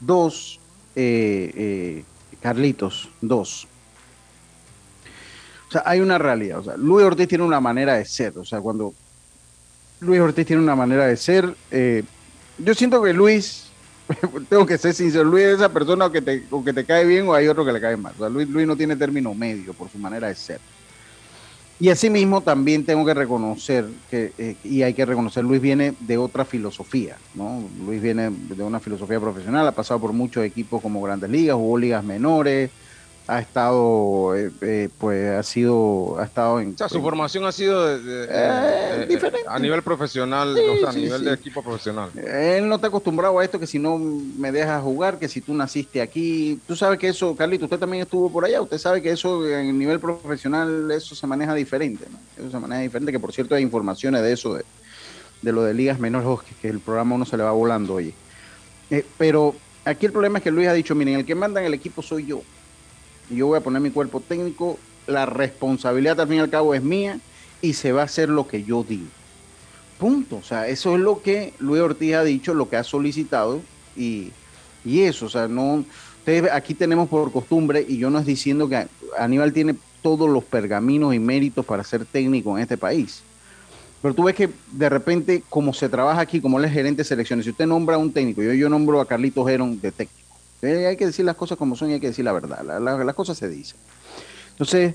Dos, 0.00 0.58
eh, 0.96 1.52
eh, 1.54 2.04
Carlitos, 2.40 3.08
dos 3.20 3.68
o 5.68 5.70
sea, 5.70 5.82
hay 5.84 6.00
una 6.00 6.18
realidad. 6.18 6.58
O 6.58 6.64
sea, 6.64 6.76
Luis 6.76 7.04
Ortiz 7.04 7.28
tiene 7.28 7.44
una 7.44 7.60
manera 7.60 7.94
de 7.94 8.04
ser. 8.04 8.38
O 8.38 8.44
sea, 8.44 8.60
cuando 8.60 8.94
Luis 10.00 10.20
Ortiz 10.20 10.46
tiene 10.46 10.62
una 10.62 10.74
manera 10.74 11.06
de 11.06 11.16
ser, 11.16 11.54
eh, 11.70 12.02
yo 12.58 12.74
siento 12.74 13.02
que 13.02 13.12
Luis, 13.12 13.66
tengo 14.48 14.64
que 14.64 14.78
ser 14.78 14.94
sincero, 14.94 15.24
Luis 15.24 15.44
es 15.44 15.56
esa 15.56 15.68
persona 15.68 16.10
que 16.10 16.22
te, 16.22 16.44
o 16.50 16.64
que 16.64 16.72
te 16.72 16.84
cae 16.84 17.04
bien 17.04 17.28
o 17.28 17.34
hay 17.34 17.48
otro 17.48 17.64
que 17.64 17.72
le 17.72 17.80
cae 17.80 17.96
mal. 17.96 18.14
O 18.16 18.18
sea, 18.18 18.28
Luis, 18.28 18.48
Luis 18.48 18.66
no 18.66 18.76
tiene 18.76 18.96
término 18.96 19.34
medio 19.34 19.74
por 19.74 19.90
su 19.90 19.98
manera 19.98 20.28
de 20.28 20.34
ser. 20.34 20.60
Y 21.80 21.90
asimismo 21.90 22.40
también 22.40 22.84
tengo 22.84 23.04
que 23.06 23.14
reconocer 23.14 23.86
que, 24.10 24.32
eh, 24.36 24.56
y 24.64 24.82
hay 24.82 24.94
que 24.94 25.04
reconocer, 25.04 25.44
Luis 25.44 25.60
viene 25.60 25.94
de 26.00 26.18
otra 26.18 26.44
filosofía, 26.44 27.16
¿no? 27.34 27.62
Luis 27.84 28.02
viene 28.02 28.30
de 28.30 28.62
una 28.64 28.80
filosofía 28.80 29.20
profesional, 29.20 29.68
ha 29.68 29.72
pasado 29.72 30.00
por 30.00 30.12
muchos 30.12 30.44
equipos 30.44 30.82
como 30.82 31.00
Grandes 31.00 31.30
Ligas, 31.30 31.54
jugó 31.54 31.78
ligas 31.78 32.02
menores, 32.02 32.70
ha 33.28 33.40
estado, 33.40 34.34
eh, 34.34 34.50
eh, 34.62 34.88
pues 34.98 35.28
ha 35.28 35.42
sido, 35.42 36.18
ha 36.18 36.24
estado 36.24 36.60
en... 36.60 36.72
O 36.72 36.78
sea, 36.78 36.88
su 36.88 37.02
formación 37.02 37.44
ha 37.44 37.52
sido 37.52 37.86
eh, 37.94 39.06
diferente. 39.06 39.46
a 39.46 39.58
nivel 39.58 39.82
profesional, 39.82 40.56
o 40.56 40.76
sea, 40.78 40.88
a 40.88 40.92
nivel 40.94 41.24
de 41.24 41.34
equipo 41.34 41.62
profesional. 41.62 42.10
Él 42.16 42.66
no 42.66 42.76
está 42.76 42.86
acostumbrado 42.86 43.38
a 43.38 43.44
esto, 43.44 43.60
que 43.60 43.66
si 43.66 43.78
no 43.78 43.98
me 43.98 44.50
dejas 44.50 44.82
jugar, 44.82 45.18
que 45.18 45.28
si 45.28 45.42
tú 45.42 45.52
naciste 45.52 46.00
aquí, 46.00 46.58
tú 46.66 46.74
sabes 46.74 46.98
que 46.98 47.08
eso, 47.08 47.36
Carlito, 47.36 47.66
usted 47.66 47.78
también 47.78 48.04
estuvo 48.04 48.32
por 48.32 48.46
allá, 48.46 48.62
usted 48.62 48.78
sabe 48.78 49.02
que 49.02 49.10
eso 49.10 49.46
en 49.46 49.78
nivel 49.78 50.00
profesional, 50.00 50.90
eso 50.90 51.14
se 51.14 51.26
maneja 51.26 51.52
diferente, 51.52 52.06
¿no? 52.10 52.18
Eso 52.42 52.50
se 52.50 52.58
maneja 52.58 52.80
diferente, 52.80 53.12
que 53.12 53.20
por 53.20 53.34
cierto 53.34 53.54
hay 53.54 53.62
informaciones 53.62 54.22
de 54.22 54.32
eso, 54.32 54.54
de, 54.54 55.52
lo 55.52 55.64
de 55.64 55.74
ligas 55.74 55.98
menores, 55.98 56.48
que, 56.48 56.54
que 56.62 56.68
el 56.68 56.80
programa 56.80 57.16
uno 57.16 57.26
se 57.26 57.36
le 57.36 57.42
va 57.42 57.52
volando, 57.52 57.92
oye. 57.92 58.14
pero 59.18 59.54
aquí 59.84 60.06
el 60.06 60.12
problema 60.12 60.38
es 60.38 60.44
que 60.44 60.50
Luis 60.50 60.66
ha 60.66 60.72
dicho, 60.72 60.94
miren, 60.94 61.16
el 61.16 61.26
que 61.26 61.34
manda 61.34 61.60
en 61.60 61.66
el 61.66 61.74
equipo 61.74 62.00
soy 62.00 62.24
yo 62.24 62.40
y 63.30 63.36
yo 63.36 63.46
voy 63.48 63.58
a 63.58 63.62
poner 63.62 63.80
mi 63.80 63.90
cuerpo 63.90 64.20
técnico, 64.20 64.78
la 65.06 65.26
responsabilidad 65.26 66.20
al 66.20 66.28
fin 66.28 66.36
y 66.36 66.40
al 66.40 66.50
cabo 66.50 66.74
es 66.74 66.82
mía 66.82 67.18
y 67.62 67.72
se 67.74 67.92
va 67.92 68.02
a 68.02 68.04
hacer 68.04 68.28
lo 68.28 68.46
que 68.46 68.62
yo 68.62 68.84
digo. 68.84 69.06
Punto. 69.98 70.36
O 70.36 70.42
sea, 70.42 70.68
eso 70.68 70.94
es 70.94 71.00
lo 71.00 71.22
que 71.22 71.54
Luis 71.58 71.82
Ortiz 71.82 72.14
ha 72.14 72.24
dicho, 72.24 72.54
lo 72.54 72.68
que 72.68 72.76
ha 72.76 72.84
solicitado 72.84 73.60
y, 73.96 74.32
eso, 74.84 75.26
o 75.26 75.28
sea, 75.28 75.48
no, 75.48 75.84
ustedes 76.18 76.50
aquí 76.50 76.72
tenemos 76.72 77.08
por 77.08 77.30
costumbre 77.32 77.84
y 77.86 77.98
yo 77.98 78.08
no 78.08 78.20
estoy 78.20 78.34
diciendo 78.34 78.68
que 78.68 78.86
Aníbal 79.18 79.52
tiene 79.52 79.74
todos 80.00 80.30
los 80.30 80.44
pergaminos 80.44 81.14
y 81.14 81.18
méritos 81.18 81.66
para 81.66 81.84
ser 81.84 82.06
técnico 82.06 82.56
en 82.56 82.62
este 82.62 82.78
país. 82.78 83.22
Pero 84.00 84.14
tú 84.14 84.22
ves 84.24 84.36
que 84.36 84.48
de 84.72 84.88
repente, 84.88 85.42
como 85.50 85.74
se 85.74 85.88
trabaja 85.88 86.20
aquí, 86.20 86.40
como 86.40 86.58
él 86.58 86.64
es 86.64 86.72
gerente 86.72 86.98
de 87.02 87.04
selecciones, 87.04 87.44
si 87.44 87.50
usted 87.50 87.66
nombra 87.66 87.96
a 87.96 87.98
un 87.98 88.12
técnico, 88.12 88.42
yo, 88.42 88.52
yo 88.52 88.68
nombro 88.68 89.00
a 89.00 89.06
Carlitos 89.06 89.46
Geron 89.46 89.80
de 89.80 89.90
técnico, 89.90 90.27
hay 90.62 90.96
que 90.96 91.06
decir 91.06 91.24
las 91.24 91.36
cosas 91.36 91.56
como 91.56 91.76
son 91.76 91.90
y 91.90 91.94
hay 91.94 92.00
que 92.00 92.08
decir 92.08 92.24
la 92.24 92.32
verdad. 92.32 92.80
las 92.80 93.14
cosas 93.14 93.38
se 93.38 93.48
dicen. 93.48 93.78
Entonces, 94.50 94.94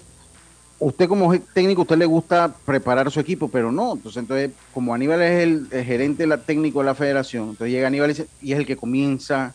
usted 0.79 1.07
como 1.07 1.37
técnico, 1.39 1.83
usted 1.83 1.97
le 1.97 2.05
gusta 2.05 2.53
preparar 2.65 3.09
su 3.11 3.19
equipo, 3.19 3.47
pero 3.47 3.71
no. 3.71 3.93
Entonces, 3.93 4.21
entonces 4.21 4.51
como 4.73 4.93
Aníbal 4.93 5.21
es 5.21 5.43
el, 5.43 5.67
gerente 5.85 6.27
técnico 6.45 6.79
de 6.79 6.85
la 6.85 6.95
federación, 6.95 7.49
entonces 7.49 7.71
llega 7.71 7.87
Aníbal 7.87 8.27
y, 8.41 8.51
es 8.51 8.59
el 8.59 8.65
que 8.65 8.75
comienza 8.75 9.53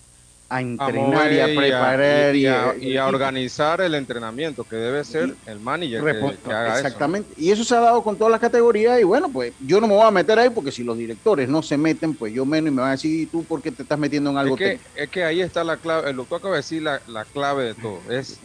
a 0.51 0.63
entrenar 0.63 1.31
y 1.31 1.41
a 1.41 1.47
preparar 1.47 2.35
y 2.35 2.97
a, 2.97 3.07
organizar 3.07 3.83
el 3.83 3.95
entrenamiento, 3.95 4.65
que 4.65 4.77
debe 4.77 5.05
ser 5.05 5.35
el 5.45 5.61
manager 5.61 6.03
que, 6.43 6.53
haga 6.53 6.77
Exactamente. 6.77 7.35
Y 7.37 7.51
eso 7.51 7.65
se 7.65 7.75
ha 7.75 7.81
dado 7.81 8.03
con 8.03 8.17
todas 8.17 8.31
las 8.31 8.41
categorías 8.41 8.99
y 8.99 9.05
bueno, 9.05 9.29
pues 9.29 9.53
yo 9.61 9.81
no 9.81 9.87
me 9.87 9.95
voy 9.95 10.07
a 10.07 10.11
meter 10.11 10.39
ahí 10.39 10.49
porque 10.49 10.73
si 10.73 10.83
los 10.85 10.97
directores 10.97 11.49
no 11.49 11.63
se 11.63 11.77
meten, 11.77 12.15
pues 12.15 12.33
yo 12.33 12.47
menos 12.47 12.73
y 12.73 12.75
me 12.75 12.81
van 12.81 12.89
a 12.89 12.93
decir, 12.93 13.29
¿tú 13.31 13.45
por 13.45 13.61
qué 13.61 13.71
te 13.71 13.83
estás 13.83 13.99
metiendo 13.99 14.31
en 14.31 14.39
algo? 14.39 14.55
Es 14.55 14.59
que, 14.59 14.81
es 15.03 15.09
que 15.11 15.25
ahí 15.25 15.43
está 15.43 15.63
la 15.65 15.77
clave, 15.77 16.11
el 16.11 16.17
doctor 16.17 16.39
acaba 16.39 16.55
de 16.55 16.61
decir 16.61 16.83
la, 16.83 17.01
la 17.09 17.27
clave 17.27 17.65
de 17.65 17.75
todo, 17.75 18.01
es 18.09 18.39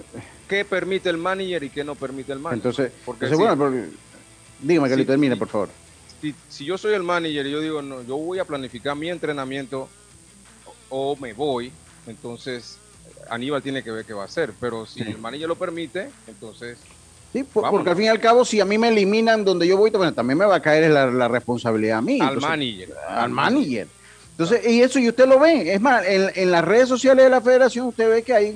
qué 0.49 0.65
permite 0.65 1.09
el 1.09 1.17
manager 1.17 1.63
y 1.63 1.69
qué 1.69 1.85
no 1.85 1.95
permite 1.95 2.33
el 2.33 2.39
manager. 2.39 2.67
Entonces, 2.67 2.91
porque 3.05 3.27
bueno, 3.27 3.71
dígame 4.59 4.89
que 4.89 4.97
le 4.97 5.05
termine, 5.05 5.37
por 5.37 5.47
favor. 5.47 5.69
Si, 6.21 6.35
si, 6.49 6.65
yo 6.65 6.77
soy 6.77 6.93
el 6.93 7.03
manager 7.03 7.47
y 7.47 7.51
yo 7.51 7.61
digo, 7.61 7.81
no, 7.81 8.01
yo 8.01 8.17
voy 8.17 8.39
a 8.39 8.45
planificar 8.45 8.95
mi 8.95 9.09
entrenamiento 9.09 9.89
o 10.89 11.15
me 11.17 11.33
voy, 11.33 11.71
entonces 12.07 12.77
Aníbal 13.29 13.61
tiene 13.61 13.83
que 13.83 13.91
ver 13.91 14.05
qué 14.05 14.13
va 14.13 14.23
a 14.23 14.25
hacer. 14.25 14.53
Pero 14.59 14.85
si 14.85 15.01
el 15.01 15.17
manager 15.17 15.47
lo 15.47 15.55
permite, 15.55 16.09
entonces. 16.27 16.77
Sí, 17.31 17.43
porque 17.43 17.89
al 17.89 17.95
fin 17.95 18.05
y 18.05 18.09
al 18.09 18.19
cabo, 18.19 18.45
si 18.45 18.59
a 18.59 18.65
mí 18.65 18.77
me 18.77 18.89
eliminan 18.89 19.43
donde 19.43 19.67
yo 19.67 19.75
voy, 19.77 19.89
también 19.89 20.37
me 20.37 20.45
va 20.45 20.57
a 20.57 20.61
caer 20.61 20.91
la, 20.91 21.27
responsabilidad 21.27 21.97
a 21.97 22.01
mí. 22.01 22.19
Al 22.21 22.39
manager. 22.39 22.93
Al 23.09 23.31
manager. 23.31 23.87
Entonces, 24.31 24.67
y 24.67 24.81
eso, 24.81 24.99
y 24.99 25.09
usted 25.09 25.27
lo 25.27 25.39
ve. 25.39 25.73
Es 25.73 25.81
más, 25.81 26.03
en, 26.05 26.51
las 26.51 26.63
redes 26.63 26.89
sociales 26.89 27.25
de 27.25 27.29
la 27.31 27.41
federación, 27.41 27.87
usted 27.87 28.09
ve 28.09 28.23
que 28.23 28.33
hay. 28.33 28.47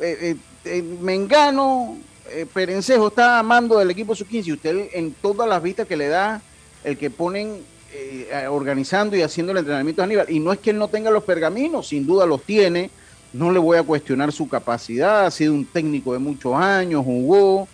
Eh, 0.00 0.18
eh, 0.20 0.36
eh 0.64 0.82
Mengano, 0.82 1.96
eh, 2.30 2.46
Perencejo 2.52 3.08
está 3.08 3.38
amando 3.38 3.78
del 3.78 3.90
equipo 3.90 4.14
sub-15 4.14 4.46
y 4.46 4.52
usted 4.52 4.88
en 4.92 5.14
todas 5.14 5.48
las 5.48 5.62
vistas 5.62 5.86
que 5.86 5.96
le 5.96 6.08
da, 6.08 6.42
el 6.84 6.98
que 6.98 7.10
ponen 7.10 7.62
eh, 7.92 8.46
organizando 8.48 9.16
y 9.16 9.22
haciendo 9.22 9.52
el 9.52 9.58
entrenamiento 9.58 10.02
a 10.02 10.04
Aníbal. 10.04 10.30
Y 10.30 10.38
no 10.38 10.52
es 10.52 10.58
que 10.58 10.70
él 10.70 10.78
no 10.78 10.88
tenga 10.88 11.10
los 11.10 11.24
pergaminos, 11.24 11.88
sin 11.88 12.06
duda 12.06 12.26
los 12.26 12.42
tiene. 12.42 12.90
No 13.32 13.50
le 13.52 13.58
voy 13.58 13.78
a 13.78 13.82
cuestionar 13.82 14.32
su 14.32 14.48
capacidad, 14.48 15.26
ha 15.26 15.30
sido 15.30 15.54
un 15.54 15.64
técnico 15.64 16.12
de 16.12 16.18
muchos 16.18 16.54
años, 16.54 17.04
jugó 17.04 17.68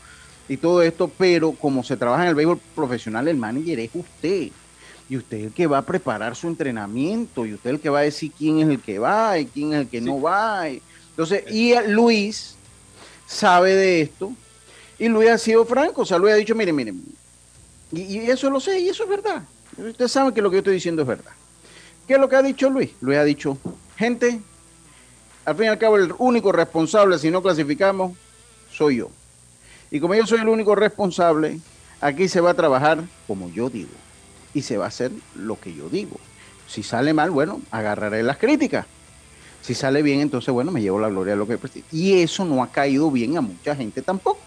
y 0.48 0.56
todo 0.56 0.82
esto, 0.82 1.10
pero 1.16 1.52
como 1.52 1.82
se 1.82 1.96
trabaja 1.96 2.22
en 2.22 2.28
el 2.28 2.34
béisbol 2.34 2.60
profesional, 2.74 3.26
el 3.28 3.36
manager 3.36 3.80
es 3.80 3.90
usted. 3.94 4.48
Y 5.08 5.16
usted 5.16 5.36
es 5.38 5.44
el 5.44 5.52
que 5.52 5.66
va 5.66 5.78
a 5.78 5.82
preparar 5.82 6.34
su 6.36 6.48
entrenamiento, 6.48 7.46
y 7.46 7.54
usted 7.54 7.70
es 7.70 7.74
el 7.76 7.80
que 7.80 7.88
va 7.88 8.00
a 8.00 8.02
decir 8.02 8.32
quién 8.36 8.60
es 8.60 8.68
el 8.68 8.80
que 8.80 8.98
va 8.98 9.38
y 9.38 9.46
quién 9.46 9.72
es 9.72 9.80
el 9.80 9.88
que 9.88 10.00
no 10.00 10.20
va. 10.20 10.68
Entonces, 10.68 11.44
y 11.50 11.74
Luis 11.88 12.56
sabe 13.26 13.74
de 13.74 14.02
esto, 14.02 14.32
y 14.98 15.08
Luis 15.08 15.30
ha 15.30 15.38
sido 15.38 15.64
franco, 15.64 16.02
o 16.02 16.06
sea, 16.06 16.18
Luis 16.18 16.34
ha 16.34 16.36
dicho, 16.36 16.54
mire, 16.54 16.72
mire, 16.72 16.92
y 17.92 18.18
eso 18.18 18.50
lo 18.50 18.60
sé, 18.60 18.80
y 18.80 18.88
eso 18.88 19.04
es 19.04 19.08
verdad. 19.08 19.42
Ustedes 19.78 20.10
saben 20.10 20.32
que 20.32 20.42
lo 20.42 20.50
que 20.50 20.56
yo 20.56 20.58
estoy 20.58 20.74
diciendo 20.74 21.02
es 21.02 21.08
verdad. 21.08 21.32
¿Qué 22.06 22.14
es 22.14 22.20
lo 22.20 22.28
que 22.28 22.36
ha 22.36 22.42
dicho 22.42 22.70
Luis? 22.70 22.90
Luis 23.00 23.18
ha 23.18 23.24
dicho, 23.24 23.58
gente, 23.96 24.40
al 25.44 25.56
fin 25.56 25.66
y 25.66 25.68
al 25.68 25.78
cabo 25.78 25.96
el 25.96 26.14
único 26.18 26.52
responsable 26.52 27.18
si 27.18 27.30
no 27.30 27.42
clasificamos 27.42 28.16
soy 28.72 28.96
yo. 28.96 29.10
Y 29.90 30.00
como 30.00 30.14
yo 30.14 30.26
soy 30.26 30.40
el 30.40 30.48
único 30.48 30.74
responsable, 30.74 31.60
aquí 32.00 32.28
se 32.28 32.40
va 32.40 32.50
a 32.50 32.54
trabajar 32.54 33.02
como 33.26 33.50
yo 33.50 33.70
digo. 33.70 33.90
Y 34.54 34.62
se 34.62 34.76
va 34.76 34.86
a 34.86 34.88
hacer 34.88 35.12
lo 35.34 35.60
que 35.60 35.74
yo 35.74 35.88
digo. 35.88 36.18
Si 36.66 36.82
sale 36.82 37.12
mal, 37.12 37.30
bueno, 37.30 37.60
agarraré 37.70 38.22
las 38.22 38.38
críticas. 38.38 38.86
Si 39.62 39.74
sale 39.74 40.02
bien, 40.02 40.20
entonces, 40.20 40.52
bueno, 40.52 40.70
me 40.70 40.80
llevo 40.80 40.98
la 41.00 41.08
gloria 41.08 41.32
de 41.32 41.38
lo 41.38 41.46
que... 41.46 41.58
Y 41.92 42.22
eso 42.22 42.44
no 42.44 42.62
ha 42.62 42.70
caído 42.70 43.10
bien 43.10 43.36
a 43.36 43.40
mucha 43.40 43.74
gente 43.74 44.00
tampoco. 44.00 44.40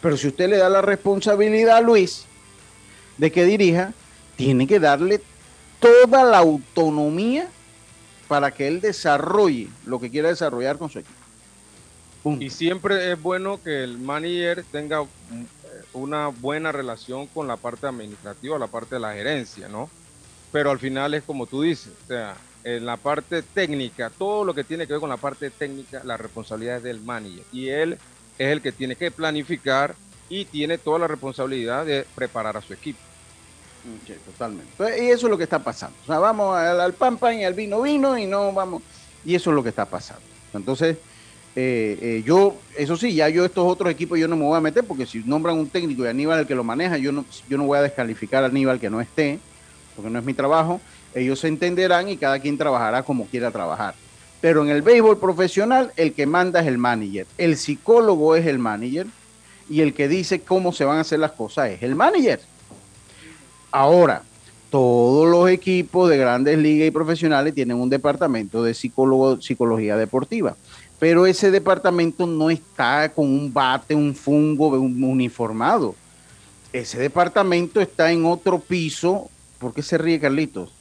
Pero 0.00 0.16
si 0.16 0.28
usted 0.28 0.48
le 0.48 0.58
da 0.58 0.68
la 0.68 0.82
responsabilidad 0.82 1.78
a 1.78 1.80
Luis 1.80 2.24
de 3.16 3.32
que 3.32 3.44
dirija, 3.44 3.92
tiene 4.36 4.66
que 4.66 4.78
darle 4.78 5.20
toda 5.80 6.24
la 6.24 6.38
autonomía 6.38 7.48
para 8.28 8.50
que 8.50 8.68
él 8.68 8.80
desarrolle 8.80 9.68
lo 9.84 9.98
que 9.98 10.10
quiera 10.10 10.28
desarrollar 10.28 10.78
con 10.78 10.90
su 10.90 10.98
equipo. 11.00 11.14
Y 12.40 12.50
siempre 12.50 13.12
es 13.12 13.22
bueno 13.22 13.62
que 13.62 13.84
el 13.84 13.98
manager 13.98 14.64
tenga 14.72 15.04
una 15.92 16.28
buena 16.28 16.72
relación 16.72 17.28
con 17.28 17.46
la 17.46 17.56
parte 17.56 17.86
administrativa, 17.86 18.58
la 18.58 18.66
parte 18.66 18.96
de 18.96 19.00
la 19.00 19.14
gerencia, 19.14 19.68
¿no? 19.68 19.88
Pero 20.50 20.72
al 20.72 20.80
final 20.80 21.14
es 21.14 21.22
como 21.22 21.46
tú 21.46 21.62
dices, 21.62 21.92
o 22.04 22.06
sea, 22.08 22.36
en 22.64 22.84
la 22.84 22.96
parte 22.96 23.42
técnica, 23.42 24.10
todo 24.10 24.44
lo 24.44 24.54
que 24.54 24.64
tiene 24.64 24.86
que 24.86 24.94
ver 24.94 25.00
con 25.00 25.08
la 25.10 25.18
parte 25.18 25.50
técnica, 25.50 26.02
la 26.02 26.16
responsabilidad 26.16 26.78
es 26.78 26.82
del 26.82 27.00
manager. 27.00 27.44
Y 27.52 27.68
él 27.68 27.92
es 28.38 28.48
el 28.48 28.60
que 28.60 28.72
tiene 28.72 28.96
que 28.96 29.12
planificar 29.12 29.94
y 30.28 30.46
tiene 30.46 30.78
toda 30.78 30.98
la 30.98 31.06
responsabilidad 31.06 31.86
de 31.86 32.04
preparar 32.16 32.56
a 32.56 32.62
su 32.62 32.72
equipo 32.72 32.98
totalmente. 34.24 35.04
y 35.04 35.08
eso 35.08 35.26
es 35.26 35.30
lo 35.30 35.38
que 35.38 35.44
está 35.44 35.58
pasando. 35.58 35.96
O 36.02 36.06
sea, 36.06 36.18
vamos 36.18 36.56
al, 36.56 36.92
pan 36.94 37.16
pan 37.16 37.38
y 37.38 37.44
al 37.44 37.54
vino 37.54 37.82
vino 37.82 38.16
y 38.18 38.26
no 38.26 38.52
vamos. 38.52 38.82
Y 39.24 39.34
eso 39.34 39.50
es 39.50 39.56
lo 39.56 39.62
que 39.62 39.70
está 39.70 39.84
pasando. 39.84 40.22
Entonces, 40.54 40.96
eh, 41.54 41.98
eh, 42.00 42.22
yo, 42.24 42.56
eso 42.76 42.96
sí, 42.96 43.14
ya 43.14 43.28
yo 43.28 43.44
estos 43.44 43.64
otros 43.66 43.90
equipos 43.90 44.18
yo 44.18 44.28
no 44.28 44.36
me 44.36 44.44
voy 44.44 44.56
a 44.56 44.60
meter 44.60 44.84
porque 44.84 45.06
si 45.06 45.22
nombran 45.24 45.56
un 45.58 45.68
técnico 45.68 46.04
y 46.04 46.08
Aníbal 46.08 46.40
el 46.40 46.46
que 46.46 46.54
lo 46.54 46.62
maneja, 46.62 46.98
yo 46.98 47.12
no, 47.12 47.24
yo 47.48 47.56
no 47.56 47.64
voy 47.64 47.78
a 47.78 47.82
descalificar 47.82 48.44
a 48.44 48.48
Aníbal 48.48 48.78
que 48.78 48.90
no 48.90 49.00
esté, 49.00 49.38
porque 49.94 50.10
no 50.10 50.18
es 50.18 50.24
mi 50.24 50.34
trabajo. 50.34 50.80
Ellos 51.14 51.40
se 51.40 51.48
entenderán 51.48 52.08
y 52.08 52.16
cada 52.18 52.38
quien 52.40 52.58
trabajará 52.58 53.02
como 53.02 53.26
quiera 53.26 53.50
trabajar. 53.50 53.94
Pero 54.40 54.62
en 54.62 54.68
el 54.68 54.82
béisbol 54.82 55.18
profesional, 55.18 55.92
el 55.96 56.12
que 56.12 56.26
manda 56.26 56.60
es 56.60 56.66
el 56.66 56.76
manager. 56.76 57.26
El 57.38 57.56
psicólogo 57.56 58.36
es 58.36 58.46
el 58.46 58.58
manager 58.58 59.06
y 59.68 59.80
el 59.80 59.94
que 59.94 60.08
dice 60.08 60.42
cómo 60.42 60.72
se 60.72 60.84
van 60.84 60.98
a 60.98 61.00
hacer 61.00 61.18
las 61.18 61.32
cosas 61.32 61.70
es 61.70 61.82
el 61.82 61.94
manager. 61.94 62.40
Ahora, 63.76 64.22
todos 64.70 65.28
los 65.28 65.50
equipos 65.50 66.08
de 66.08 66.16
grandes 66.16 66.56
ligas 66.56 66.88
y 66.88 66.90
profesionales 66.90 67.52
tienen 67.52 67.76
un 67.76 67.90
departamento 67.90 68.62
de 68.62 68.72
psicólogo, 68.72 69.38
psicología 69.42 69.98
deportiva, 69.98 70.56
pero 70.98 71.26
ese 71.26 71.50
departamento 71.50 72.26
no 72.26 72.48
está 72.48 73.12
con 73.12 73.26
un 73.26 73.52
bate, 73.52 73.94
un 73.94 74.14
fungo, 74.14 74.68
un 74.68 75.04
uniformado. 75.04 75.94
Ese 76.72 76.98
departamento 76.98 77.78
está 77.78 78.10
en 78.10 78.24
otro 78.24 78.60
piso. 78.60 79.28
¿Por 79.58 79.74
qué 79.74 79.82
se 79.82 79.98
ríe, 79.98 80.18
Carlitos? 80.18 80.72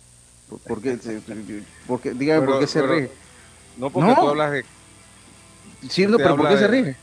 ¿Por 0.65 0.81
qué, 0.81 0.97
porque, 1.87 2.13
dígame 2.13 2.47
por 2.47 2.59
qué 2.61 2.67
se 2.67 2.81
ríe. 2.81 3.11
No, 3.75 3.89
porque 3.89 4.15
tú 4.15 4.29
hablas 4.29 4.51
de. 4.53 4.65
Sí, 5.89 6.07
no, 6.07 6.15
pero 6.15 6.37
¿por 6.37 6.47
qué 6.47 6.57
se 6.57 6.67
ríe? 6.69 6.95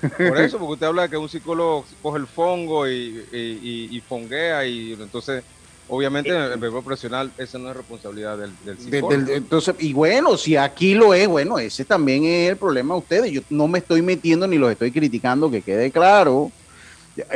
Por 0.00 0.38
eso, 0.38 0.58
porque 0.58 0.72
usted 0.74 0.86
habla 0.86 1.02
de 1.02 1.10
que 1.10 1.16
un 1.16 1.28
psicólogo 1.28 1.84
coge 2.02 2.18
el 2.18 2.26
fongo 2.26 2.88
y, 2.88 3.24
y, 3.32 4.02
fonguea 4.08 4.64
y 4.66 4.92
entonces 4.92 5.42
Obviamente 5.90 6.28
en 6.28 6.52
el 6.52 6.58
béisbol 6.58 6.84
profesional 6.84 7.32
esa 7.38 7.58
no 7.58 7.70
es 7.70 7.76
responsabilidad 7.76 8.36
del, 8.36 8.52
psicólogo. 8.78 9.32
entonces, 9.32 9.74
y 9.78 9.94
bueno, 9.94 10.36
si 10.36 10.54
aquí 10.54 10.92
lo 10.92 11.14
es, 11.14 11.26
bueno, 11.26 11.58
ese 11.58 11.82
también 11.86 12.24
es 12.24 12.50
el 12.50 12.56
problema 12.58 12.92
de 12.92 13.00
ustedes. 13.00 13.30
Yo 13.32 13.40
no 13.48 13.66
me 13.68 13.78
estoy 13.78 14.02
metiendo 14.02 14.46
ni 14.46 14.58
los 14.58 14.70
estoy 14.70 14.92
criticando, 14.92 15.50
que 15.50 15.62
quede 15.62 15.90
claro. 15.90 16.52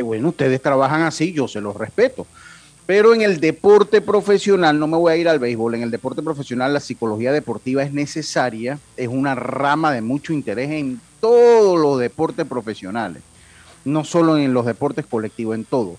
bueno, 0.05 0.29
ustedes 0.29 0.61
trabajan 0.61 1.01
así, 1.01 1.33
yo 1.33 1.49
se 1.49 1.63
los 1.63 1.75
respeto. 1.75 2.27
Pero 2.93 3.15
en 3.15 3.23
el 3.23 3.41
deporte 3.41 4.03
profesional, 4.03 4.79
no 4.79 4.87
me 4.87 4.99
voy 4.99 5.15
a 5.15 5.17
ir 5.17 5.27
al 5.27 5.39
béisbol, 5.39 5.77
en 5.77 5.83
el 5.83 5.91
deporte 5.91 6.21
profesional 6.21 6.75
la 6.75 6.79
psicología 6.79 7.33
deportiva 7.33 7.83
es 7.83 7.91
necesaria, 7.95 8.79
es 8.99 9.09
una 9.09 9.35
rama 9.35 9.93
de 9.93 10.03
mucho 10.03 10.35
interés 10.35 10.71
en 10.73 11.01
todos 11.19 11.81
los 11.81 11.99
deportes 11.99 12.47
profesionales, 12.47 13.23
no 13.87 14.05
solo 14.05 14.37
en 14.37 14.53
los 14.53 14.67
deportes 14.67 15.07
colectivos, 15.07 15.55
en 15.55 15.65
todo. 15.65 15.97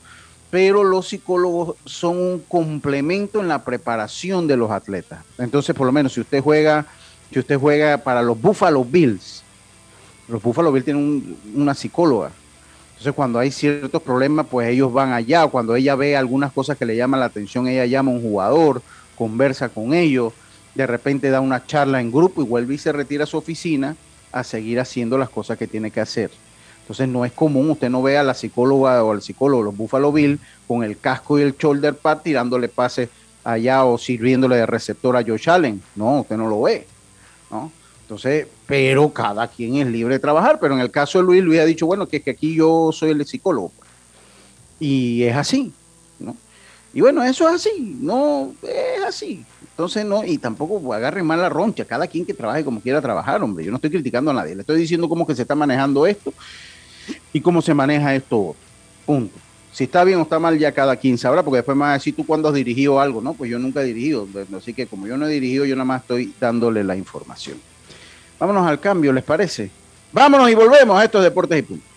Pero 0.51 0.83
los 0.83 1.07
psicólogos 1.07 1.77
son 1.83 2.15
un 2.19 2.39
complemento 2.47 3.41
en 3.41 3.47
la 3.47 3.63
preparación 3.65 4.45
de 4.45 4.57
los 4.57 4.69
atletas. 4.69 5.23
Entonces, 5.39 5.75
por 5.75 5.87
lo 5.87 5.91
menos, 5.91 6.13
si 6.13 6.21
usted 6.21 6.43
juega, 6.43 6.85
si 7.31 7.39
usted 7.39 7.57
juega 7.57 7.97
para 7.97 8.21
los 8.21 8.39
Buffalo 8.39 8.85
Bills, 8.85 9.41
los 10.27 10.43
Buffalo 10.43 10.71
Bills 10.71 10.85
tienen 10.85 11.37
una 11.55 11.73
psicóloga. 11.73 12.29
Entonces, 13.04 13.18
cuando 13.18 13.39
hay 13.39 13.51
ciertos 13.51 14.01
problemas, 14.01 14.45
pues 14.49 14.70
ellos 14.70 14.93
van 14.93 15.12
allá. 15.12 15.45
Cuando 15.47 15.76
ella 15.76 15.93
ve 15.93 16.16
algunas 16.16 16.54
cosas 16.54 16.78
que 16.78 16.86
le 16.86 16.95
llaman 16.95 17.20
la 17.20 17.26
atención, 17.26 17.68
ella 17.68 17.86
llama 17.86 18.12
a 18.12 18.14
un 18.14 18.22
jugador, 18.22 18.82
conversa 19.18 19.68
con 19.68 19.93
ellos, 19.93 20.32
de 20.74 20.88
repente 20.88 21.30
da 21.30 21.41
una 21.41 21.66
charla 21.66 21.99
en 21.99 22.14
grupo 22.14 22.41
y 22.41 22.45
vuelve 22.45 22.76
y 22.76 22.78
se 22.78 22.93
retira 22.93 23.26
a 23.26 23.28
su 23.28 23.36
oficina 23.38 23.97
a 24.32 24.45
seguir 24.45 24.80
haciendo 24.80 25.18
las 25.18 25.28
cosas 25.28 25.58
que 25.58 25.68
tiene 25.68 25.91
que 25.91 25.99
hacer. 25.99 26.32
Entonces 26.80 27.10
no 27.10 27.26
es 27.26 27.34
común, 27.34 27.72
usted 27.72 27.89
no 27.89 28.01
ve 28.01 28.18
a 28.18 28.24
la 28.24 28.34
psicóloga 28.34 29.04
o 29.04 29.12
al 29.12 29.22
psicólogo, 29.22 29.64
los 29.64 29.76
Buffalo 29.76 30.14
Bill, 30.14 30.39
con 30.66 30.86
el 30.86 30.97
casco 30.97 31.38
y 31.38 31.41
el 31.41 31.58
shoulder 31.58 31.95
pad 31.95 32.20
tirándole 32.20 32.70
pases 32.70 33.10
allá 33.43 33.84
o 33.84 33.97
sirviéndole 33.97 34.56
de 34.56 34.66
receptor 34.66 35.18
a 35.18 35.24
Josh 35.28 35.49
Allen. 35.49 35.84
No, 35.97 36.22
usted 36.22 36.38
no 36.38 36.47
lo 36.47 36.62
ve. 36.62 36.88
¿no? 37.51 37.70
Entonces, 38.14 38.45
pero 38.68 39.11
cada 39.11 39.47
quien 39.47 39.78
es 39.78 39.88
libre 39.88 40.14
de 40.14 40.20
trabajar. 40.20 40.59
Pero 40.61 40.76
en 40.76 40.82
el 40.82 40.91
caso 40.91 41.18
de 41.18 41.24
Luis, 41.24 41.43
Luis 41.43 41.59
ha 41.59 41.66
dicho, 41.66 41.88
bueno, 41.88 42.07
que 42.07 42.18
es 42.18 42.24
que 42.24 42.30
aquí 42.30 42.53
yo 42.53 42.91
soy 42.91 43.09
el 43.09 43.26
psicólogo. 43.26 43.72
Y 44.80 45.24
es 45.24 45.36
así, 45.36 45.74
¿no? 46.20 46.36
Y 46.93 47.01
bueno, 47.01 47.24
eso 47.24 47.49
es 47.49 47.55
así, 47.55 47.97
no, 47.99 48.53
es 48.61 49.03
así. 49.03 49.43
Entonces, 49.72 50.05
no, 50.05 50.24
y 50.24 50.38
tampoco 50.38 50.93
agarre 50.93 51.24
mal 51.24 51.41
la 51.41 51.49
roncha, 51.49 51.86
cada 51.86 52.05
quien 52.05 52.24
que 52.24 52.36
trabaje 52.36 52.64
como 52.64 52.82
quiera 52.82 53.01
trabajar, 53.01 53.41
hombre. 53.41 53.66
Yo 53.66 53.72
no 53.72 53.78
estoy 53.78 53.89
criticando 53.89 54.30
a 54.30 54.36
nadie, 54.36 54.53
le 54.53 54.61
estoy 54.61 54.78
diciendo 54.78 55.09
cómo 55.09 55.26
que 55.26 55.34
se 55.34 55.41
está 55.41 55.55
manejando 55.55 56.05
esto. 56.05 56.32
y 57.34 57.41
cómo 57.41 57.64
se 57.64 57.74
maneja 57.74 58.14
esto. 58.14 58.55
Punto. 59.07 59.36
Si 59.72 59.86
está 59.86 60.03
bien 60.03 60.20
o 60.20 60.22
está 60.22 60.38
mal, 60.38 60.59
ya 60.59 60.72
cada 60.72 60.95
quien 60.97 61.18
sabrá, 61.18 61.41
porque 61.41 61.57
después 61.57 61.76
me 61.76 61.82
vas 61.82 61.89
a 61.89 61.93
decir 61.93 62.16
tú 62.16 62.28
cuándo 62.28 62.47
has 62.47 62.53
dirigido 62.53 62.99
algo, 62.99 63.22
¿no? 63.22 63.34
Pues 63.34 63.49
yo 63.49 63.57
nunca 63.57 63.82
he 63.82 63.86
dirigido, 63.86 64.28
así 64.55 64.72
que 64.72 64.86
como 64.86 65.07
yo 65.07 65.18
no 65.18 65.26
he 65.26 65.32
dirigido, 65.32 65.66
yo 65.66 65.76
nada 65.76 65.86
más 65.86 66.01
estoy 66.03 66.32
dándole 66.39 66.84
la 66.84 66.95
información. 66.95 67.57
Vámonos 68.43 68.67
al 68.67 68.81
cambio, 68.81 69.13
¿les 69.13 69.23
parece? 69.23 69.71
Vámonos 70.11 70.49
y 70.49 70.53
volvemos 70.53 70.99
a 70.99 71.05
estos 71.05 71.23
deportes 71.23 71.59
y 71.59 71.61
puntos. 71.61 71.87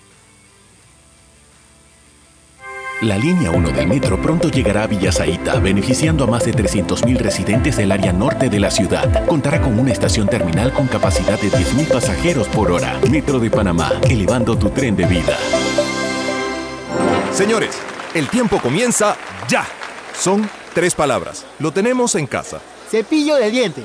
La 3.01 3.19
línea 3.19 3.51
1 3.51 3.71
del 3.71 3.89
metro 3.89 4.23
pronto 4.23 4.49
llegará 4.49 4.85
a 4.85 4.87
Villasaita, 4.87 5.59
beneficiando 5.59 6.23
a 6.23 6.29
más 6.29 6.45
de 6.45 6.53
300.000 6.53 7.19
residentes 7.19 7.77
del 7.77 7.91
área 7.91 8.13
norte 8.13 8.49
de 8.49 8.61
la 8.61 8.71
ciudad. 8.71 9.27
Contará 9.27 9.61
con 9.61 9.77
una 9.77 9.91
estación 9.91 10.29
terminal 10.29 10.73
con 10.73 10.87
capacidad 10.87 11.37
de 11.41 11.51
10.000 11.51 11.89
pasajeros 11.93 12.47
por 12.47 12.71
hora. 12.71 12.97
Metro 13.11 13.41
de 13.41 13.51
Panamá, 13.51 13.91
elevando 14.09 14.57
tu 14.57 14.71
tren 14.71 14.95
de 14.95 15.07
vida. 15.07 15.37
Señores, 17.33 17.77
el 18.15 18.29
tiempo 18.29 18.61
comienza 18.61 19.17
ya. 19.49 19.67
Son 20.17 20.49
tres 20.75 20.95
palabras. 20.95 21.45
Lo 21.59 21.73
tenemos 21.73 22.15
en 22.15 22.29
casa. 22.29 22.61
Cepillo 22.89 23.35
de 23.35 23.51
diente, 23.51 23.85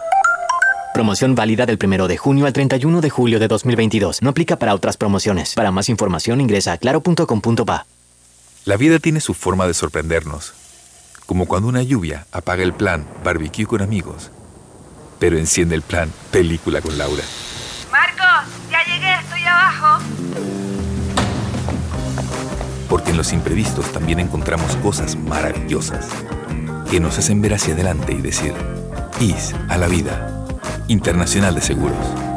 Promoción 0.93 1.35
válida 1.35 1.65
del 1.65 1.79
1 1.81 2.07
de 2.09 2.17
junio 2.17 2.45
al 2.45 2.53
31 2.53 2.99
de 2.99 3.09
julio 3.09 3.39
de 3.39 3.47
2022. 3.47 4.21
No 4.21 4.31
aplica 4.31 4.57
para 4.57 4.75
otras 4.75 4.97
promociones. 4.97 5.53
Para 5.55 5.71
más 5.71 5.87
información 5.87 6.41
ingresa 6.41 6.73
a 6.73 6.77
claro.com.pa. 6.77 7.85
La 8.65 8.77
vida 8.77 8.99
tiene 8.99 9.21
su 9.21 9.33
forma 9.33 9.67
de 9.67 9.73
sorprendernos, 9.73 10.53
como 11.25 11.45
cuando 11.47 11.69
una 11.69 11.81
lluvia 11.81 12.27
apaga 12.31 12.61
el 12.61 12.73
plan 12.73 13.07
barbecue 13.23 13.65
con 13.65 13.81
amigos, 13.81 14.31
pero 15.17 15.37
enciende 15.37 15.75
el 15.75 15.81
plan 15.81 16.11
película 16.29 16.81
con 16.81 16.97
Laura. 16.97 17.23
Marcos, 17.89 18.51
ya 18.69 18.83
llegué, 18.83 19.13
estoy 19.15 19.43
abajo. 19.45 20.03
Porque 22.89 23.11
en 23.11 23.17
los 23.17 23.31
imprevistos 23.31 23.91
también 23.93 24.19
encontramos 24.19 24.75
cosas 24.75 25.15
maravillosas 25.15 26.09
que 26.91 26.99
nos 26.99 27.17
hacen 27.17 27.41
ver 27.41 27.53
hacia 27.53 27.73
adelante 27.73 28.11
y 28.11 28.21
decir, 28.21 28.53
IS 29.21 29.55
a 29.69 29.77
la 29.77 29.87
vida, 29.87 30.40
Internacional 30.87 31.55
de 31.55 31.61
Seguros 31.61 32.31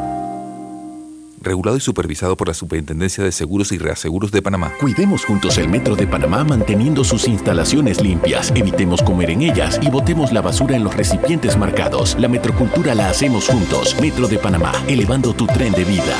regulado 1.45 1.77
y 1.77 1.79
supervisado 1.79 2.35
por 2.35 2.47
la 2.47 2.53
Superintendencia 2.53 3.23
de 3.23 3.31
Seguros 3.31 3.71
y 3.71 3.77
Reaseguros 3.77 4.31
de 4.31 4.41
Panamá. 4.41 4.73
Cuidemos 4.79 5.23
juntos 5.23 5.57
el 5.57 5.69
Metro 5.69 5.95
de 5.95 6.07
Panamá 6.07 6.43
manteniendo 6.43 7.03
sus 7.03 7.27
instalaciones 7.27 8.01
limpias, 8.01 8.51
evitemos 8.55 9.01
comer 9.01 9.29
en 9.29 9.43
ellas 9.43 9.79
y 9.81 9.89
botemos 9.89 10.33
la 10.33 10.41
basura 10.41 10.75
en 10.75 10.83
los 10.83 10.95
recipientes 10.95 11.55
marcados. 11.55 12.17
La 12.19 12.27
metrocultura 12.27 12.95
la 12.95 13.09
hacemos 13.09 13.47
juntos. 13.47 13.95
Metro 14.01 14.27
de 14.27 14.39
Panamá, 14.39 14.73
elevando 14.87 15.33
tu 15.33 15.45
tren 15.45 15.71
de 15.73 15.85
vida. 15.85 16.15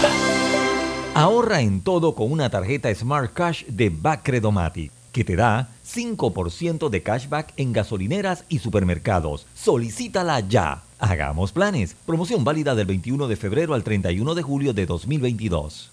Ahorra 1.16 1.62
en 1.62 1.82
todo 1.82 2.14
con 2.14 2.32
una 2.32 2.50
tarjeta 2.50 2.94
Smart 2.94 3.34
Cash 3.34 3.66
de 3.66 3.90
Bacredomatic, 3.90 4.92
que 5.12 5.24
te 5.24 5.36
da 5.36 5.70
5% 5.88 6.90
de 6.90 7.02
cashback 7.02 7.54
en 7.58 7.74
gasolineras 7.74 8.44
y 8.50 8.60
supermercados. 8.60 9.48
Solicítala 9.56 10.42
ya. 10.42 10.84
Hagamos 11.00 11.52
planes. 11.52 11.96
Promoción 12.06 12.44
válida 12.44 12.76
del 12.76 12.88
21 12.88 13.28
de 13.28 13.36
febrero 13.36 13.74
al 13.74 13.84
31 13.84 14.36
de 14.36 14.42
julio 14.42 14.74
de 14.74 14.86
2022. 14.86 15.92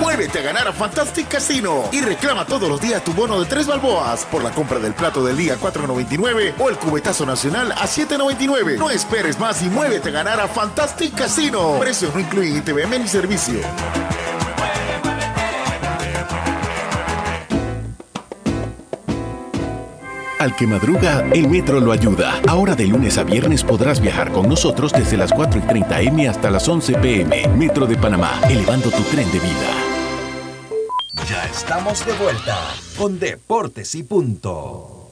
Muévete 0.00 0.38
a 0.38 0.42
ganar 0.42 0.68
a 0.68 0.72
Fantastic 0.72 1.28
Casino 1.28 1.84
y 1.92 2.00
reclama 2.00 2.46
todos 2.46 2.68
los 2.68 2.80
días 2.80 3.02
tu 3.02 3.12
bono 3.12 3.40
de 3.40 3.46
tres 3.46 3.66
balboas 3.66 4.24
por 4.26 4.44
la 4.44 4.52
compra 4.52 4.78
del 4.78 4.94
plato 4.94 5.24
del 5.24 5.36
día 5.36 5.58
4.99 5.58 6.54
o 6.58 6.68
el 6.70 6.76
cubetazo 6.76 7.26
nacional 7.26 7.72
a 7.72 7.86
7.99. 7.86 8.78
No 8.78 8.90
esperes 8.90 9.38
más 9.40 9.60
y 9.62 9.68
muévete 9.68 10.10
a 10.10 10.12
ganar 10.12 10.40
a 10.40 10.46
Fantastic 10.46 11.14
Casino. 11.14 11.78
Precios 11.80 12.14
no 12.14 12.20
incluyen 12.20 12.58
ITVM 12.58 13.00
ni 13.00 13.08
servicio. 13.08 13.58
Al 20.44 20.54
que 20.54 20.66
madruga, 20.66 21.26
el 21.32 21.48
metro 21.48 21.80
lo 21.80 21.90
ayuda. 21.90 22.38
Ahora 22.46 22.76
de 22.76 22.86
lunes 22.86 23.16
a 23.16 23.24
viernes 23.24 23.64
podrás 23.64 23.98
viajar 23.98 24.30
con 24.30 24.46
nosotros 24.46 24.92
desde 24.92 25.16
las 25.16 25.32
4 25.32 25.58
y 25.58 25.62
30 25.62 26.00
M 26.02 26.28
hasta 26.28 26.50
las 26.50 26.68
11 26.68 26.98
PM. 26.98 27.48
Metro 27.56 27.86
de 27.86 27.96
Panamá, 27.96 28.42
elevando 28.50 28.90
tu 28.90 29.02
tren 29.04 29.26
de 29.32 29.38
vida. 29.38 29.70
Ya 31.26 31.46
estamos 31.46 32.04
de 32.04 32.12
vuelta 32.12 32.58
con 32.98 33.18
Deportes 33.18 33.94
y 33.94 34.02
Punto. 34.02 35.08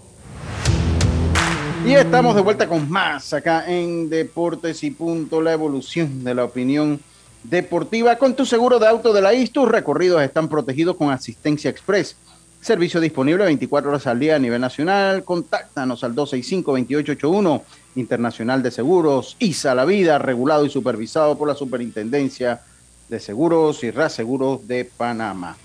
Y 1.87 1.95
estamos 1.95 2.35
de 2.35 2.43
vuelta 2.43 2.69
con 2.69 2.91
más 2.91 3.33
acá 3.33 3.65
en 3.67 4.11
Deportes 4.11 4.85
y 4.85 4.91
Punto, 4.91 5.41
la 5.41 5.55
evolución 5.55 6.25
de 6.25 6.35
la 6.35 6.45
opinión 6.45 7.01
deportiva. 7.43 8.17
Con 8.17 8.37
tu 8.37 8.45
seguro 8.45 8.79
de 8.79 8.87
auto 8.87 9.15
de 9.15 9.23
la 9.23 9.33
IS, 9.33 9.51
tus 9.51 9.67
recorridos 9.67 10.21
están 10.21 10.51
protegidos 10.51 10.95
con 10.95 11.11
asistencia 11.11 11.71
express. 11.71 12.17
Servicio 12.63 13.01
disponible 13.01 13.45
24 13.45 13.91
horas 13.91 14.07
al 14.07 14.21
día 14.21 14.37
a 14.37 14.39
nivel 14.39 14.61
nacional. 14.61 15.25
Contáctanos 15.25 16.05
al 16.05 16.15
265-2881, 16.15 17.61
Internacional 17.97 18.63
de 18.63 18.71
Seguros, 18.71 19.35
ISA 19.41 19.75
La 19.75 19.85
Vida, 19.85 20.21
regulado 20.21 20.65
y 20.65 20.71
supervisado 20.71 21.37
por 21.37 21.49
la 21.49 21.57
Superintendencia 21.57 22.61
de 23.09 23.19
Seguros 23.19 23.83
y 23.83 23.91
Reaseguros 23.91 24.69
de 24.69 24.85
Panamá. 24.85 25.57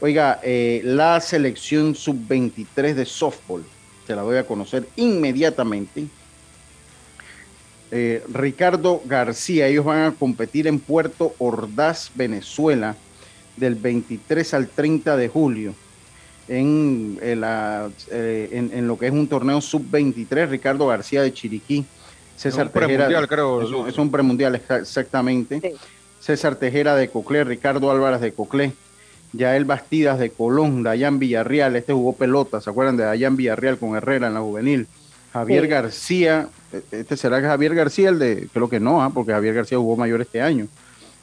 Oiga, 0.00 0.40
eh, 0.42 0.80
la 0.82 1.20
selección 1.20 1.94
sub-23 1.94 2.94
de 2.94 3.04
softball, 3.04 3.62
se 4.06 4.16
la 4.16 4.22
voy 4.22 4.38
a 4.38 4.46
conocer 4.46 4.88
inmediatamente. 4.96 6.06
Eh, 7.90 8.24
Ricardo 8.32 9.02
García, 9.04 9.66
ellos 9.66 9.84
van 9.84 10.04
a 10.04 10.12
competir 10.12 10.68
en 10.68 10.80
Puerto 10.80 11.34
Ordaz, 11.36 12.12
Venezuela, 12.14 12.96
del 13.58 13.74
23 13.74 14.54
al 14.54 14.68
30 14.68 15.18
de 15.18 15.28
julio 15.28 15.74
en, 16.48 17.18
la, 17.40 17.88
eh, 18.10 18.70
en, 18.72 18.86
lo 18.86 18.98
que 18.98 19.06
es 19.06 19.12
un 19.12 19.26
torneo 19.26 19.60
sub-23, 19.60 20.48
Ricardo 20.48 20.86
García 20.86 21.22
de 21.22 21.32
Chiriquí. 21.32 21.84
César 22.36 22.66
es 22.66 22.74
un 22.74 22.80
premundial, 22.80 23.28
creo. 23.28 23.86
Es 23.88 23.98
un, 23.98 24.10
premundial, 24.10 24.54
exactamente. 24.54 25.74
César 26.20 26.56
Tejera 26.56 26.96
de 26.96 27.08
Coclé, 27.08 27.44
Ricardo 27.44 27.90
Álvarez 27.90 28.20
de 28.20 28.32
Coclé, 28.32 28.72
Yael 29.32 29.64
Bastidas 29.64 30.18
de 30.18 30.30
Colón, 30.30 30.82
Dayan 30.82 31.18
Villarreal, 31.18 31.76
este 31.76 31.92
jugó 31.92 32.14
pelota, 32.14 32.60
¿se 32.60 32.70
acuerdan 32.70 32.96
de 32.96 33.04
Dayan 33.04 33.36
Villarreal 33.36 33.78
con 33.78 33.96
Herrera 33.96 34.26
en 34.26 34.34
la 34.34 34.40
juvenil? 34.40 34.86
Javier 35.32 35.66
García, 35.68 36.48
e, 36.72 36.82
este 36.90 37.16
será 37.16 37.40
Javier 37.40 37.74
García 37.74 38.08
el 38.08 38.18
de, 38.18 38.48
creo 38.52 38.68
que 38.68 38.80
no, 38.80 39.02
¿ah? 39.02 39.10
porque 39.10 39.32
Javier 39.32 39.54
García 39.54 39.78
jugó 39.78 39.96
mayor 39.96 40.20
este 40.20 40.40
año. 40.40 40.66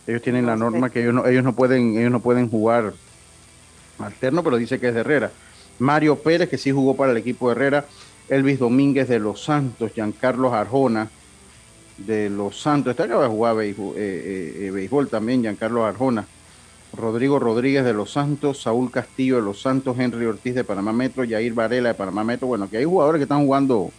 Ellos 0.06 0.22
tienen 0.22 0.46
la 0.46 0.56
norma 0.56 0.90
que 0.90 1.02
ellos 1.02 1.14
no, 1.14 1.26
ellos 1.26 1.44
no 1.44 1.54
pueden, 1.54 1.98
ellos 1.98 2.12
no 2.12 2.20
pueden 2.20 2.50
jugar 2.50 2.94
alterno, 4.00 4.44
pero 4.44 4.58
dice 4.58 4.80
que 4.80 4.90
es 4.90 4.94
de 4.94 5.02
Herrera. 5.02 5.32
Mario 5.80 6.18
Pérez, 6.18 6.50
que 6.50 6.58
sí 6.58 6.72
jugó 6.72 6.96
para 6.96 7.12
el 7.12 7.18
equipo 7.18 7.48
de 7.48 7.56
Herrera. 7.56 7.86
Elvis 8.30 8.60
Domínguez 8.60 9.08
de 9.10 9.20
Los 9.20 9.44
Santos, 9.44 9.92
Giancarlo 9.94 10.54
Arjona 10.54 11.10
de 11.98 12.30
Los 12.30 12.62
Santos. 12.62 12.92
Está 12.92 13.08
que 13.08 13.14
va 13.14 13.26
a 13.26 13.30
jugar 13.30 13.56
béisbol, 13.58 13.96
eh, 13.98 14.72
eh, 14.74 14.88
eh, 14.90 15.06
también, 15.10 15.42
Giancarlo 15.42 15.86
Arjona. 15.86 16.26
Rodrigo 16.96 17.40
Rodríguez 17.40 17.84
de 17.84 17.94
Los 17.94 18.12
Santos, 18.12 18.62
Saúl 18.62 18.92
Castillo 18.92 19.38
de 19.38 19.42
Los 19.42 19.62
Santos, 19.62 19.98
Henry 19.98 20.26
Ortiz 20.26 20.54
de 20.54 20.64
Panamá 20.64 20.94
Metro, 20.94 21.24
Jair 21.28 21.54
Varela 21.54 21.90
de 21.90 21.96
Panamá 21.96 22.24
Metro. 22.24 22.48
Bueno, 22.48 22.70
que 22.70 22.78
hay 22.78 22.86
jugadores 22.86 23.20
que 23.20 23.24
están 23.24 23.44
jugando 23.46 23.92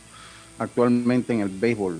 actualmente 0.59 1.33
en 1.33 1.41
el 1.41 1.49
béisbol. 1.49 1.99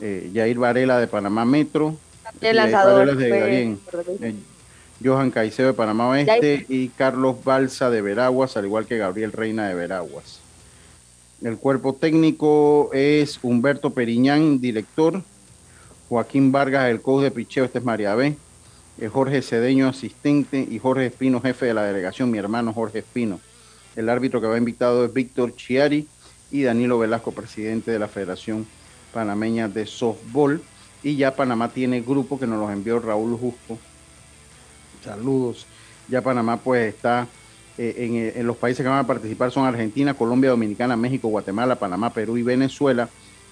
Jair 0.00 0.58
Varela 0.58 0.98
de 0.98 1.08
Panamá 1.08 1.44
Metro. 1.44 1.96
El 2.40 2.56
lanzador. 2.56 3.16
De 3.16 4.34
Johan 5.04 5.30
Caicedo 5.30 5.68
de 5.68 5.74
Panamá 5.74 6.08
Oeste 6.08 6.66
y 6.68 6.88
Carlos 6.88 7.42
Balsa 7.44 7.90
de 7.90 8.02
Veraguas, 8.02 8.56
al 8.56 8.66
igual 8.66 8.86
que 8.86 8.98
Gabriel 8.98 9.32
Reina 9.32 9.68
de 9.68 9.74
Veraguas. 9.74 10.40
El 11.42 11.58
cuerpo 11.58 11.94
técnico 11.94 12.90
es 12.92 13.38
Humberto 13.42 13.90
Periñán, 13.90 14.60
director, 14.60 15.22
Joaquín 16.08 16.52
Vargas, 16.52 16.90
el 16.90 17.00
coach 17.00 17.24
de 17.24 17.30
picheo, 17.30 17.64
este 17.64 17.78
es 17.78 17.84
María 17.84 18.14
B, 18.14 18.36
eh, 18.98 19.08
Jorge 19.08 19.42
Cedeño, 19.42 19.88
asistente, 19.88 20.66
y 20.70 20.78
Jorge 20.78 21.06
Espino, 21.06 21.40
jefe 21.40 21.66
de 21.66 21.74
la 21.74 21.84
delegación, 21.84 22.30
mi 22.30 22.38
hermano 22.38 22.72
Jorge 22.72 23.00
Espino. 23.00 23.40
El 23.96 24.08
árbitro 24.08 24.40
que 24.40 24.46
va 24.46 24.56
invitado 24.56 25.04
es 25.04 25.12
Víctor 25.12 25.56
Chiari 25.56 26.06
y 26.50 26.62
Danilo 26.62 26.98
Velasco, 26.98 27.32
presidente 27.32 27.90
de 27.90 27.98
la 27.98 28.08
Federación 28.08 28.66
Panameña 29.12 29.68
de 29.68 29.86
Softball. 29.86 30.62
Y 31.02 31.16
ya 31.16 31.34
Panamá 31.34 31.68
tiene 31.68 32.00
grupo 32.00 32.38
que 32.38 32.46
nos 32.46 32.60
los 32.60 32.70
envió 32.70 33.00
Raúl 33.00 33.36
Justo 33.36 33.78
Saludos. 35.02 35.66
Ya 36.08 36.22
Panamá 36.22 36.56
pues 36.58 36.94
está 36.94 37.26
eh, 37.78 38.32
en, 38.36 38.46
los 38.46 38.56
países 38.56 38.82
que 38.82 38.88
van 38.88 38.98
a 38.98 39.06
participar 39.06 39.50
son 39.50 39.66
Argentina, 39.66 40.14
Colombia, 40.14 40.50
Dominicana, 40.50 40.96
México, 40.96 41.28
Guatemala, 41.28 41.76
Panamá, 41.76 42.12
Perú 42.12 42.36
y 42.36 42.42
Venezuela. 42.42 43.08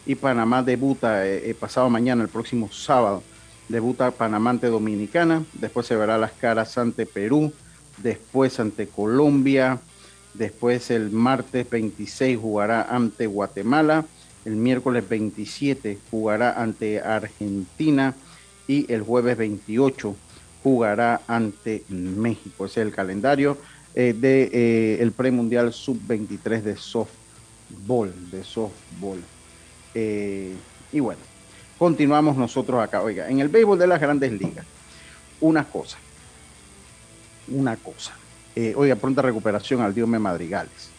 Y 0.07 0.14
Panamá 0.14 0.62
debuta 0.62 1.26
eh, 1.26 1.55
pasado 1.59 1.90
mañana, 1.90 2.22
el 2.22 2.28
próximo 2.28 2.70
sábado. 2.72 3.22
Debuta 3.68 4.11
Panamá 4.11 4.51
ante 4.51 4.66
Dominicana, 4.66 5.44
después 5.53 5.86
se 5.86 5.94
verá 5.94 6.18
las 6.18 6.32
caras 6.32 6.76
ante 6.76 7.07
Perú, 7.07 7.53
después 7.98 8.59
ante 8.59 8.88
Colombia, 8.88 9.78
después 10.34 10.90
el 10.90 11.12
martes 11.12 11.70
26 11.70 12.36
jugará 12.36 12.82
ante 12.82 13.28
Guatemala, 13.28 14.07
el 14.44 14.57
miércoles 14.57 15.09
27 15.09 15.98
jugará 16.11 16.61
ante 16.61 17.01
Argentina 17.01 18.16
y 18.66 18.92
el 18.92 19.03
jueves 19.03 19.36
28 19.36 20.16
jugará 20.62 21.22
ante 21.26 21.84
México. 21.88 22.66
Ese 22.66 22.80
es 22.80 22.86
el 22.86 22.94
calendario 22.94 23.56
del 23.94 24.04
eh, 24.04 24.12
de, 24.12 24.50
eh, 24.52 25.02
el 25.02 25.12
premundial 25.12 25.72
sub-23 25.72 26.62
de 26.62 26.76
softball, 26.76 28.12
de. 28.30 28.44
Eh, 29.94 30.54
y 30.92 31.00
bueno, 31.00 31.20
continuamos 31.78 32.36
nosotros 32.36 32.82
acá. 32.82 33.02
Oiga, 33.02 33.28
en 33.28 33.40
el 33.40 33.48
béisbol 33.48 33.78
de 33.78 33.86
las 33.86 34.00
grandes 34.00 34.32
ligas, 34.32 34.66
una 35.40 35.64
cosa, 35.64 35.98
una 37.48 37.76
cosa. 37.76 38.12
oiga, 38.76 38.94
pronta 38.96 39.22
recuperación 39.22 39.80
al 39.80 39.94
Diome 39.94 40.18
Madrigales. 40.18 40.90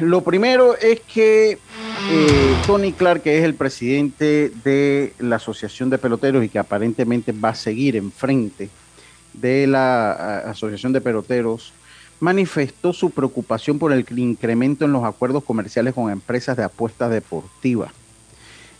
Lo 0.00 0.22
primero 0.22 0.76
es 0.76 1.00
que 1.00 1.58
Tony 2.66 2.92
Clark, 2.92 3.22
que 3.22 3.38
es 3.38 3.44
el 3.44 3.54
presidente 3.54 4.50
de 4.64 5.12
la 5.18 5.36
Asociación 5.36 5.88
de 5.88 5.98
Peloteros 5.98 6.44
y 6.44 6.48
que 6.48 6.58
aparentemente 6.58 7.32
va 7.32 7.50
a 7.50 7.54
seguir 7.54 7.96
enfrente 7.96 8.68
de 9.34 9.66
la 9.66 10.38
Asociación 10.40 10.92
de 10.92 11.00
Peloteros, 11.00 11.72
manifestó 12.20 12.92
su 12.92 13.10
preocupación 13.10 13.78
por 13.78 13.92
el 13.92 14.04
incremento 14.18 14.84
en 14.84 14.92
los 14.92 15.04
acuerdos 15.04 15.44
comerciales 15.44 15.94
con 15.94 16.10
empresas 16.10 16.56
de 16.56 16.64
apuestas 16.64 17.10
deportivas. 17.10 17.92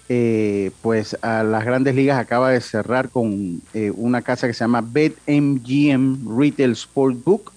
Eh, 0.09 0.71
pues 0.83 1.17
a 1.21 1.43
las 1.43 1.65
grandes 1.65 1.95
ligas 1.97 2.19
acaba 2.19 2.51
de 2.51 2.61
cerrar 2.61 3.09
con 3.09 3.61
eh, 3.75 3.93
una 3.95 4.23
casa 4.23 4.47
que 4.47 4.55
se 4.55 4.61
llama 4.61 4.81
BetMGM 4.81 6.39
Retail 6.39 6.77
Sportbook. 6.77 7.53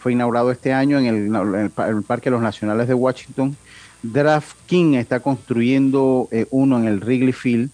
Fue 0.00 0.12
inaugurado 0.12 0.50
este 0.50 0.72
año 0.72 0.98
en 0.98 1.06
el, 1.06 1.70
Parque 2.02 2.30
de 2.30 2.32
los 2.32 2.42
Nacionales 2.42 2.88
de 2.88 2.94
Washington. 2.94 3.56
Draft 4.02 4.56
King 4.66 4.94
está 4.94 5.20
construyendo 5.20 6.28
eh, 6.30 6.46
uno 6.50 6.78
en 6.78 6.86
el 6.86 7.00
Wrigley 7.00 7.32
Field 7.32 7.70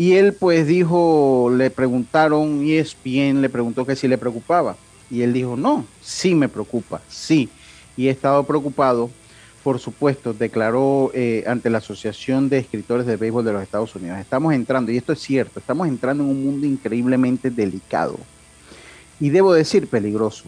y 0.00 0.14
él 0.14 0.32
pues 0.32 0.66
dijo, 0.66 1.52
le 1.54 1.68
preguntaron, 1.68 2.64
y 2.64 2.72
ESPN 2.72 3.42
le 3.42 3.50
preguntó 3.50 3.84
que 3.84 3.94
si 3.94 4.08
le 4.08 4.16
preocupaba. 4.16 4.74
Y 5.10 5.20
él 5.20 5.34
dijo, 5.34 5.58
no, 5.58 5.84
sí 6.00 6.34
me 6.34 6.48
preocupa, 6.48 7.02
sí. 7.06 7.50
Y 7.98 8.08
he 8.08 8.10
estado 8.10 8.42
preocupado, 8.44 9.10
por 9.62 9.78
supuesto, 9.78 10.32
declaró 10.32 11.10
eh, 11.12 11.44
ante 11.46 11.68
la 11.68 11.78
Asociación 11.78 12.48
de 12.48 12.56
Escritores 12.56 13.04
de 13.04 13.16
Béisbol 13.16 13.44
de 13.44 13.52
los 13.52 13.62
Estados 13.62 13.94
Unidos. 13.94 14.18
Estamos 14.18 14.54
entrando, 14.54 14.90
y 14.90 14.96
esto 14.96 15.12
es 15.12 15.20
cierto, 15.20 15.60
estamos 15.60 15.86
entrando 15.86 16.24
en 16.24 16.30
un 16.30 16.46
mundo 16.46 16.66
increíblemente 16.66 17.50
delicado. 17.50 18.18
Y 19.20 19.28
debo 19.28 19.52
decir 19.52 19.86
peligroso. 19.86 20.44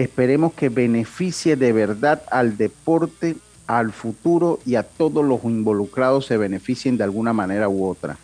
Esperemos 0.00 0.52
que 0.54 0.68
beneficie 0.68 1.56
de 1.56 1.72
verdad 1.72 2.22
al 2.30 2.56
deporte, 2.56 3.36
al 3.66 3.92
futuro 3.92 4.60
y 4.64 4.76
a 4.76 4.82
todos 4.82 5.24
los 5.24 5.44
involucrados 5.44 6.26
se 6.26 6.36
beneficien 6.36 6.96
de 6.96 7.04
alguna 7.04 7.32
manera 7.32 7.68
u 7.68 7.86
otra 7.86 8.16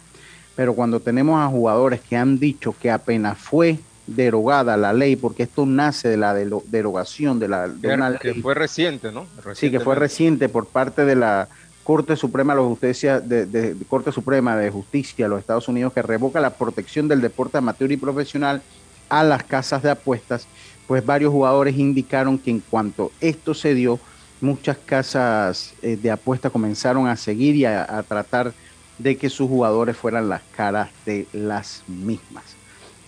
pero 0.57 0.75
cuando 0.75 1.01
tenemos 1.01 1.41
a 1.41 1.49
jugadores 1.49 2.01
que 2.01 2.17
han 2.17 2.39
dicho 2.39 2.75
que 2.81 2.91
apenas 2.91 3.39
fue 3.39 3.79
derogada 4.07 4.77
la 4.77 4.93
ley, 4.93 5.17
porque 5.17 5.45
esto 5.45 5.65
nace 5.67 6.09
de 6.09 6.17
la 6.17 6.35
derogación 6.35 7.39
de 7.39 7.49
la 7.49 7.69
de 7.69 7.95
una 7.95 8.11
ley. 8.11 8.19
Que 8.21 8.35
fue 8.35 8.55
reciente, 8.55 9.11
¿no? 9.11 9.27
Sí, 9.55 9.71
que 9.71 9.81
fue 9.81 9.95
reciente 9.95 10.49
por 10.49 10.67
parte 10.67 11.05
de 11.05 11.17
la 11.17 11.49
Corte 11.85 12.17
Suprema 12.17 12.55
de 12.55 12.61
Justicia, 12.61 13.21
de, 13.21 13.77
Corte 13.89 14.13
Suprema 14.13 14.57
de 14.57 14.71
Justicia 14.71 15.25
de 15.25 15.29
los 15.31 15.41
Estados 15.41 15.69
Unidos, 15.69 15.93
que 15.93 16.03
revoca 16.03 16.41
la 16.41 16.51
protección 16.51 17.09
del 17.09 17.21
deporte 17.21 17.59
amateur 17.59 17.91
y 17.91 17.97
profesional 17.97 18.63
a 19.09 19.25
las 19.25 19.43
casas 19.43 19.83
de 19.83 19.91
apuestas, 19.91 20.47
pues 20.87 21.05
varios 21.05 21.33
jugadores 21.33 21.77
indicaron 21.77 22.39
que 22.39 22.51
en 22.51 22.61
cuanto 22.61 23.13
esto 23.21 23.55
se 23.55 23.75
dio, 23.75 23.99
muchas 24.41 24.77
casas 24.79 25.75
eh, 25.83 25.97
de 25.97 26.11
apuestas 26.11 26.53
comenzaron 26.53 27.07
a 27.07 27.17
seguir 27.17 27.57
y 27.57 27.65
a, 27.65 27.83
a 27.99 28.03
tratar 28.03 28.53
de 28.99 29.17
que 29.17 29.31
sus 29.31 29.49
jugadores 29.49 29.97
fueran 29.97 30.29
las 30.29 30.43
caras 30.57 30.91
de 31.05 31.27
las 31.33 31.83
mismas. 31.87 32.45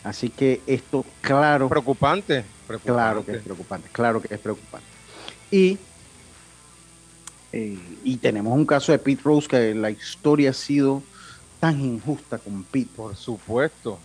Así 0.02 0.30
que 0.30 0.60
esto, 0.66 1.04
claro. 1.20 1.68
Preocupante. 1.68 2.44
Claro 2.84 3.24
que 3.24 3.32
es 3.32 3.42
preocupante, 3.42 3.88
claro 3.92 4.20
que 4.20 4.34
es 4.34 4.40
preocupante. 4.40 4.86
Y, 5.50 5.78
eh, 7.52 7.78
y 8.02 8.16
tenemos 8.16 8.52
un 8.52 8.66
caso 8.66 8.90
de 8.90 8.98
Pete 8.98 9.22
Rose 9.24 9.46
que 9.46 9.74
la 9.74 9.90
historia 9.90 10.50
ha 10.50 10.52
sido 10.52 11.02
tan 11.60 11.80
injusta 11.80 12.38
con 12.38 12.64
Pete. 12.64 12.90
Por 12.96 13.14
supuesto. 13.14 14.00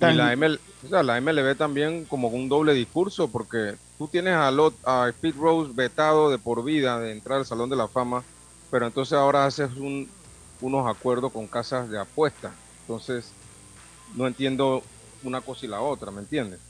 Y 0.00 0.12
la, 0.14 0.36
ML, 0.36 0.58
la 0.90 1.20
MLB 1.20 1.56
también 1.56 2.04
como 2.04 2.28
un 2.28 2.48
doble 2.48 2.74
discurso, 2.74 3.28
porque 3.28 3.76
tú 3.96 4.08
tienes 4.08 4.34
a, 4.34 4.50
Lot, 4.50 4.74
a 4.84 5.12
Pete 5.20 5.38
Rose 5.38 5.72
vetado 5.74 6.30
de 6.30 6.38
por 6.38 6.64
vida 6.64 6.98
de 6.98 7.12
entrar 7.12 7.38
al 7.38 7.46
Salón 7.46 7.70
de 7.70 7.76
la 7.76 7.88
Fama, 7.88 8.22
pero 8.70 8.86
entonces 8.86 9.14
ahora 9.14 9.46
haces 9.46 9.70
un, 9.76 10.08
unos 10.60 10.86
acuerdos 10.88 11.32
con 11.32 11.46
casas 11.46 11.88
de 11.88 11.98
apuestas. 11.98 12.52
Entonces, 12.82 13.30
no 14.14 14.26
entiendo 14.26 14.82
una 15.22 15.40
cosa 15.40 15.66
y 15.66 15.68
la 15.68 15.80
otra, 15.80 16.10
¿me 16.10 16.20
entiendes? 16.20 16.60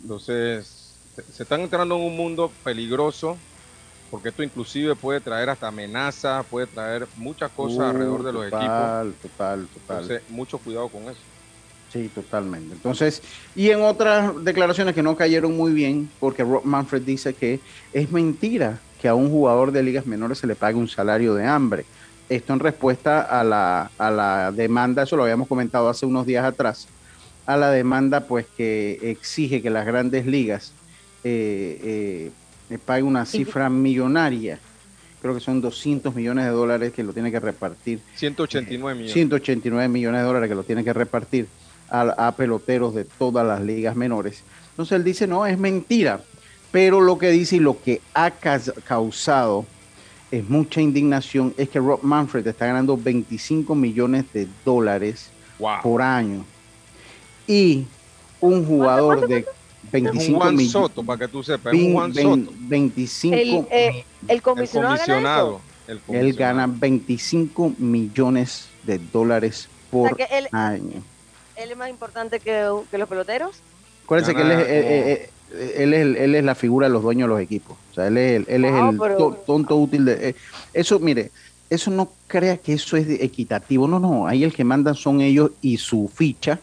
Entonces, 0.00 0.94
se, 1.32 1.42
están 1.42 1.60
entrando 1.60 1.96
en 1.96 2.02
un 2.02 2.16
mundo 2.16 2.50
peligroso, 2.64 3.36
porque 4.10 4.30
esto 4.30 4.42
inclusive 4.42 4.94
puede 4.96 5.20
traer 5.20 5.50
hasta 5.50 5.68
amenazas, 5.68 6.46
puede 6.46 6.66
traer 6.66 7.06
muchas 7.16 7.50
cosas 7.50 7.78
uh, 7.78 7.82
alrededor 7.82 8.22
de 8.22 8.32
los 8.32 8.46
equipos. 8.46 8.66
Total, 8.66 9.14
total, 9.20 9.66
total. 9.66 10.02
Entonces, 10.02 10.22
mucho 10.30 10.58
cuidado 10.58 10.88
con 10.88 11.02
eso. 11.02 11.20
Sí, 11.92 12.08
totalmente. 12.14 12.74
Entonces, 12.74 13.22
y 13.56 13.70
en 13.70 13.82
otras 13.82 14.44
declaraciones 14.44 14.94
que 14.94 15.02
no 15.02 15.16
cayeron 15.16 15.56
muy 15.56 15.72
bien, 15.72 16.08
porque 16.20 16.44
Rob 16.44 16.64
Manfred 16.64 17.02
dice 17.02 17.34
que 17.34 17.58
es 17.92 18.12
mentira 18.12 18.78
que 19.00 19.08
a 19.08 19.14
un 19.14 19.30
jugador 19.30 19.72
de 19.72 19.82
ligas 19.82 20.06
menores 20.06 20.38
se 20.38 20.46
le 20.46 20.54
pague 20.54 20.76
un 20.76 20.88
salario 20.88 21.34
de 21.34 21.46
hambre. 21.46 21.84
Esto 22.28 22.52
en 22.52 22.60
respuesta 22.60 23.22
a 23.22 23.42
la, 23.42 23.90
a 23.98 24.10
la 24.10 24.52
demanda, 24.52 25.02
eso 25.02 25.16
lo 25.16 25.24
habíamos 25.24 25.48
comentado 25.48 25.88
hace 25.88 26.06
unos 26.06 26.26
días 26.26 26.44
atrás, 26.44 26.86
a 27.44 27.56
la 27.56 27.72
demanda 27.72 28.20
pues 28.20 28.46
que 28.56 28.98
exige 29.02 29.60
que 29.60 29.70
las 29.70 29.84
grandes 29.84 30.26
ligas 30.26 30.72
eh, 31.24 32.30
eh, 32.70 32.78
paguen 32.84 33.06
una 33.06 33.24
cifra 33.24 33.68
millonaria. 33.68 34.60
Creo 35.20 35.34
que 35.34 35.40
son 35.40 35.60
200 35.60 36.14
millones 36.14 36.44
de 36.44 36.50
dólares 36.52 36.92
que 36.92 37.02
lo 37.02 37.12
tiene 37.12 37.32
que 37.32 37.40
repartir. 37.40 37.98
189 38.14 38.94
millones. 38.94 39.12
189 39.12 39.88
millones 39.88 40.20
de 40.20 40.26
dólares 40.26 40.48
que 40.48 40.54
lo 40.54 40.62
tiene 40.62 40.84
que 40.84 40.92
repartir 40.92 41.48
a, 41.90 42.28
a 42.28 42.32
peloteros 42.32 42.94
de 42.94 43.04
todas 43.04 43.46
las 43.46 43.60
ligas 43.60 43.96
menores. 43.96 44.42
Entonces 44.70 44.96
él 44.96 45.04
dice, 45.04 45.26
no, 45.26 45.46
es 45.46 45.58
mentira. 45.58 46.20
Pero 46.70 47.00
lo 47.00 47.18
que 47.18 47.30
dice 47.30 47.56
y 47.56 47.60
lo 47.60 47.80
que 47.82 48.00
ha 48.14 48.30
causado 48.30 49.66
es 50.30 50.48
mucha 50.48 50.80
indignación 50.80 51.52
es 51.56 51.68
que 51.68 51.80
Rob 51.80 52.00
Manfred 52.02 52.46
está 52.46 52.66
ganando 52.66 52.96
25 52.96 53.74
millones 53.74 54.24
de 54.32 54.46
dólares 54.64 55.30
por 55.82 56.00
año. 56.00 56.44
Y 57.46 57.84
un 58.40 58.64
jugador 58.64 59.26
de 59.26 59.44
25 59.90 60.44
millones. 60.44 60.70
Soto, 60.70 61.02
para 61.02 61.18
que 61.18 61.28
tú 61.28 61.42
sepas, 61.42 61.74
Juan 61.74 62.14
Soto. 62.14 62.52
25 62.60 63.36
el, 63.36 63.66
eh, 63.70 64.04
el 64.28 64.42
comisionado, 64.42 65.60
Él 66.08 66.32
gana 66.34 66.68
25 66.68 67.74
millones 67.78 68.68
de 68.84 68.98
dólares 68.98 69.68
por 69.90 70.16
año. 70.52 71.02
¿Él 71.62 71.72
es 71.72 71.76
más 71.76 71.90
importante 71.90 72.40
que, 72.40 72.62
los 72.62 73.08
peloteros? 73.08 73.60
Acuérdense 74.04 74.34
que 74.34 74.42
él 74.42 74.50
es, 74.50 74.58
eh, 74.60 75.30
eh, 75.52 75.74
él 75.76 75.94
es, 75.94 76.16
él 76.16 76.34
es 76.34 76.44
la 76.44 76.54
figura 76.54 76.86
de 76.86 76.92
los 76.92 77.02
dueños 77.02 77.28
de 77.28 77.34
los 77.34 77.40
equipos. 77.40 77.76
O 77.90 77.94
sea, 77.94 78.06
él 78.06 78.16
es, 78.16 78.48
él 78.48 78.64
es 78.64 78.74
el 78.74 78.98
tonto 79.46 79.76
útil 79.76 80.04
de... 80.04 80.30
Eh, 80.30 80.34
eso, 80.72 80.98
mire, 80.98 81.30
eso 81.68 81.90
no 81.90 82.10
crea 82.26 82.56
que 82.56 82.72
eso 82.72 82.96
es 82.96 83.08
equitativo. 83.08 83.86
No, 83.86 84.00
no, 84.00 84.26
ahí 84.26 84.42
el 84.42 84.52
que 84.52 84.64
mandan 84.64 84.94
son 84.94 85.20
ellos 85.20 85.52
y 85.60 85.76
su 85.76 86.10
ficha 86.12 86.58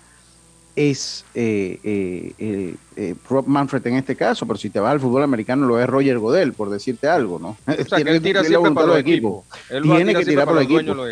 es 0.78 1.26
eh, 1.34 1.80
eh, 1.84 2.76
eh, 2.96 3.16
Rob 3.28 3.48
Manfred 3.48 3.86
en 3.88 3.96
este 3.96 4.16
caso, 4.16 4.46
pero 4.46 4.58
si 4.58 4.70
te 4.70 4.80
vas 4.80 4.92
al 4.92 5.00
fútbol 5.00 5.24
americano 5.24 5.66
lo 5.66 5.80
es 5.80 5.88
Roger 5.88 6.20
Godel, 6.20 6.54
por 6.54 6.70
decirte 6.70 7.08
algo, 7.08 7.40
¿no? 7.40 7.58
O 7.82 7.86
sea, 7.86 8.04
que 8.04 8.12
él 8.12 8.22
tira 8.22 8.44
siempre 8.44 8.72
para 8.72 8.88
los 8.88 8.98
equipos. 9.00 9.44
Tiene 9.70 10.14
que 10.14 10.24
tirar 10.24 10.46
para 10.46 10.64
los 10.64 10.66
equipos. 10.66 11.12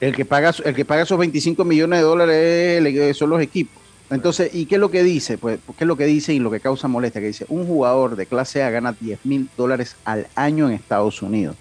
El 0.00 0.14
que 0.14 0.24
paga, 0.24 0.52
el 0.64 0.74
que 0.74 0.84
paga 0.84 1.02
esos 1.02 1.18
25 1.18 1.64
millones 1.64 2.00
de 2.00 2.04
dólares 2.04 3.16
son 3.16 3.30
los 3.30 3.40
equipos. 3.40 3.82
Entonces, 4.10 4.54
¿y 4.54 4.66
qué 4.66 4.74
es 4.74 4.80
lo 4.80 4.90
que 4.90 5.02
dice? 5.02 5.38
Pues, 5.38 5.58
¿qué 5.78 5.84
es 5.84 5.88
lo 5.88 5.96
que 5.96 6.04
dice 6.04 6.34
y 6.34 6.38
lo 6.38 6.50
que 6.50 6.60
causa 6.60 6.86
molestia? 6.86 7.20
Que 7.20 7.28
dice, 7.28 7.46
un 7.48 7.66
jugador 7.66 8.14
de 8.16 8.26
clase 8.26 8.62
A 8.62 8.68
gana 8.68 8.94
10 8.98 9.24
mil 9.24 9.48
dólares 9.56 9.96
al 10.04 10.26
año 10.34 10.68
en 10.68 10.74
Estados 10.74 11.22
Unidos, 11.22 11.56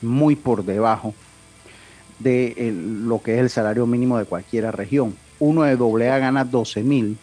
muy 0.00 0.36
por 0.36 0.64
debajo 0.64 1.14
de 2.20 2.72
lo 2.72 3.20
que 3.20 3.34
es 3.34 3.40
el 3.40 3.50
salario 3.50 3.86
mínimo 3.86 4.18
de 4.18 4.24
cualquier 4.24 4.70
región. 4.74 5.16
Uno 5.38 5.64
de 5.64 6.08
AA 6.08 6.18
gana 6.18 6.44
12 6.44 6.82
mil 6.82 7.18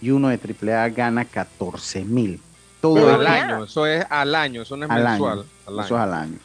y 0.00 0.10
uno 0.10 0.28
de 0.28 0.38
AAA 0.38 0.90
gana 0.90 1.24
14 1.24 2.04
mil. 2.04 2.40
todo 2.80 3.12
al 3.12 3.26
año, 3.26 3.64
eso 3.64 3.86
es 3.86 4.06
al 4.08 4.34
año, 4.34 4.62
eso 4.62 4.76
no 4.76 4.84
es 4.86 4.90
mensual. 4.90 5.44
Eso 5.68 5.80
es 5.80 5.92
al 5.92 6.14
año. 6.14 6.38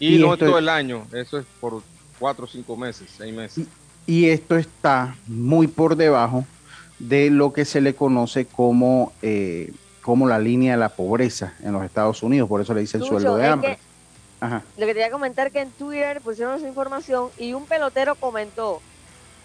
Y, 0.00 0.18
no 0.18 0.36
todo 0.36 0.58
el 0.58 0.68
año, 0.68 1.06
eso 1.12 1.38
es 1.38 1.46
por 1.60 1.82
cuatro 2.18 2.44
o 2.44 2.48
cinco 2.48 2.76
meses, 2.76 3.10
seis 3.16 3.34
meses. 3.34 3.66
Y, 4.06 4.28
esto 4.28 4.56
está 4.56 5.16
muy 5.26 5.66
por 5.66 5.96
debajo 5.96 6.44
de 6.98 7.30
lo 7.30 7.52
que 7.52 7.64
se 7.64 7.80
le 7.80 7.94
conoce 7.94 8.46
como, 8.46 9.12
eh, 9.22 9.72
como 10.00 10.28
la 10.28 10.38
línea 10.38 10.72
de 10.72 10.78
la 10.78 10.90
pobreza 10.90 11.54
en 11.62 11.72
los 11.72 11.84
Estados 11.84 12.22
Unidos, 12.22 12.48
por 12.48 12.60
eso 12.60 12.72
le 12.72 12.80
dice 12.80 12.98
el 12.98 13.04
sueldo 13.04 13.36
de 13.36 13.46
hambre. 13.46 13.78
Ajá. 14.40 14.62
Lo 14.76 14.86
que 14.86 14.92
quería 14.92 15.10
comentar 15.10 15.50
que 15.50 15.60
en 15.60 15.70
Twitter 15.70 16.20
pusieron 16.20 16.56
esa 16.56 16.68
información 16.68 17.30
y 17.38 17.54
un 17.54 17.66
pelotero 17.66 18.14
comentó 18.14 18.80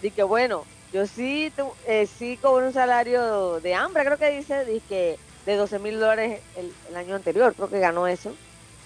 de 0.02 0.10
que 0.10 0.22
bueno, 0.22 0.64
yo 0.92 1.06
sí, 1.06 1.50
eh, 1.86 2.06
sí 2.06 2.38
cobro 2.40 2.66
un 2.66 2.72
salario 2.72 3.60
de 3.60 3.74
hambre, 3.74 4.04
creo 4.04 4.18
que 4.18 4.30
dice, 4.30 4.64
de, 4.66 4.80
que 4.80 5.18
de 5.46 5.56
12 5.56 5.78
mil 5.78 5.98
dólares 5.98 6.40
el, 6.56 6.96
año 6.96 7.14
anterior, 7.16 7.54
creo 7.54 7.70
que 7.70 7.78
ganó 7.78 8.06
eso. 8.06 8.34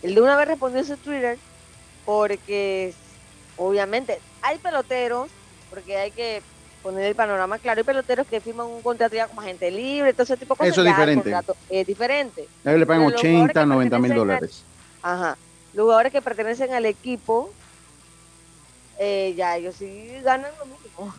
El 0.02 0.14
de 0.14 0.20
una 0.20 0.36
vez 0.36 0.46
respondió 0.46 0.80
ese 0.80 0.96
Twitter 0.96 1.38
porque 2.04 2.94
obviamente 3.56 4.20
hay 4.42 4.58
peloteros, 4.58 5.30
porque 5.70 5.96
hay 5.96 6.10
que 6.10 6.42
poner 6.82 7.04
el 7.04 7.14
panorama 7.14 7.58
claro, 7.58 7.80
hay 7.80 7.84
peloteros 7.84 8.26
que 8.26 8.40
firman 8.40 8.66
un 8.66 8.82
contrato 8.82 9.16
ya 9.16 9.26
como 9.26 9.40
agente 9.40 9.70
libre, 9.70 10.12
todo 10.12 10.22
ese 10.22 10.36
tipo 10.36 10.54
de 10.54 10.58
cosas. 10.58 10.72
Eso 10.72 10.82
es 10.82 10.86
diferente. 10.86 11.34
Es 11.68 11.86
diferente. 11.86 12.48
A 12.64 12.72
le 12.72 12.86
pagan 12.86 13.06
80, 13.06 13.66
90 13.66 13.98
mil 13.98 14.14
dólares. 14.14 14.62
ajá. 15.02 15.36
Los 15.74 15.84
jugadores 15.84 16.10
que 16.10 16.22
pertenecen 16.22 16.72
al 16.72 16.86
equipo, 16.86 17.52
eh, 18.98 19.34
ya 19.36 19.58
ellos 19.58 19.74
sí 19.74 20.08
ganan 20.22 20.50
lo 20.58 20.64
mismo. 20.64 21.14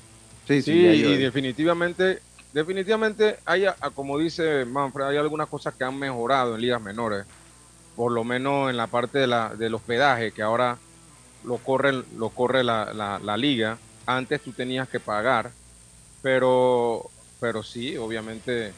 Sí, 0.47 0.63
sí, 0.63 0.71
y 0.71 1.17
definitivamente, 1.17 2.21
definitivamente 2.53 3.38
hay, 3.45 3.65
como 3.93 4.17
dice 4.17 4.65
Manfred, 4.65 5.05
hay 5.05 5.17
algunas 5.17 5.47
cosas 5.47 5.75
que 5.75 5.83
han 5.83 5.99
mejorado 5.99 6.55
en 6.55 6.61
ligas 6.61 6.81
menores, 6.81 7.25
por 7.95 8.11
lo 8.11 8.23
menos 8.23 8.71
en 8.71 8.77
la 8.77 8.88
parte 8.88 9.19
de 9.19 9.27
la, 9.27 9.53
del 9.53 9.75
hospedaje, 9.75 10.31
que 10.31 10.41
ahora 10.41 10.79
lo 11.43 11.57
corre, 11.57 12.03
lo 12.17 12.29
corre 12.29 12.63
la, 12.63 12.93
la, 12.93 13.38
liga. 13.38 13.77
Antes 14.05 14.41
tú 14.41 14.51
tenías 14.51 14.88
que 14.89 14.99
pagar, 14.99 15.51
pero, 16.21 17.09
pero 17.39 17.63
sí, 17.63 17.97
obviamente 17.97 18.73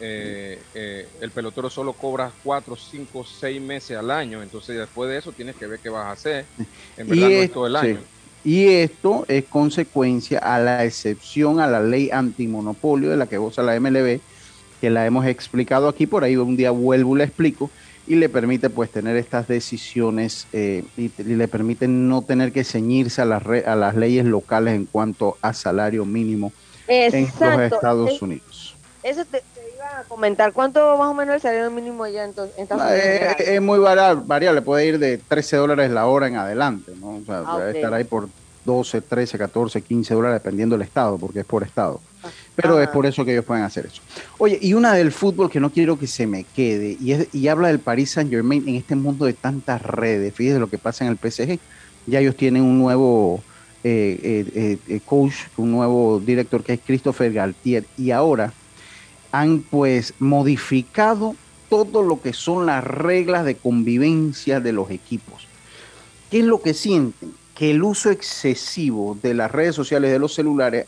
eh, 0.00 0.58
eh, 0.74 1.08
el 1.20 1.30
pelotero 1.30 1.70
solo 1.70 1.92
cobra 1.92 2.30
cuatro, 2.44 2.76
cinco, 2.76 3.24
seis 3.24 3.60
meses 3.60 3.96
al 3.96 4.10
año, 4.10 4.42
entonces 4.42 4.76
después 4.76 5.10
de 5.10 5.18
eso 5.18 5.32
tienes 5.32 5.56
que 5.56 5.66
ver 5.66 5.80
qué 5.80 5.88
vas 5.88 6.06
a 6.06 6.12
hacer. 6.12 6.44
En 6.96 7.08
verdad 7.08 7.28
no 7.28 7.34
es 7.34 7.52
todo 7.52 7.66
el 7.66 7.76
año. 7.76 8.00
Y 8.44 8.68
esto 8.68 9.24
es 9.28 9.44
consecuencia 9.44 10.38
a 10.38 10.58
la 10.58 10.84
excepción 10.84 11.60
a 11.60 11.66
la 11.66 11.80
ley 11.80 12.10
antimonopolio 12.10 13.10
de 13.10 13.16
la 13.16 13.26
que 13.26 13.36
goza 13.36 13.62
la 13.62 13.78
MLB, 13.78 14.20
que 14.80 14.90
la 14.90 15.04
hemos 15.04 15.26
explicado 15.26 15.88
aquí, 15.88 16.06
por 16.06 16.24
ahí 16.24 16.36
un 16.36 16.56
día 16.56 16.70
vuelvo 16.70 17.16
y 17.16 17.18
la 17.18 17.24
explico, 17.24 17.70
y 18.08 18.16
le 18.16 18.28
permite 18.28 18.70
pues 18.70 18.90
tener 18.90 19.16
estas 19.16 19.46
decisiones 19.46 20.46
eh, 20.52 20.82
y, 20.96 21.10
le 21.22 21.46
permite 21.46 21.86
no 21.86 22.22
tener 22.22 22.52
que 22.52 22.64
ceñirse 22.64 23.20
a 23.20 23.26
las, 23.26 23.42
a 23.46 23.76
las 23.76 23.94
leyes 23.94 24.24
locales 24.24 24.74
en 24.74 24.86
cuanto 24.86 25.36
a 25.42 25.52
salario 25.52 26.06
mínimo 26.06 26.52
en 26.88 27.28
los 27.40 27.60
Estados 27.60 28.20
Unidos. 28.22 28.74
Eso 29.02 29.24
te, 29.26 29.42
iba 29.74 30.00
a 30.00 30.04
comentar, 30.04 30.52
¿cuánto 30.54 30.96
más 30.96 31.08
o 31.08 31.14
menos 31.14 31.34
el 31.36 31.40
salario 31.42 31.70
mínimo 31.70 32.02
allá 32.02 32.24
en, 32.24 32.30
Estados 32.30 32.82
ah, 32.82 32.92
Unidos? 32.92 33.34
Es, 33.40 33.60
muy 33.60 33.78
variable, 33.78 34.62
puede 34.62 34.86
ir 34.86 34.98
de 34.98 35.18
13 35.18 35.56
dólares 35.58 35.90
la 35.90 36.06
hora 36.06 36.28
en 36.28 36.36
adelante, 36.36 36.92
¿no? 36.98 37.16
O 37.16 37.24
sea, 37.26 37.44
ah, 37.46 37.70
estar 37.72 37.92
ahí 37.92 38.04
por 38.04 38.28
12, 38.64 39.02
13, 39.02 39.38
14, 39.38 39.82
15 39.82 40.14
dólares, 40.14 40.42
dependiendo 40.42 40.76
del 40.76 40.86
estado, 40.86 41.18
porque 41.18 41.40
es 41.40 41.46
por 41.46 41.62
estado. 41.62 42.00
Pero 42.54 42.80
es 42.80 42.88
por 42.88 43.06
eso 43.06 43.24
que 43.24 43.32
ellos 43.32 43.44
pueden 43.44 43.64
hacer 43.64 43.86
eso. 43.86 44.02
Oye, 44.38 44.58
y 44.60 44.74
una 44.74 44.92
del 44.92 45.12
fútbol 45.12 45.50
que 45.50 45.60
no 45.60 45.70
quiero 45.70 45.98
que 45.98 46.06
se 46.06 46.26
me 46.26 46.44
quede, 46.44 46.96
y, 47.00 47.12
es, 47.12 47.28
y 47.32 47.48
habla 47.48 47.68
del 47.68 47.78
Paris 47.78 48.10
Saint 48.12 48.30
Germain 48.30 48.68
en 48.68 48.74
este 48.74 48.96
mundo 48.96 49.24
de 49.26 49.32
tantas 49.32 49.80
redes. 49.82 50.34
Fíjese 50.34 50.58
lo 50.58 50.68
que 50.68 50.78
pasa 50.78 51.04
en 51.04 51.10
el 51.10 51.18
PSG. 51.18 51.58
Ya 52.06 52.20
ellos 52.20 52.36
tienen 52.36 52.62
un 52.62 52.78
nuevo 52.78 53.42
eh, 53.84 54.46
eh, 54.54 54.78
eh, 54.88 55.00
coach, 55.04 55.34
un 55.56 55.70
nuevo 55.70 56.20
director 56.20 56.64
que 56.64 56.74
es 56.74 56.80
Christopher 56.84 57.32
Galtier, 57.32 57.84
y 57.96 58.10
ahora 58.10 58.52
han 59.30 59.60
pues 59.60 60.14
modificado 60.18 61.36
todo 61.68 62.02
lo 62.02 62.20
que 62.20 62.32
son 62.32 62.66
las 62.66 62.82
reglas 62.82 63.44
de 63.44 63.56
convivencia 63.56 64.58
de 64.58 64.72
los 64.72 64.90
equipos. 64.90 65.46
¿Qué 66.30 66.40
es 66.40 66.44
lo 66.44 66.60
que 66.60 66.74
sienten? 66.74 67.32
que 67.58 67.72
el 67.72 67.82
uso 67.82 68.12
excesivo 68.12 69.18
de 69.20 69.34
las 69.34 69.50
redes 69.50 69.74
sociales, 69.74 70.12
de 70.12 70.20
los 70.20 70.32
celulares, 70.32 70.86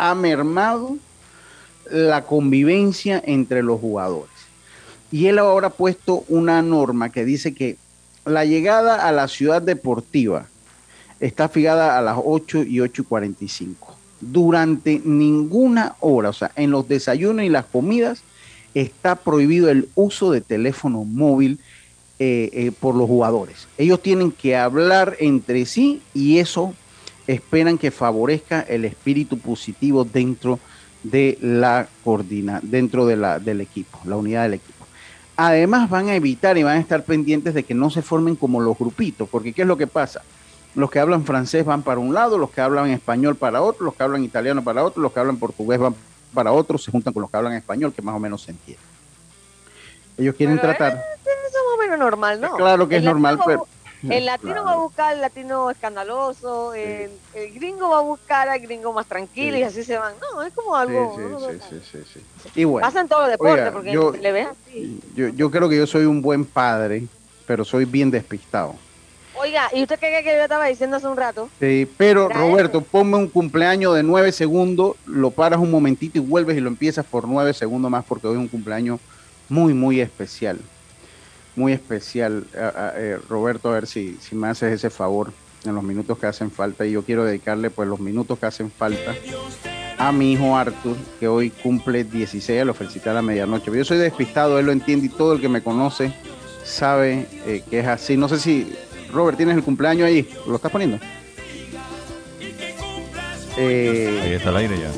ha 0.00 0.14
mermado 0.14 0.96
la 1.90 2.24
convivencia 2.24 3.22
entre 3.24 3.62
los 3.62 3.80
jugadores. 3.80 4.30
Y 5.12 5.26
él 5.26 5.38
ahora 5.38 5.68
ha 5.68 5.70
puesto 5.70 6.24
una 6.28 6.62
norma 6.62 7.10
que 7.10 7.24
dice 7.24 7.52
que 7.54 7.76
la 8.24 8.44
llegada 8.44 9.06
a 9.06 9.12
la 9.12 9.28
ciudad 9.28 9.60
deportiva 9.60 10.46
está 11.20 11.48
fijada 11.48 11.98
a 11.98 12.02
las 12.02 12.16
8 12.22 12.62
y 12.62 12.80
8 12.80 13.02
y 13.02 13.04
45. 13.04 13.96
Durante 14.20 15.00
ninguna 15.04 15.96
hora, 16.00 16.30
o 16.30 16.32
sea, 16.32 16.50
en 16.56 16.70
los 16.70 16.88
desayunos 16.88 17.44
y 17.44 17.48
las 17.48 17.66
comidas, 17.66 18.22
está 18.74 19.16
prohibido 19.16 19.68
el 19.68 19.88
uso 19.94 20.30
de 20.30 20.40
teléfono 20.40 21.04
móvil 21.04 21.58
eh, 22.18 22.50
eh, 22.52 22.72
por 22.78 22.94
los 22.94 23.08
jugadores. 23.08 23.66
Ellos 23.76 24.00
tienen 24.00 24.30
que 24.30 24.56
hablar 24.56 25.16
entre 25.18 25.66
sí 25.66 26.00
y 26.14 26.38
eso 26.38 26.74
esperan 27.32 27.78
que 27.78 27.90
favorezca 27.90 28.60
el 28.60 28.84
espíritu 28.84 29.38
positivo 29.38 30.04
dentro 30.04 30.58
de 31.02 31.38
la 31.40 31.88
coordina, 32.04 32.60
dentro 32.62 33.06
de 33.06 33.16
la, 33.16 33.38
del 33.38 33.60
equipo, 33.60 33.98
la 34.04 34.16
unidad 34.16 34.42
del 34.42 34.54
equipo. 34.54 34.86
Además 35.36 35.88
van 35.88 36.08
a 36.08 36.14
evitar 36.14 36.58
y 36.58 36.62
van 36.62 36.76
a 36.76 36.80
estar 36.80 37.04
pendientes 37.04 37.54
de 37.54 37.62
que 37.62 37.74
no 37.74 37.88
se 37.88 38.02
formen 38.02 38.36
como 38.36 38.60
los 38.60 38.76
grupitos, 38.76 39.28
porque 39.28 39.52
¿qué 39.52 39.62
es 39.62 39.68
lo 39.68 39.76
que 39.76 39.86
pasa? 39.86 40.22
Los 40.74 40.90
que 40.90 40.98
hablan 40.98 41.24
francés 41.24 41.64
van 41.64 41.82
para 41.82 42.00
un 42.00 42.12
lado, 42.12 42.36
los 42.36 42.50
que 42.50 42.60
hablan 42.60 42.90
español 42.90 43.36
para 43.36 43.62
otro, 43.62 43.86
los 43.86 43.94
que 43.94 44.02
hablan 44.02 44.24
italiano 44.24 44.62
para 44.62 44.84
otro, 44.84 45.02
los 45.02 45.12
que 45.12 45.20
hablan 45.20 45.38
portugués 45.38 45.78
van 45.78 45.94
para 46.34 46.52
otro, 46.52 46.78
se 46.78 46.90
juntan 46.90 47.12
con 47.12 47.22
los 47.22 47.30
que 47.30 47.36
hablan 47.36 47.54
español, 47.54 47.92
que 47.92 48.02
más 48.02 48.14
o 48.14 48.20
menos 48.20 48.42
se 48.42 48.50
entiende. 48.50 48.82
Ellos 50.18 50.34
quieren 50.34 50.60
tratar 50.60 51.02
normal, 52.00 52.40
¿no? 52.40 52.56
Claro 52.56 52.88
que 52.88 52.96
es 52.96 53.02
normal, 53.04 53.38
pero... 53.44 53.66
El 54.08 54.24
latino 54.26 54.64
va 54.64 54.72
a 54.72 54.76
buscar 54.76 55.14
el 55.14 55.20
latino 55.20 55.70
escandaloso, 55.70 56.72
el, 56.74 57.10
gringo 57.54 57.90
va 57.90 57.98
a 57.98 58.02
buscar 58.02 58.48
al 58.48 58.60
gringo 58.60 58.92
más 58.92 59.06
tranquilo 59.06 59.56
y 59.58 59.62
así 59.62 59.84
se 59.84 59.98
van. 59.98 60.14
No, 60.20 60.42
es 60.42 60.52
como 60.54 60.74
algo... 60.74 61.16
Sí, 61.50 61.58
sí, 61.68 61.98
sí, 62.12 62.20
sí, 62.54 62.66
Pasa 62.80 63.00
en 63.00 63.08
todos 63.08 63.22
los 63.22 63.30
deportes 63.32 63.70
porque 63.72 63.92
yo, 63.92 64.12
le 64.12 64.32
ves 64.32 64.46
así. 64.48 65.00
Yo, 65.14 65.28
yo 65.28 65.50
creo 65.50 65.68
que 65.68 65.76
yo 65.76 65.86
soy 65.86 66.06
un 66.06 66.22
buen 66.22 66.44
padre, 66.44 67.04
pero 67.46 67.64
soy 67.64 67.84
bien 67.84 68.10
despistado. 68.10 68.74
Oiga, 69.36 69.70
¿y 69.72 69.82
usted 69.82 69.98
qué, 69.98 70.20
que 70.22 70.36
yo 70.36 70.42
estaba 70.42 70.66
diciendo 70.66 70.96
hace 70.96 71.06
un 71.06 71.16
rato? 71.16 71.48
Sí, 71.60 71.88
pero 71.96 72.28
Roberto, 72.28 72.82
ponme 72.82 73.16
un 73.16 73.28
cumpleaños 73.28 73.94
de 73.94 74.02
nueve 74.02 74.32
segundos, 74.32 74.96
lo 75.06 75.30
paras 75.30 75.60
un 75.60 75.70
momentito 75.70 76.18
y 76.18 76.20
vuelves 76.20 76.56
y 76.56 76.60
lo 76.60 76.68
empiezas 76.68 77.06
por 77.06 77.26
nueve 77.26 77.54
segundos 77.54 77.90
más 77.90 78.04
porque 78.04 78.26
hoy 78.26 78.34
es 78.34 78.40
un 78.40 78.48
cumpleaños 78.48 79.00
muy, 79.48 79.72
muy 79.72 80.00
especial 80.00 80.58
muy 81.56 81.72
especial, 81.72 82.46
eh, 82.54 83.18
Roberto, 83.28 83.70
a 83.70 83.72
ver 83.72 83.86
si, 83.86 84.16
si 84.20 84.34
me 84.34 84.48
haces 84.48 84.72
ese 84.72 84.90
favor 84.90 85.32
en 85.64 85.74
los 85.74 85.84
minutos 85.84 86.18
que 86.18 86.26
hacen 86.26 86.50
falta. 86.50 86.86
Y 86.86 86.92
yo 86.92 87.02
quiero 87.02 87.24
dedicarle 87.24 87.70
pues 87.70 87.88
los 87.88 88.00
minutos 88.00 88.38
que 88.38 88.46
hacen 88.46 88.70
falta 88.70 89.14
a 90.00 90.12
mi 90.12 90.32
hijo 90.32 90.56
Arthur, 90.56 90.96
que 91.18 91.28
hoy 91.28 91.50
cumple 91.50 92.04
16, 92.04 92.64
lo 92.64 92.72
felicité 92.72 93.10
a 93.10 93.14
la 93.14 93.22
medianoche. 93.22 93.70
Yo 93.70 93.84
soy 93.84 93.98
despistado, 93.98 94.58
él 94.58 94.64
lo 94.64 94.72
entiende 94.72 95.06
y 95.06 95.08
todo 95.10 95.34
el 95.34 95.42
que 95.42 95.48
me 95.48 95.62
conoce 95.62 96.14
sabe 96.64 97.26
eh, 97.46 97.62
que 97.68 97.80
es 97.80 97.86
así. 97.86 98.16
No 98.16 98.26
sé 98.26 98.38
si, 98.38 98.72
Robert, 99.12 99.36
¿tienes 99.36 99.56
el 99.56 99.62
cumpleaños 99.62 100.06
ahí? 100.06 100.26
¿Lo 100.46 100.56
estás 100.56 100.70
poniendo? 100.70 100.98
Eh, 103.58 104.20
ahí 104.22 104.32
está 104.32 104.48
el 104.48 104.56
aire 104.56 104.78
ya. 104.78 104.90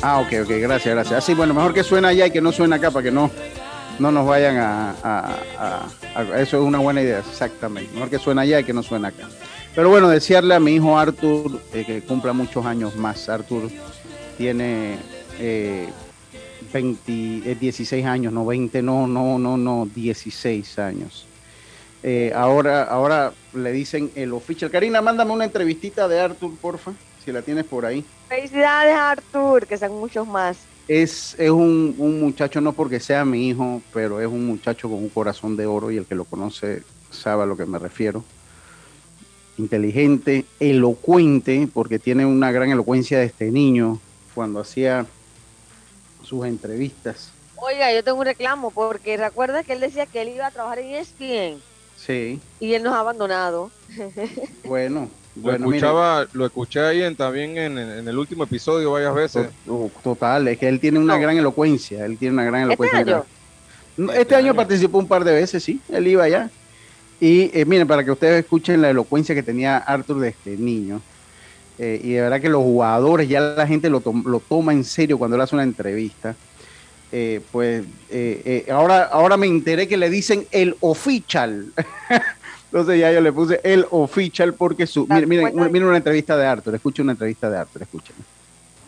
Ah, 0.00 0.20
ok, 0.20 0.32
ok, 0.44 0.50
gracias, 0.60 0.94
gracias. 0.94 1.12
Así, 1.18 1.34
bueno, 1.34 1.52
mejor 1.52 1.74
que 1.74 1.84
suena 1.84 2.08
allá 2.08 2.26
y 2.26 2.30
que 2.30 2.40
no 2.40 2.52
suena 2.52 2.76
acá 2.76 2.90
para 2.90 3.04
que 3.04 3.10
no 3.10 3.30
no 3.98 4.12
nos 4.12 4.26
vayan 4.26 4.56
a, 4.58 5.86
Eso 6.36 6.60
es 6.60 6.62
una 6.62 6.78
buena 6.78 7.02
idea, 7.02 7.18
exactamente. 7.20 7.92
Mejor 7.94 8.10
que 8.10 8.18
suena 8.18 8.42
allá 8.42 8.60
y 8.60 8.64
que 8.64 8.72
no 8.72 8.82
suena 8.82 9.08
acá. 9.08 9.28
Pero 9.74 9.88
bueno, 9.88 10.08
desearle 10.08 10.54
a 10.54 10.60
mi 10.60 10.72
hijo 10.74 10.98
Arthur 10.98 11.60
eh, 11.72 11.84
que 11.86 12.02
cumpla 12.02 12.32
muchos 12.32 12.64
años 12.66 12.96
más. 12.96 13.28
Arthur 13.28 13.70
tiene 14.36 14.96
eh, 15.38 15.88
20, 16.72 17.54
16 17.54 18.06
años, 18.06 18.32
no 18.32 18.44
20, 18.44 18.82
no, 18.82 19.06
no, 19.06 19.38
no, 19.38 19.56
no, 19.56 19.86
16 19.86 20.78
años. 20.78 21.26
Eh, 22.02 22.32
ahora, 22.34 22.82
ahora 22.84 23.32
le 23.54 23.72
dicen 23.72 24.10
el 24.14 24.32
oficial. 24.32 24.70
Karina, 24.70 25.00
mándame 25.00 25.32
una 25.32 25.44
entrevistita 25.44 26.08
de 26.08 26.20
Arthur, 26.20 26.54
porfa, 26.56 26.92
si 27.24 27.32
la 27.32 27.42
tienes 27.42 27.64
por 27.64 27.86
ahí. 27.86 28.04
Felicidades, 28.28 28.94
Arthur, 28.94 29.66
que 29.66 29.78
sean 29.78 29.92
muchos 29.92 30.26
más 30.26 30.58
es, 30.88 31.34
es 31.38 31.50
un, 31.50 31.96
muchacho, 32.20 32.60
no 32.60 32.72
porque 32.72 33.00
sea 33.00 33.24
mi 33.24 33.48
hijo, 33.48 33.82
pero 33.92 34.20
es 34.20 34.26
un 34.26 34.46
muchacho 34.46 34.88
con 34.88 34.98
un 34.98 35.08
corazón 35.08 35.56
de 35.56 35.66
oro 35.66 35.90
y 35.90 35.96
el 35.96 36.06
que 36.06 36.14
lo 36.14 36.24
conoce 36.24 36.82
sabe 37.10 37.44
a 37.44 37.46
lo 37.46 37.56
que 37.56 37.66
me 37.66 37.78
refiero. 37.78 38.24
Inteligente, 39.58 40.44
elocuente, 40.60 41.68
porque 41.72 41.98
tiene 41.98 42.26
una 42.26 42.50
gran 42.52 42.70
elocuencia 42.70 43.18
de 43.18 43.26
este 43.26 43.50
niño 43.50 44.00
cuando 44.34 44.60
hacía 44.60 45.06
sus 46.22 46.46
entrevistas. 46.46 47.32
Oiga, 47.56 47.92
yo 47.92 48.02
tengo 48.02 48.18
un 48.18 48.24
reclamo 48.24 48.70
porque 48.70 49.16
recuerda 49.16 49.62
que 49.62 49.74
él 49.74 49.80
decía 49.80 50.06
que 50.06 50.22
él 50.22 50.30
iba 50.30 50.46
a 50.46 50.50
trabajar 50.50 50.80
en 50.80 50.94
ESPN. 50.94 51.60
Sí. 51.96 52.40
Y 52.58 52.74
él 52.74 52.82
nos 52.82 52.94
ha 52.94 53.00
abandonado. 53.00 53.70
Bueno, 54.64 55.10
Lo 55.36 55.42
bueno, 55.42 55.66
escuchaba, 55.66 56.26
lo 56.34 56.44
escuché 56.46 56.80
ahí 56.80 57.02
en, 57.02 57.16
también 57.16 57.56
en, 57.56 57.78
en 57.78 58.06
el 58.06 58.18
último 58.18 58.44
episodio 58.44 58.92
varias 58.92 59.14
veces. 59.14 59.48
mire, 59.66 59.90
total, 60.02 60.46
es 60.48 60.58
que 60.58 60.68
él 60.68 60.78
tiene 60.78 60.98
una 60.98 61.16
gran 61.18 61.36
elocuencia, 61.38 62.04
él 62.04 62.18
tiene 62.18 62.34
una 62.34 62.44
gran 62.44 62.62
elocuencia. 62.62 62.98
año? 62.98 63.24
No, 63.96 64.12
Este, 64.12 64.34
año 64.34 64.54
participó 64.54 64.98
un 64.98 65.08
par 65.08 65.24
de 65.24 65.32
veces, 65.32 65.62
sí, 65.64 65.80
él 65.90 66.06
iba 66.06 66.24
allá. 66.24 66.50
Y 67.20 67.50
eh, 67.58 67.64
miren, 67.64 67.86
para 67.86 68.04
que 68.04 68.10
ustedes 68.10 68.42
escuchen 68.44 68.82
la 68.82 68.90
elocuencia 68.90 69.34
que 69.34 69.42
tenía 69.42 69.78
Arthur 69.78 70.18
desde 70.20 70.56
niño, 70.56 71.00
eh, 71.78 71.98
y 72.02 72.10
de 72.12 72.20
verdad 72.20 72.40
que 72.40 72.48
los 72.50 72.62
jugadores, 72.62 73.28
ya 73.28 73.40
la 73.40 73.66
gente 73.66 73.88
lo, 73.88 74.00
tom- 74.00 74.24
lo 74.26 74.40
toma 74.40 74.72
en 74.72 74.84
serio 74.84 75.16
cuando 75.18 75.36
él 75.36 75.40
hace 75.42 75.54
una 75.54 75.62
entrevista. 75.62 76.34
Eh, 77.14 77.40
pues 77.52 77.84
eh, 78.10 78.64
eh, 78.66 78.72
ahora, 78.72 79.04
ahora 79.04 79.36
me 79.36 79.46
enteré 79.46 79.86
que 79.86 79.96
le 79.98 80.08
dicen 80.10 80.46
el 80.50 80.76
official. 80.80 81.66
Entonces 82.72 83.00
ya 83.00 83.12
yo 83.12 83.20
le 83.20 83.30
puse 83.34 83.60
el 83.64 83.84
official 83.90 84.54
porque 84.54 84.86
su. 84.86 85.06
Miren, 85.06 85.28
miren, 85.28 85.54
miren 85.70 85.88
una 85.88 85.98
entrevista 85.98 86.38
de 86.38 86.46
Arthur, 86.46 86.74
escuchen 86.74 87.04
una 87.04 87.12
entrevista 87.12 87.50
de 87.50 87.58
Arthur, 87.58 87.82
escuchen. 87.82 88.16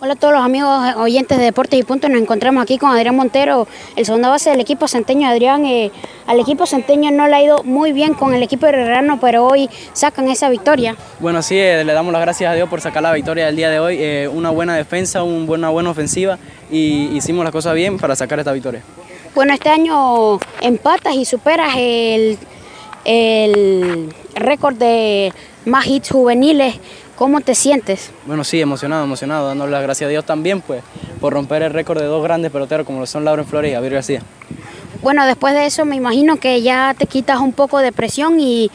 Hola 0.00 0.14
a 0.14 0.16
todos 0.16 0.32
los 0.32 0.42
amigos 0.42 0.96
oyentes 0.96 1.36
de 1.36 1.44
Deportes 1.44 1.78
y 1.78 1.82
Puntos. 1.82 2.08
Nos 2.08 2.22
encontramos 2.22 2.62
aquí 2.62 2.78
con 2.78 2.90
Adrián 2.90 3.14
Montero, 3.14 3.68
el 3.94 4.06
segunda 4.06 4.30
base 4.30 4.48
del 4.48 4.60
equipo 4.60 4.88
centeño. 4.88 5.28
Adrián, 5.28 5.66
eh, 5.66 5.90
al 6.26 6.40
equipo 6.40 6.64
centeño 6.64 7.10
no 7.10 7.28
le 7.28 7.36
ha 7.36 7.42
ido 7.42 7.62
muy 7.62 7.92
bien 7.92 8.14
con 8.14 8.32
el 8.32 8.42
equipo 8.42 8.66
herrerano, 8.66 9.18
pero 9.20 9.46
hoy 9.46 9.68
sacan 9.92 10.30
esa 10.30 10.48
victoria. 10.48 10.96
Bueno, 11.20 11.42
sí, 11.42 11.58
eh, 11.58 11.84
le 11.84 11.92
damos 11.92 12.10
las 12.10 12.22
gracias 12.22 12.50
a 12.50 12.54
Dios 12.54 12.70
por 12.70 12.80
sacar 12.80 13.02
la 13.02 13.12
victoria 13.12 13.44
del 13.44 13.56
día 13.56 13.68
de 13.68 13.80
hoy. 13.80 13.98
Eh, 14.00 14.30
una 14.32 14.48
buena 14.48 14.74
defensa, 14.76 15.22
un 15.22 15.44
buena, 15.44 15.68
buena 15.68 15.90
ofensiva 15.90 16.38
y 16.70 17.14
hicimos 17.14 17.44
las 17.44 17.52
cosas 17.52 17.74
bien 17.74 17.98
para 17.98 18.16
sacar 18.16 18.38
esta 18.38 18.52
victoria. 18.52 18.82
Bueno, 19.34 19.52
este 19.52 19.68
año 19.68 20.38
empatas 20.62 21.14
y 21.16 21.26
superas 21.26 21.74
el, 21.76 22.38
el 23.04 24.14
récord 24.34 24.76
de 24.76 25.32
más 25.64 25.86
hits 25.86 26.10
juveniles. 26.10 26.76
¿Cómo 27.16 27.40
te 27.40 27.54
sientes? 27.54 28.10
Bueno, 28.26 28.42
sí, 28.42 28.60
emocionado, 28.60 29.04
emocionado, 29.04 29.46
dándole 29.46 29.70
las 29.70 29.82
gracias 29.82 30.08
a 30.08 30.10
Dios 30.10 30.24
también 30.24 30.60
pues, 30.60 30.82
por 31.20 31.32
romper 31.32 31.62
el 31.62 31.72
récord 31.72 32.00
de 32.00 32.06
dos 32.06 32.24
grandes 32.24 32.50
peloteros 32.50 32.84
como 32.84 32.98
lo 32.98 33.06
son 33.06 33.24
Lauren 33.24 33.46
Flores 33.46 33.70
y 33.70 33.74
Javier 33.74 33.94
García. 33.94 34.22
Bueno, 35.00 35.24
después 35.26 35.54
de 35.54 35.66
eso 35.66 35.84
me 35.84 35.94
imagino 35.94 36.36
que 36.36 36.60
ya 36.62 36.94
te 36.98 37.06
quitas 37.06 37.38
un 37.38 37.52
poco 37.52 37.78
de 37.78 37.92
presión 37.92 38.40
y 38.40 38.70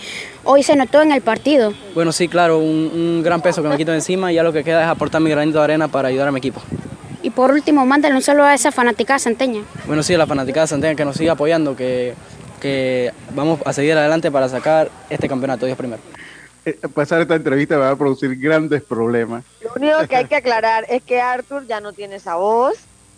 hoy 0.45 0.63
se 0.63 0.75
notó 0.77 1.01
en 1.01 1.11
el 1.11 1.21
partido. 1.21 1.73
Bueno, 1.93 2.13
sí, 2.13 2.29
claro, 2.29 2.59
un, 2.59 2.91
un 2.93 3.23
gran 3.23 3.41
peso 3.41 3.61
que 3.61 3.67
me 3.67 3.75
quito 3.75 3.91
de 3.91 3.97
encima 3.97 4.31
y 4.31 4.35
ya 4.35 4.43
lo 4.43 4.53
que 4.53 4.63
queda 4.63 4.83
es 4.83 4.87
aportar 4.87 5.19
mi 5.19 5.29
granito 5.29 5.57
de 5.57 5.63
arena 5.65 5.89
para 5.89 6.07
ayudar 6.07 6.29
a 6.29 6.31
mi 6.31 6.37
equipo. 6.37 6.61
Y 7.21 7.31
por 7.31 7.51
último, 7.51 7.85
mándale 7.85 8.15
un 8.15 8.21
saludo 8.21 8.45
a 8.45 8.53
esa 8.53 8.71
fanaticada 8.71 9.19
centeña. 9.19 9.63
Bueno, 9.85 10.01
sí, 10.03 10.13
a 10.13 10.17
la 10.17 10.27
fanaticada 10.27 10.67
Santiago 10.67 10.95
que 10.95 11.03
nos 11.03 11.17
siga 11.17 11.33
apoyando, 11.33 11.75
que, 11.75 12.13
que 12.59 13.11
vamos 13.33 13.59
a 13.65 13.73
seguir 13.73 13.93
adelante 13.93 14.29
para 14.31 14.47
sacar 14.49 14.89
este 15.09 15.27
campeonato, 15.27 15.65
Dios 15.65 15.77
primero. 15.77 16.01
Eh, 16.65 16.77
pasar 16.93 17.21
esta 17.21 17.35
entrevista 17.35 17.77
va 17.77 17.89
a 17.89 17.95
producir 17.95 18.35
grandes 18.37 18.81
problemas. 18.83 19.43
Lo 19.63 19.71
único 19.75 20.07
que 20.07 20.15
hay 20.17 20.25
que 20.29 20.35
aclarar 20.35 20.85
es 20.89 21.01
que 21.03 21.21
Arthur 21.21 21.65
ya 21.67 21.79
no 21.79 21.93
tiene 21.93 22.15
esa 22.17 22.35
voz, 22.35 22.75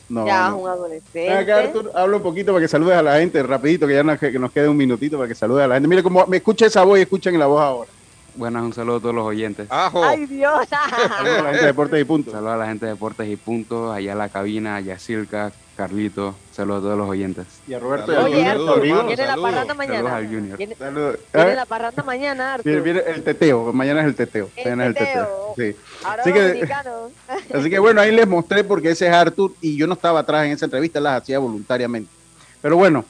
No, 0.10 0.26
ya 0.28 0.50
no. 0.50 0.58
es 0.58 0.64
un 0.64 0.70
adolescente. 0.70 1.34
acá, 1.34 1.58
Arthur, 1.58 1.92
habla 1.96 2.18
un 2.18 2.24
poquito 2.24 2.54
para 2.54 2.62
que 2.64 2.68
saludes 2.68 2.96
a 2.96 3.02
la 3.02 3.18
gente, 3.18 3.42
rapidito, 3.44 3.88
que 3.88 3.96
ya 3.96 4.04
nos, 4.04 4.20
que 4.20 4.38
nos 4.38 4.52
quede 4.52 4.68
un 4.70 4.78
minutito 4.78 5.18
para 5.18 5.28
que 5.28 5.36
salude 5.36 5.64
a 5.64 5.68
la 5.68 5.76
gente. 5.76 5.88
Mire 5.90 6.04
cómo 6.04 6.26
me 6.28 6.38
escucha 6.38 6.66
esa 6.68 6.84
voz 6.84 7.00
y 7.00 7.02
escuchen 7.02 7.38
la 7.40 7.48
voz 7.48 7.62
ahora. 7.62 7.90
Buenas, 8.34 8.64
un 8.64 8.72
saludo 8.74 8.96
a 8.98 9.00
todos 9.02 9.16
los 9.16 9.26
oyentes. 9.26 9.68
Ay, 9.70 10.26
Dios. 10.26 10.66
Saludos 10.70 11.40
a 11.40 11.42
la 11.42 11.50
gente 11.50 11.60
de 11.62 11.66
Deportes 11.68 12.00
y 12.00 12.04
Puntos. 12.06 12.32
Saludos 12.34 12.54
a 12.54 12.58
la 12.58 12.66
gente 12.68 12.86
de 12.86 12.92
Deportes 12.94 13.28
y 13.28 13.36
Puntos, 13.36 13.94
allá 13.94 14.14
a 14.14 14.16
la 14.16 14.30
cabina, 14.30 14.76
allá 14.78 14.98
Silka, 15.00 15.52
Carlito. 15.82 16.36
Saludos 16.52 16.78
a 16.78 16.82
todos 16.84 16.98
los 17.00 17.10
oyentes. 17.10 17.48
Y 17.68 17.74
a 17.74 17.80
Roberto 17.80 18.12
Oye, 18.24 18.46
Arthur, 18.46 18.82
viene 18.82 19.16
la 19.18 19.36
parranda 19.36 19.74
Saludos 19.74 19.78
mañana. 19.78 20.16
al 20.16 20.28
Junior. 20.28 20.58
Viene, 20.60 20.76
Saludos. 20.76 21.18
viene 21.34 21.56
la 21.56 21.66
parranda 21.66 22.04
mañana, 22.04 22.54
Arthur. 22.54 22.66
Viene, 22.66 22.82
viene 22.82 23.02
el 23.08 23.24
teteo, 23.24 23.74
mañana 23.74 24.02
es 24.02 24.06
el 24.06 24.16
teteo. 24.16 24.52
mañana 24.58 24.84
es 24.84 24.90
el 24.90 24.96
teteo. 24.96 25.28
Sí. 25.58 25.76
Ahora 26.04 26.22
Así 26.22 26.34
que, 26.34 26.70
así 27.58 27.70
que 27.72 27.80
bueno, 27.80 28.00
ahí 28.00 28.12
les 28.12 28.28
mostré 28.28 28.64
porque 28.64 28.92
ese 28.92 29.08
es 29.08 29.14
Arthur 29.14 29.54
y 29.60 29.76
yo 29.76 29.88
no 29.88 29.94
estaba 29.96 30.20
atrás 30.20 30.46
en 30.46 30.52
esa 30.52 30.66
entrevista, 30.66 31.00
las 31.00 31.24
hacía 31.24 31.40
voluntariamente. 31.40 32.12
Pero 32.62 32.78
bueno, 32.78 33.04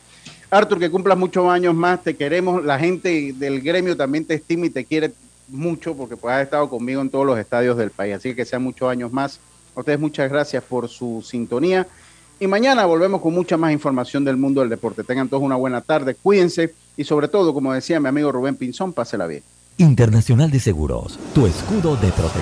Arthur, 0.50 0.80
que 0.80 0.90
cumplas 0.90 1.18
muchos 1.18 1.46
años 1.50 1.76
más, 1.76 2.02
te 2.02 2.16
queremos, 2.16 2.64
la 2.64 2.80
gente 2.80 3.34
del 3.36 3.60
gremio 3.60 3.98
también 3.98 4.24
te 4.24 4.36
estima 4.36 4.68
y 4.68 4.70
te 4.70 4.86
quiere 4.86 5.12
mucho 5.50 5.94
porque 5.94 6.16
pues 6.16 6.34
has 6.34 6.44
estado 6.44 6.70
conmigo 6.70 7.02
en 7.02 7.10
todos 7.10 7.26
los 7.26 7.38
estadios 7.38 7.76
del 7.76 7.92
país, 7.92 8.16
así 8.16 8.34
que 8.34 8.46
sean 8.46 8.64
muchos 8.64 8.90
años 8.90 9.12
más. 9.12 9.42
A 9.76 9.82
ustedes 9.82 10.00
muchas 10.00 10.32
gracias 10.32 10.64
por 10.64 10.88
su 10.88 11.22
sintonía 11.22 11.86
y 12.42 12.48
mañana 12.48 12.86
volvemos 12.86 13.22
con 13.22 13.36
mucha 13.36 13.56
más 13.56 13.72
información 13.72 14.26
del 14.26 14.36
mundo 14.36 14.62
del 14.62 14.70
deporte. 14.72 15.04
Tengan 15.04 15.30
todos 15.30 15.44
una 15.44 15.56
buena 15.56 15.80
tarde, 15.80 16.16
cuídense 16.16 16.74
y 16.98 17.04
sobre 17.04 17.28
todo, 17.28 17.54
como 17.54 17.72
decía 17.72 18.00
mi 18.00 18.08
amigo 18.08 18.32
Rubén 18.32 18.56
Pinzón, 18.56 18.94
pásela 18.94 19.28
bien. 19.28 19.44
Internacional 19.78 20.50
de 20.50 20.60
Seguros, 20.60 21.20
tu 21.36 21.46
escudo 21.46 21.96
de 21.98 22.12
protección. 22.12 22.40